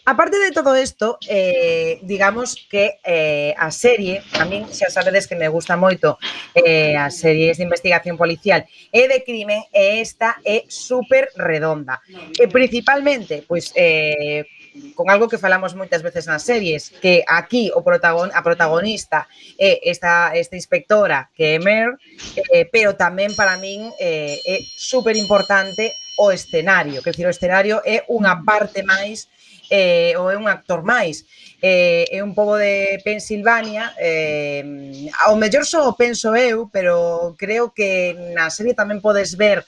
Aparte 0.10 0.40
de 0.40 0.50
todo 0.50 0.76
esto, 0.76 1.20
eh, 1.28 2.00
digamos 2.02 2.66
que 2.68 2.98
eh, 3.04 3.54
a 3.56 3.70
serie, 3.70 4.24
a 4.40 4.46
mí 4.50 4.66
xa 4.74 4.90
sabedes 4.90 5.30
que 5.30 5.38
me 5.38 5.46
gusta 5.54 5.78
moito 5.78 6.18
eh, 6.58 6.98
as 6.98 7.22
series 7.22 7.62
de 7.62 7.70
investigación 7.70 8.18
policial 8.18 8.66
e 8.90 9.06
de 9.06 9.22
crime, 9.22 9.70
e 9.70 10.02
esta 10.02 10.42
é 10.42 10.66
super 10.66 11.30
redonda. 11.38 12.02
E 12.42 12.50
principalmente, 12.50 13.46
pois, 13.46 13.70
eh, 13.78 14.50
con 14.98 15.14
algo 15.14 15.30
que 15.30 15.38
falamos 15.38 15.78
moitas 15.78 16.02
veces 16.02 16.26
nas 16.26 16.42
series, 16.42 16.90
que 16.90 17.22
aquí 17.30 17.70
o 17.70 17.86
protagon, 17.86 18.34
a 18.34 18.42
protagonista 18.42 19.30
é 19.62 19.78
esta, 19.94 20.34
esta 20.34 20.58
inspectora 20.58 21.30
que 21.38 21.54
é 21.54 21.62
Mer, 21.62 22.02
eh, 22.50 22.66
pero 22.66 22.98
tamén 22.98 23.38
para 23.38 23.62
min 23.62 23.94
eh, 24.02 24.42
é 24.42 24.58
super 24.74 25.14
importante 25.14 25.94
o 26.18 26.34
escenario, 26.34 27.06
que 27.06 27.14
decir, 27.14 27.30
o 27.30 27.36
escenario 27.38 27.78
é 27.86 28.10
unha 28.10 28.42
parte 28.42 28.82
máis 28.82 29.30
eh, 29.70 30.18
ou 30.18 30.30
é 30.30 30.36
un 30.36 30.50
actor 30.50 30.82
máis. 30.82 31.24
Eh, 31.62 32.10
é 32.10 32.20
un 32.26 32.34
pobo 32.34 32.58
de 32.58 32.98
Pensilvania, 33.06 33.94
eh, 34.02 35.10
ao 35.26 35.38
mellor 35.38 35.66
só 35.66 35.88
o 35.88 35.96
penso 35.96 36.36
eu, 36.36 36.70
pero 36.74 37.36
creo 37.38 37.72
que 37.72 38.18
na 38.34 38.50
serie 38.50 38.74
tamén 38.74 39.00
podes 39.00 39.38
ver 39.38 39.64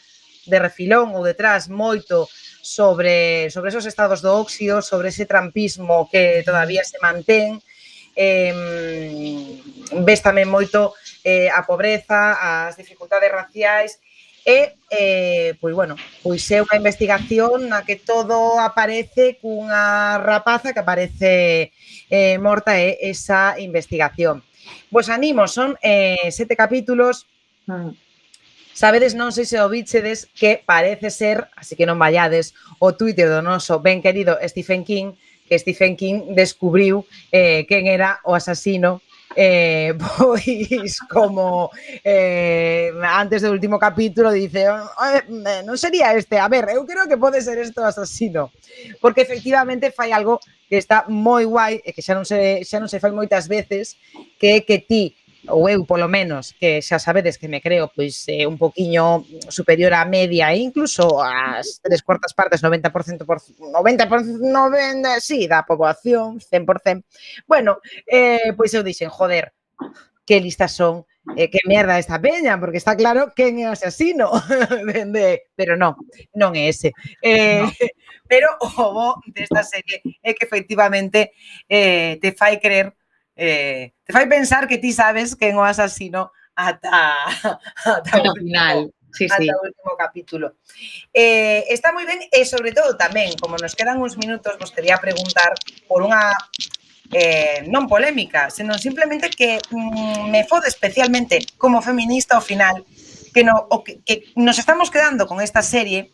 de 0.50 0.58
refilón 0.58 1.14
ou 1.14 1.22
detrás 1.22 1.70
moito 1.70 2.26
sobre 2.62 3.50
sobre 3.50 3.70
esos 3.70 3.86
estados 3.86 4.22
do 4.26 4.34
óxido, 4.34 4.82
sobre 4.82 5.10
ese 5.10 5.30
trampismo 5.30 6.10
que 6.10 6.42
todavía 6.46 6.82
se 6.84 6.98
mantén. 7.02 7.62
Eh, 8.18 8.52
ves 10.02 10.22
tamén 10.22 10.50
moito 10.50 10.98
eh, 11.24 11.48
a 11.48 11.64
pobreza, 11.64 12.68
as 12.68 12.76
dificultades 12.76 13.32
raciais 13.32 14.02
E, 14.46 14.74
eh, 14.90 15.54
pois, 15.62 15.76
bueno, 15.76 15.96
pois 16.26 16.42
é 16.50 16.66
unha 16.66 16.80
investigación 16.82 17.70
na 17.70 17.86
que 17.86 17.94
todo 18.02 18.58
aparece 18.58 19.38
cunha 19.38 20.18
rapaza 20.18 20.74
que 20.74 20.82
aparece 20.82 21.70
eh, 22.10 22.42
morta 22.42 22.74
é 22.74 22.98
esa 23.06 23.62
investigación. 23.62 24.42
Vos 24.90 25.14
animo, 25.14 25.46
son 25.46 25.78
eh, 25.86 26.34
sete 26.34 26.58
capítulos. 26.58 27.30
Mm. 27.70 27.94
Sabedes, 28.74 29.14
non 29.14 29.30
sei 29.30 29.46
se 29.46 29.62
o 29.62 29.70
bichedes, 29.70 30.26
que 30.34 30.58
parece 30.58 31.14
ser, 31.14 31.46
así 31.54 31.78
que 31.78 31.86
non 31.86 32.02
vallades, 32.02 32.58
o 32.82 32.98
Twitter 32.98 33.30
do 33.30 33.46
noso 33.46 33.78
ben 33.78 34.02
querido 34.02 34.42
Stephen 34.42 34.82
King, 34.82 35.14
que 35.46 35.60
Stephen 35.60 35.94
King 35.94 36.34
descubriu 36.34 37.06
eh, 37.30 37.68
quen 37.70 37.86
era 37.86 38.24
o 38.26 38.34
asasino 38.34 39.06
eh, 39.36 39.94
pois 40.18 41.00
como 41.10 41.72
eh, 42.04 42.92
antes 43.04 43.42
do 43.42 43.52
último 43.52 43.80
capítulo 43.80 44.32
dice 44.32 44.68
eh, 44.68 45.62
non 45.64 45.78
sería 45.78 46.14
este, 46.16 46.40
a 46.40 46.48
ver, 46.48 46.70
eu 46.72 46.84
creo 46.86 47.08
que 47.08 47.20
pode 47.20 47.40
ser 47.42 47.60
isto 47.60 47.84
asasino, 47.84 48.52
porque 49.00 49.22
efectivamente 49.22 49.92
fai 49.92 50.12
algo 50.12 50.40
que 50.72 50.78
está 50.80 51.04
moi 51.12 51.44
guai 51.44 51.84
e 51.84 51.92
que 51.92 52.00
xa 52.00 52.16
non 52.16 52.24
se, 52.24 52.64
xa 52.64 52.80
non 52.80 52.88
se 52.88 53.04
fai 53.04 53.12
moitas 53.12 53.52
veces 53.52 54.00
que 54.40 54.56
é 54.56 54.60
que 54.64 54.80
ti 54.80 55.16
ou 55.48 55.70
eu 55.70 55.86
polo 55.86 56.06
menos, 56.06 56.54
que 56.54 56.82
xa 56.82 57.02
sabedes 57.02 57.38
que 57.38 57.50
me 57.50 57.62
creo 57.62 57.90
pois 57.90 58.28
eh, 58.30 58.46
un 58.46 58.58
poquiño 58.62 59.26
superior 59.50 59.94
á 59.98 60.06
media 60.06 60.54
e 60.54 60.62
incluso 60.62 61.22
ás 61.22 61.82
tres 61.82 62.06
cuartas 62.06 62.34
partes, 62.34 62.62
90% 62.62 63.26
por 63.26 63.42
90% 63.42 64.38
90, 64.38 65.20
sí, 65.20 65.48
da 65.48 65.66
poboación, 65.66 66.38
100%. 66.38 67.04
Bueno, 67.48 67.82
eh, 68.06 68.54
pois 68.54 68.74
eu 68.74 68.86
dixen, 68.86 69.10
joder, 69.10 69.54
que 70.26 70.40
listas 70.40 70.72
son, 70.72 71.06
eh, 71.36 71.50
que 71.50 71.60
merda 71.66 71.98
esta 71.98 72.22
peña, 72.22 72.60
porque 72.60 72.78
está 72.78 72.96
claro 72.96 73.34
quen 73.36 73.60
é 73.60 73.70
o 73.70 73.74
asesino, 73.74 74.30
de, 75.14 75.50
pero 75.58 75.74
non, 75.78 75.98
non 76.38 76.54
é 76.54 76.70
ese. 76.70 76.94
Eh, 77.22 77.66
no. 77.66 77.70
Pero 78.32 78.48
o 78.64 78.70
bo 78.96 79.20
desta 79.28 79.60
serie 79.60 80.00
é 80.24 80.32
que 80.32 80.48
efectivamente 80.48 81.36
eh, 81.68 82.16
te 82.24 82.32
fai 82.32 82.64
creer 82.64 82.96
eh, 83.42 83.94
te 84.06 84.14
fai 84.14 84.30
pensar 84.30 84.68
que 84.68 84.78
ti 84.78 84.94
sabes 84.94 85.34
quen 85.36 85.58
o 85.58 85.66
asasino 85.66 86.30
ata, 86.54 87.26
ata 87.86 88.22
o 88.22 88.36
final. 88.38 88.94
Sí, 89.12 89.26
ata 89.26 89.42
sí. 89.42 89.50
o 89.50 89.66
último 89.66 89.98
capítulo. 89.98 90.62
Eh, 91.12 91.66
está 91.74 91.90
moi 91.90 92.06
ben 92.06 92.22
e, 92.30 92.46
sobre 92.46 92.70
todo, 92.72 92.94
tamén, 92.94 93.34
como 93.42 93.58
nos 93.58 93.74
quedan 93.74 93.98
uns 93.98 94.14
minutos, 94.16 94.62
vos 94.62 94.70
quería 94.70 95.02
preguntar 95.02 95.58
por 95.90 96.06
unha 96.06 96.38
eh, 97.12 97.66
non 97.66 97.90
polémica, 97.90 98.54
senón 98.54 98.78
simplemente 98.78 99.34
que 99.34 99.58
mm, 99.58 100.30
me 100.30 100.46
fode 100.46 100.70
especialmente 100.70 101.42
como 101.58 101.82
feminista 101.82 102.38
ao 102.38 102.46
final 102.46 102.86
que, 103.34 103.42
no, 103.44 103.58
o 103.74 103.84
que, 103.84 104.00
que 104.06 104.32
nos 104.38 104.62
estamos 104.62 104.94
quedando 104.94 105.26
con 105.26 105.42
esta 105.42 105.66
serie 105.66 106.14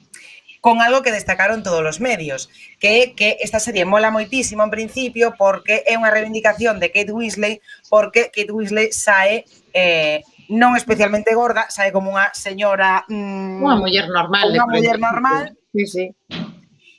con 0.68 0.82
algo 0.82 1.01
que 1.01 1.13
destacaron 1.13 1.63
todos 1.63 1.80
os 1.80 2.01
medios, 2.01 2.51
que 2.78 2.99
é 2.99 3.03
que 3.15 3.39
esta 3.39 3.55
serie 3.55 3.88
mola 3.88 4.11
moitísimo 4.11 4.68
en 4.68 4.72
principio 4.76 5.32
porque 5.39 5.88
é 5.88 5.95
unha 5.95 6.11
reivindicación 6.11 6.76
de 6.84 6.91
Kate 6.91 7.15
Weasley 7.15 7.63
porque 7.88 8.28
Kate 8.36 8.51
Weasley 8.51 8.91
sae 8.91 9.47
eh, 9.72 10.28
non 10.51 10.76
especialmente 10.76 11.32
gorda, 11.39 11.72
sae 11.72 11.95
como 11.95 12.11
unha 12.11 12.36
señora... 12.36 13.07
Mmm, 13.07 13.63
unha 13.63 13.80
muller 13.80 14.11
normal. 14.11 14.51
Unha 14.51 14.68
muller 14.68 14.99
normal. 14.99 15.55
Sí, 15.72 15.88
sí. 15.88 16.05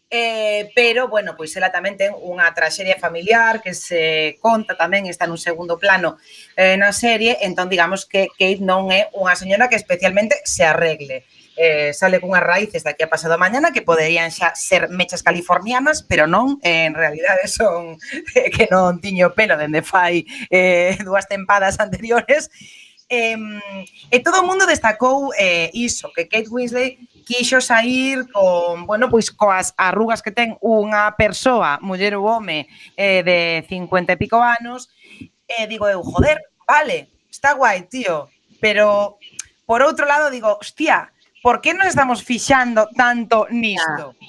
Eh, 0.08 0.72
pero, 0.72 1.12
bueno, 1.12 1.36
pois 1.36 1.52
ela 1.52 1.68
tamén 1.68 2.00
ten 2.00 2.16
unha 2.16 2.48
traxedia 2.56 2.96
familiar 2.96 3.60
que 3.60 3.76
se 3.76 4.40
conta 4.40 4.80
tamén, 4.80 5.04
está 5.04 5.28
nun 5.28 5.36
segundo 5.36 5.76
plano 5.76 6.16
eh, 6.56 6.80
na 6.80 6.96
serie, 6.96 7.36
entón 7.44 7.68
digamos 7.68 8.08
que 8.08 8.32
Kate 8.32 8.64
non 8.64 8.88
é 8.88 9.12
unha 9.12 9.36
señora 9.36 9.68
que 9.68 9.76
especialmente 9.76 10.40
se 10.48 10.64
arregle 10.64 11.28
eh, 11.58 11.90
sale 11.92 12.22
cunhas 12.22 12.46
raíces 12.46 12.86
daqui 12.86 13.02
a 13.02 13.10
pasado 13.10 13.34
mañana 13.34 13.74
que 13.74 13.82
poderían 13.82 14.30
xa 14.30 14.54
ser 14.54 14.86
mechas 14.94 15.26
californianas, 15.26 16.06
pero 16.06 16.30
non, 16.30 16.62
eh, 16.62 16.86
en 16.86 16.94
realidade 16.94 17.50
son 17.58 17.98
eh, 18.38 18.48
que 18.54 18.70
non 18.70 19.02
tiño 19.02 19.34
pelo 19.34 19.58
dende 19.58 19.82
fai 19.82 20.22
eh, 20.54 20.94
dúas 21.06 21.26
tempadas 21.26 21.82
anteriores. 21.82 22.48
Eh, 23.10 23.40
e 24.12 24.20
todo 24.20 24.44
o 24.44 24.46
mundo 24.46 24.68
destacou 24.68 25.32
eh, 25.34 25.72
iso, 25.72 26.12
que 26.12 26.28
Kate 26.28 26.52
Winslet 26.52 27.00
quixo 27.24 27.60
sair 27.60 28.28
con, 28.32 28.86
bueno, 28.86 29.08
pois 29.08 29.32
coas 29.32 29.72
arrugas 29.76 30.20
que 30.20 30.32
ten 30.32 30.56
unha 30.64 31.12
persoa, 31.16 31.80
muller 31.80 32.16
ou 32.16 32.24
home, 32.24 32.68
eh, 32.96 33.20
de 33.24 33.64
50 33.68 34.12
e 34.12 34.20
pico 34.20 34.40
anos, 34.40 34.92
e 35.48 35.64
eh, 35.64 35.66
digo 35.68 35.88
eu, 35.88 36.04
joder, 36.04 36.40
vale, 36.68 37.08
está 37.32 37.52
guai, 37.56 37.88
tío, 37.88 38.28
pero 38.60 39.16
por 39.68 39.84
outro 39.84 40.08
lado 40.08 40.32
digo, 40.32 40.56
hostia, 40.60 41.12
Por 41.42 41.60
que 41.60 41.74
nos 41.74 41.86
estamos 41.86 42.22
fixando 42.22 42.88
tanto 42.96 43.46
nisto? 43.50 44.14
Ah, 44.14 44.26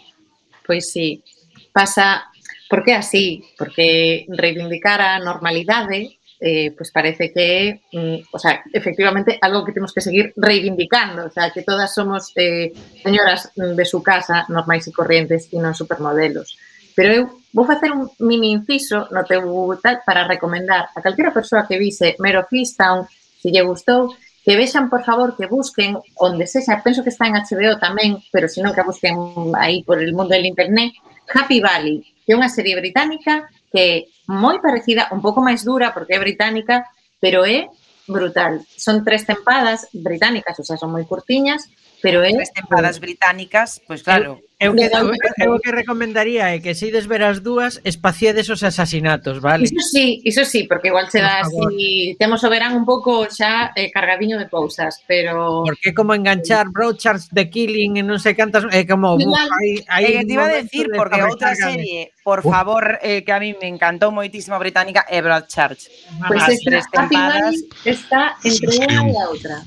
pois 0.66 0.92
sí, 0.92 1.24
pasa... 1.72 2.26
Por 2.70 2.86
que 2.86 2.94
así? 2.94 3.42
Porque 3.58 4.28
reivindicar 4.30 5.02
a 5.02 5.18
normalidade 5.18 6.20
eh, 6.40 6.72
pues 6.78 6.92
parece 6.92 7.34
que, 7.34 7.82
mm, 7.92 8.30
o 8.32 8.40
sea, 8.40 8.64
efectivamente 8.72 9.38
algo 9.42 9.66
que 9.66 9.74
temos 9.74 9.94
que 9.94 10.00
seguir 10.00 10.32
reivindicando, 10.38 11.26
o 11.26 11.30
sea, 11.30 11.52
que 11.52 11.64
todas 11.64 11.94
somos 11.94 12.32
eh, 12.36 12.72
señoras 13.04 13.52
de 13.56 13.86
su 13.86 14.02
casa, 14.02 14.46
normais 14.48 14.88
e 14.88 14.96
corrientes 14.96 15.52
e 15.52 15.60
non 15.60 15.76
supermodelos. 15.76 16.56
Pero 16.96 17.12
eu 17.12 17.24
vou 17.52 17.68
facer 17.68 17.92
un 17.92 18.08
mini 18.24 18.56
inciso 18.56 19.12
no 19.12 19.28
teu 19.28 19.44
tal 19.84 20.00
para 20.08 20.24
recomendar 20.32 20.88
a 20.96 21.04
calquera 21.04 21.36
persoa 21.36 21.68
que 21.68 21.76
vise 21.76 22.16
Mero 22.24 22.48
Fistown, 22.48 23.04
se 23.36 23.52
lle 23.52 23.68
gustou, 23.68 24.16
que 24.44 24.56
vexan, 24.56 24.90
por 24.90 25.04
favor, 25.04 25.36
que 25.36 25.46
busquen 25.46 26.00
onde 26.16 26.48
sexa, 26.48 26.82
penso 26.84 27.04
que 27.04 27.12
está 27.12 27.28
en 27.28 27.36
HBO 27.36 27.78
tamén, 27.78 28.24
pero 28.32 28.48
se 28.48 28.64
non 28.64 28.74
que 28.74 28.86
busquen 28.88 29.16
aí 29.60 29.84
por 29.84 30.00
el 30.00 30.16
mundo 30.16 30.32
del 30.34 30.48
internet, 30.48 30.96
Happy 31.30 31.60
Valley, 31.60 32.02
que 32.26 32.34
é 32.34 32.40
unha 32.40 32.50
serie 32.50 32.78
británica 32.80 33.46
que 33.70 34.10
moi 34.26 34.58
parecida, 34.62 35.10
un 35.14 35.22
pouco 35.22 35.42
máis 35.42 35.62
dura 35.62 35.94
porque 35.94 36.18
é 36.18 36.20
británica, 36.20 36.86
pero 37.22 37.46
é 37.46 37.70
brutal. 38.10 38.66
Son 38.74 39.06
tres 39.06 39.26
tempadas 39.26 39.88
británicas, 39.94 40.58
o 40.60 40.66
sea, 40.66 40.78
son 40.78 40.92
moi 40.92 41.06
curtiñas, 41.06 41.70
Pero 42.02 42.24
é... 42.24 42.32
As 42.32 42.52
tempadas 42.52 43.00
británicas, 43.00 43.82
pois 43.88 44.02
claro. 44.02 44.40
Eu, 44.60 44.76
eu, 44.76 44.76
que, 44.76 45.24
eu, 45.40 45.56
eu 45.56 45.60
que 45.60 45.72
recomendaría 45.72 46.52
é 46.52 46.60
que 46.60 46.76
se 46.76 46.92
ides 46.92 47.08
ver 47.08 47.24
as 47.24 47.40
dúas, 47.40 47.80
espaciades 47.88 48.50
os 48.52 48.60
asasinatos, 48.60 49.40
vale? 49.40 49.64
Iso 49.64 49.80
sí, 49.80 50.20
iso 50.28 50.44
sí, 50.44 50.68
porque 50.68 50.90
igual 50.90 51.10
se 51.10 51.24
dá 51.24 51.40
así... 51.40 52.16
Temos 52.20 52.44
o 52.44 52.50
verán 52.52 52.76
un 52.76 52.84
pouco 52.84 53.24
xa 53.32 53.72
eh, 53.72 53.88
cargadiño 53.88 54.36
de 54.36 54.52
cousas, 54.52 55.00
pero... 55.08 55.64
Porque 55.64 55.96
como 55.96 56.12
enganchar 56.12 56.68
Broadcharts 56.76 57.32
de 57.32 57.48
Killing 57.48 58.00
e 58.00 58.04
non 58.04 58.20
sei 58.20 58.36
cantas... 58.36 58.68
É 58.68 58.84
eh, 58.84 58.86
como... 58.88 59.16
Buf, 59.16 59.32
hai, 59.32 59.80
hai 59.88 60.04
eh, 60.20 60.28
te 60.28 60.36
iba 60.36 60.44
a 60.44 60.52
decir, 60.52 60.92
de 60.92 61.00
porque 61.00 61.24
outra 61.24 61.56
serie, 61.56 62.12
por 62.20 62.44
uf. 62.44 62.52
favor, 62.52 63.00
eh, 63.00 63.24
que 63.24 63.32
a 63.32 63.40
mí 63.40 63.56
me 63.56 63.72
encantou 63.72 64.12
moitísimo 64.12 64.60
británica, 64.60 65.08
é 65.08 65.24
Broadchurch. 65.24 65.88
Pois 66.28 66.44
pues 66.44 66.68
esta, 66.68 67.08
tempadas... 67.08 67.56
está 67.88 68.36
entre 68.44 68.76
unha 68.76 69.08
e 69.08 69.16
a 69.16 69.24
outra. 69.32 69.64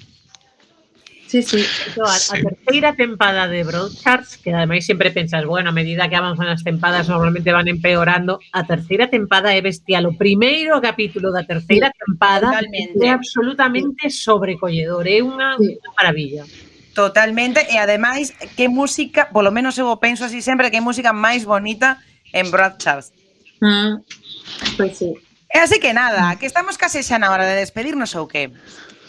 Sí, 1.33 1.43
sí, 1.43 1.65
eso, 1.87 2.05
a, 2.05 2.19
sí. 2.19 2.37
a 2.37 2.43
terceira 2.43 2.95
tempada 2.95 3.49
de 3.49 3.65
Broadcharts, 3.65 4.37
que 4.37 4.53
ademais 4.53 4.85
sempre 4.85 5.11
pensas, 5.11 5.47
bueno, 5.47 5.71
a 5.71 5.73
medida 5.73 6.07
que 6.07 6.17
avanzan 6.17 6.53
as 6.53 6.61
tempadas 6.61 7.09
normalmente 7.09 7.57
van 7.57 7.73
empeorando, 7.73 8.37
a 8.53 8.69
terceira 8.69 9.09
tempada 9.09 9.57
é 9.57 9.65
bestial. 9.65 10.05
O 10.05 10.13
primeiro 10.13 10.77
capítulo 10.85 11.33
da 11.33 11.41
terceira 11.49 11.89
sí, 11.89 11.97
tempada 12.05 12.53
totalmente. 12.53 13.01
é 13.01 13.09
absolutamente 13.09 14.13
sobrecolledor, 14.13 15.09
é 15.09 15.25
unha, 15.25 15.57
sí. 15.57 15.73
unha 15.73 15.93
maravilla. 15.97 16.45
Totalmente, 16.93 17.65
e 17.65 17.81
ademais, 17.81 18.37
que 18.53 18.69
música, 18.69 19.33
polo 19.33 19.49
menos 19.49 19.81
eu 19.81 19.89
penso 19.97 20.29
así 20.29 20.45
sempre, 20.45 20.69
que 20.69 20.85
música 20.85 21.17
máis 21.17 21.49
bonita 21.49 21.97
en 22.37 22.53
Broadcharts. 22.53 23.09
Mm, 23.65 24.05
pois 24.77 24.77
pues 24.77 24.93
sí. 25.01 25.17
E 25.49 25.65
así 25.65 25.81
que 25.81 25.97
nada, 25.97 26.37
que 26.37 26.45
estamos 26.45 26.77
case 26.77 27.01
xa 27.01 27.17
na 27.17 27.33
hora 27.33 27.49
de 27.49 27.57
despedirnos 27.57 28.13
ou 28.21 28.29
que? 28.29 28.53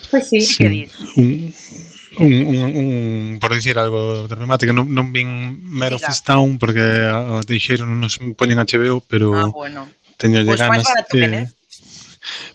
Pois 0.07 0.23
pues 0.23 0.31
sí. 0.31 0.39
sí. 0.39 0.55
Que 0.55 0.69
dis? 0.71 0.91
Un, 1.19 1.51
un, 2.17 2.33
un, 2.33 2.57
un 2.75 3.39
por 3.39 3.53
dicir 3.53 3.77
algo 3.77 4.27
de 4.27 4.35
remate 4.35 4.65
que 4.65 4.73
non, 4.73 4.85
non 4.89 5.09
vin 5.09 5.59
Mero 5.63 5.97
Fistown 5.97 6.57
Town 6.57 6.61
porque 6.61 6.81
a, 6.81 7.39
a 7.39 7.41
deixeron 7.41 7.99
nos 7.99 8.21
poñen 8.37 8.61
HBO, 8.61 9.01
pero 9.05 9.33
ah, 9.33 9.49
bueno. 9.49 9.89
teño 10.17 10.45
pues 10.45 10.59
ganas 10.59 10.85
que... 11.09 11.47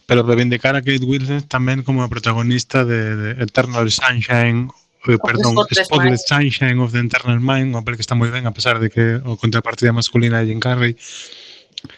pero 0.07 0.23
reivindicar 0.23 0.77
a 0.77 0.83
Kate 0.83 1.05
Winslet 1.05 1.47
tamén 1.51 1.83
como 1.83 2.03
a 2.03 2.09
protagonista 2.09 2.85
de, 2.87 3.17
de 3.17 3.29
Eternal 3.43 3.91
Sunshine 3.91 4.71
eh, 5.07 5.19
perdón, 5.19 5.55
Spotless, 5.55 5.87
Spotless 5.87 6.23
Sunshine 6.27 6.79
of 6.81 6.93
the 6.93 7.01
Eternal 7.01 7.41
Mind, 7.41 7.75
un 7.75 7.81
papel 7.81 7.97
que 7.97 8.05
está 8.05 8.15
moi 8.15 8.31
ben 8.31 8.47
a 8.47 8.55
pesar 8.55 8.79
de 8.79 8.91
que 8.91 9.21
o 9.25 9.37
contrapartida 9.37 9.93
masculina 9.93 10.41
de 10.41 10.55
Jim 10.55 10.61
Carrey 10.61 10.97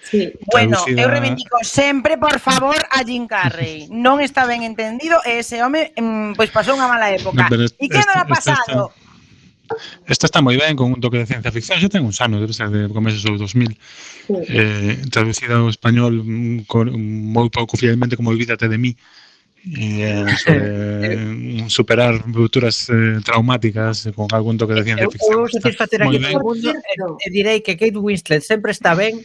Sí. 0.03 0.33
Bueno, 0.53 0.76
Traducida... 0.76 1.03
eu 1.03 1.09
reivindico 1.09 1.59
sempre, 1.62 2.16
por 2.18 2.39
favor, 2.39 2.76
a 2.91 3.05
Jim 3.05 3.26
Carrey. 3.26 3.89
Non 3.89 4.20
está 4.20 4.45
ben 4.45 4.66
entendido 4.66 5.16
e 5.24 5.41
ese 5.41 5.62
home 5.62 5.93
mmm, 5.97 6.37
pois 6.37 6.51
pasou 6.53 6.76
unha 6.76 6.91
mala 6.91 7.09
época. 7.14 7.49
No, 7.49 7.64
e 7.64 7.87
que 7.89 8.03
non 8.05 8.16
ha 8.18 8.26
pasado? 8.26 8.93
Esta 10.07 10.26
está 10.26 10.43
moi 10.43 10.59
ben 10.59 10.74
con 10.74 10.91
un 10.91 11.01
toque 11.01 11.22
de 11.22 11.31
ciencia 11.31 11.55
ficción. 11.55 11.78
Xa 11.78 11.89
ten 11.89 12.03
uns 12.03 12.18
anos, 12.18 12.43
debe 12.43 12.53
ser 12.53 12.68
de 12.74 12.91
comezos 12.91 13.22
dos 13.22 13.39
2000. 13.39 13.70
Sí. 13.70 14.35
Eh, 14.51 14.99
traducida 15.11 15.62
ao 15.62 15.70
español 15.70 16.26
mm, 16.26 16.66
con, 16.66 16.91
mm, 16.91 17.31
moi 17.31 17.47
pouco 17.49 17.78
fielmente 17.78 18.18
como 18.18 18.35
Olvídate 18.35 18.66
de 18.66 18.78
mí. 18.78 18.93
E, 19.61 20.01
eh, 20.03 20.26
sobre 20.41 21.16
mm, 21.20 21.68
superar 21.70 22.18
rupturas 22.26 22.89
eh, 22.91 23.20
traumáticas 23.22 24.09
con 24.16 24.26
algún 24.33 24.59
toque 24.59 24.74
de 24.74 24.83
ciencia 24.83 25.07
ficción. 25.07 25.31
Eu, 25.31 25.39
eu 25.39 25.47
vou 25.47 25.53
satisfacer 25.53 26.03
aquí 26.03 26.18
todo 26.18 26.43
mundo 26.43 26.68
e, 26.74 26.95
e 26.99 27.26
direi 27.31 27.62
que 27.62 27.78
Kate 27.78 27.95
Winslet 27.95 28.43
sempre 28.43 28.74
está 28.74 28.99
ben 28.99 29.22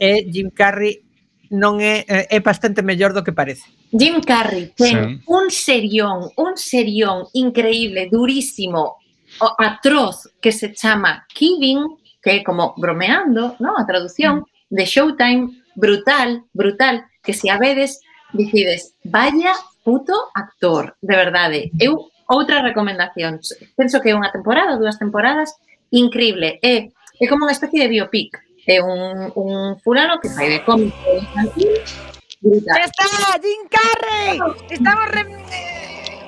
e 0.00 0.24
Jim 0.32 0.48
Carrey 0.48 1.04
non 1.52 1.82
é 1.84 2.08
eh, 2.08 2.26
é 2.32 2.38
bastante 2.40 2.80
mellor 2.80 3.12
do 3.12 3.20
que 3.20 3.36
parece. 3.36 3.68
Jim 3.92 4.24
Carrey 4.24 4.72
ten 4.72 5.20
sí. 5.20 5.28
un 5.28 5.52
serión, 5.52 6.32
un 6.40 6.56
serión 6.56 7.28
increíble, 7.36 8.08
durísimo, 8.08 8.96
o 9.44 9.48
atroz 9.58 10.30
que 10.40 10.56
se 10.56 10.72
chama 10.72 11.26
Kevin, 11.28 12.00
que 12.22 12.40
é 12.40 12.44
como 12.46 12.72
bromeando, 12.78 13.60
¿no? 13.60 13.76
A 13.76 13.84
traducción 13.84 14.46
mm. 14.46 14.74
de 14.74 14.84
Showtime, 14.86 15.42
brutal, 15.74 16.48
brutal, 16.54 17.04
que 17.22 17.34
se 17.34 17.50
a 17.50 17.58
vedes 17.58 18.00
dicides, 18.32 18.94
vaya 19.04 19.52
puto 19.84 20.14
actor, 20.34 20.96
de 21.02 21.16
verdade. 21.16 21.70
Eu 21.78 22.08
outra 22.30 22.62
recomendación, 22.62 23.42
penso 23.74 23.98
que 23.98 24.14
é 24.14 24.14
unha 24.14 24.30
temporada, 24.30 24.78
dúas 24.78 25.02
temporadas, 25.02 25.50
increíble, 25.90 26.62
é, 26.62 26.94
é 26.94 27.24
como 27.26 27.42
unha 27.42 27.56
especie 27.58 27.82
de 27.82 27.90
biopic, 27.90 28.38
Un, 28.78 29.32
un 29.34 29.80
fulano 29.80 30.20
que 30.20 30.28
fai 30.28 30.48
de 30.48 30.56
infantil. 30.56 31.70
¡Ya 32.42 32.84
está! 32.84 33.04
¡Jim 33.42 33.68
Carrey! 33.68 34.38
Estamos 34.70 35.06
re... 35.08 35.20
eh, 35.52 36.20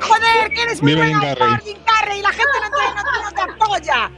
Joder, 0.00 0.50
que 0.54 0.62
eres 0.62 0.82
muy 0.82 0.94
buen 0.94 1.08
Jim 1.08 1.20
Carrey. 1.20 1.56
Jim 1.64 1.78
Carrey, 1.84 2.18
y 2.18 2.22
la 2.22 2.30
gente 2.30 2.52
no 2.62 2.70
te, 2.70 2.84
no, 2.94 3.02
no 3.22 3.30
te 3.32 3.42
apoya. 3.64 4.10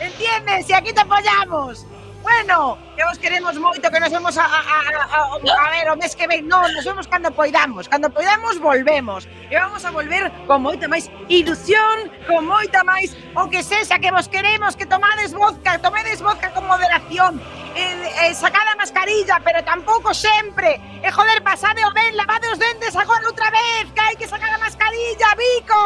¿Entiendes? 0.00 0.70
Y 0.70 0.72
aquí 0.72 0.92
te 0.92 1.00
apoyamos. 1.00 1.84
Bueno, 2.22 2.76
que 2.96 3.04
vos 3.04 3.18
queremos 3.18 3.54
moito, 3.56 3.90
que 3.90 4.00
nos 4.00 4.10
vemos 4.10 4.36
a, 4.36 4.44
a, 4.44 4.60
a, 4.60 4.80
a, 5.16 5.66
a 5.66 5.70
ver 5.70 5.86
o 5.90 5.96
mes 5.96 6.16
que 6.16 6.26
ven. 6.26 6.48
No, 6.48 6.60
nos 6.68 6.84
vemos 6.84 7.06
cando 7.06 7.30
poidamos. 7.30 7.88
Cando 7.88 8.10
poidamos, 8.10 8.58
volvemos. 8.58 9.28
E 9.50 9.54
vamos 9.56 9.84
a 9.84 9.90
volver 9.90 10.26
con 10.46 10.62
moita 10.66 10.90
máis 10.90 11.06
ilusión, 11.30 12.10
con 12.26 12.44
moita 12.44 12.82
máis 12.82 13.14
o 13.38 13.46
que 13.46 13.62
sexa 13.62 14.02
que 14.02 14.10
vos 14.10 14.26
queremos, 14.26 14.74
que 14.74 14.84
tomades 14.84 15.32
vodka, 15.32 15.78
tomedes 15.78 16.20
vodka 16.20 16.50
con 16.50 16.66
moderación, 16.66 17.38
eh, 17.78 18.28
eh, 18.28 18.34
sacada 18.34 18.74
a 18.74 18.76
mascarilla, 18.76 19.38
pero 19.46 19.62
tampouco 19.62 20.12
sempre. 20.12 20.82
E 21.00 21.06
eh, 21.06 21.12
joder, 21.14 21.38
pasade 21.46 21.80
o 21.86 21.90
ben, 21.94 22.18
lavade 22.18 22.50
os 22.50 22.58
dentes 22.58 22.98
agora 22.98 23.24
outra 23.30 23.48
vez, 23.54 23.86
que 23.94 24.02
hai 24.02 24.16
que 24.18 24.26
sacar 24.26 24.50
a 24.50 24.58
mascarilla, 24.58 25.30
bico. 25.38 25.82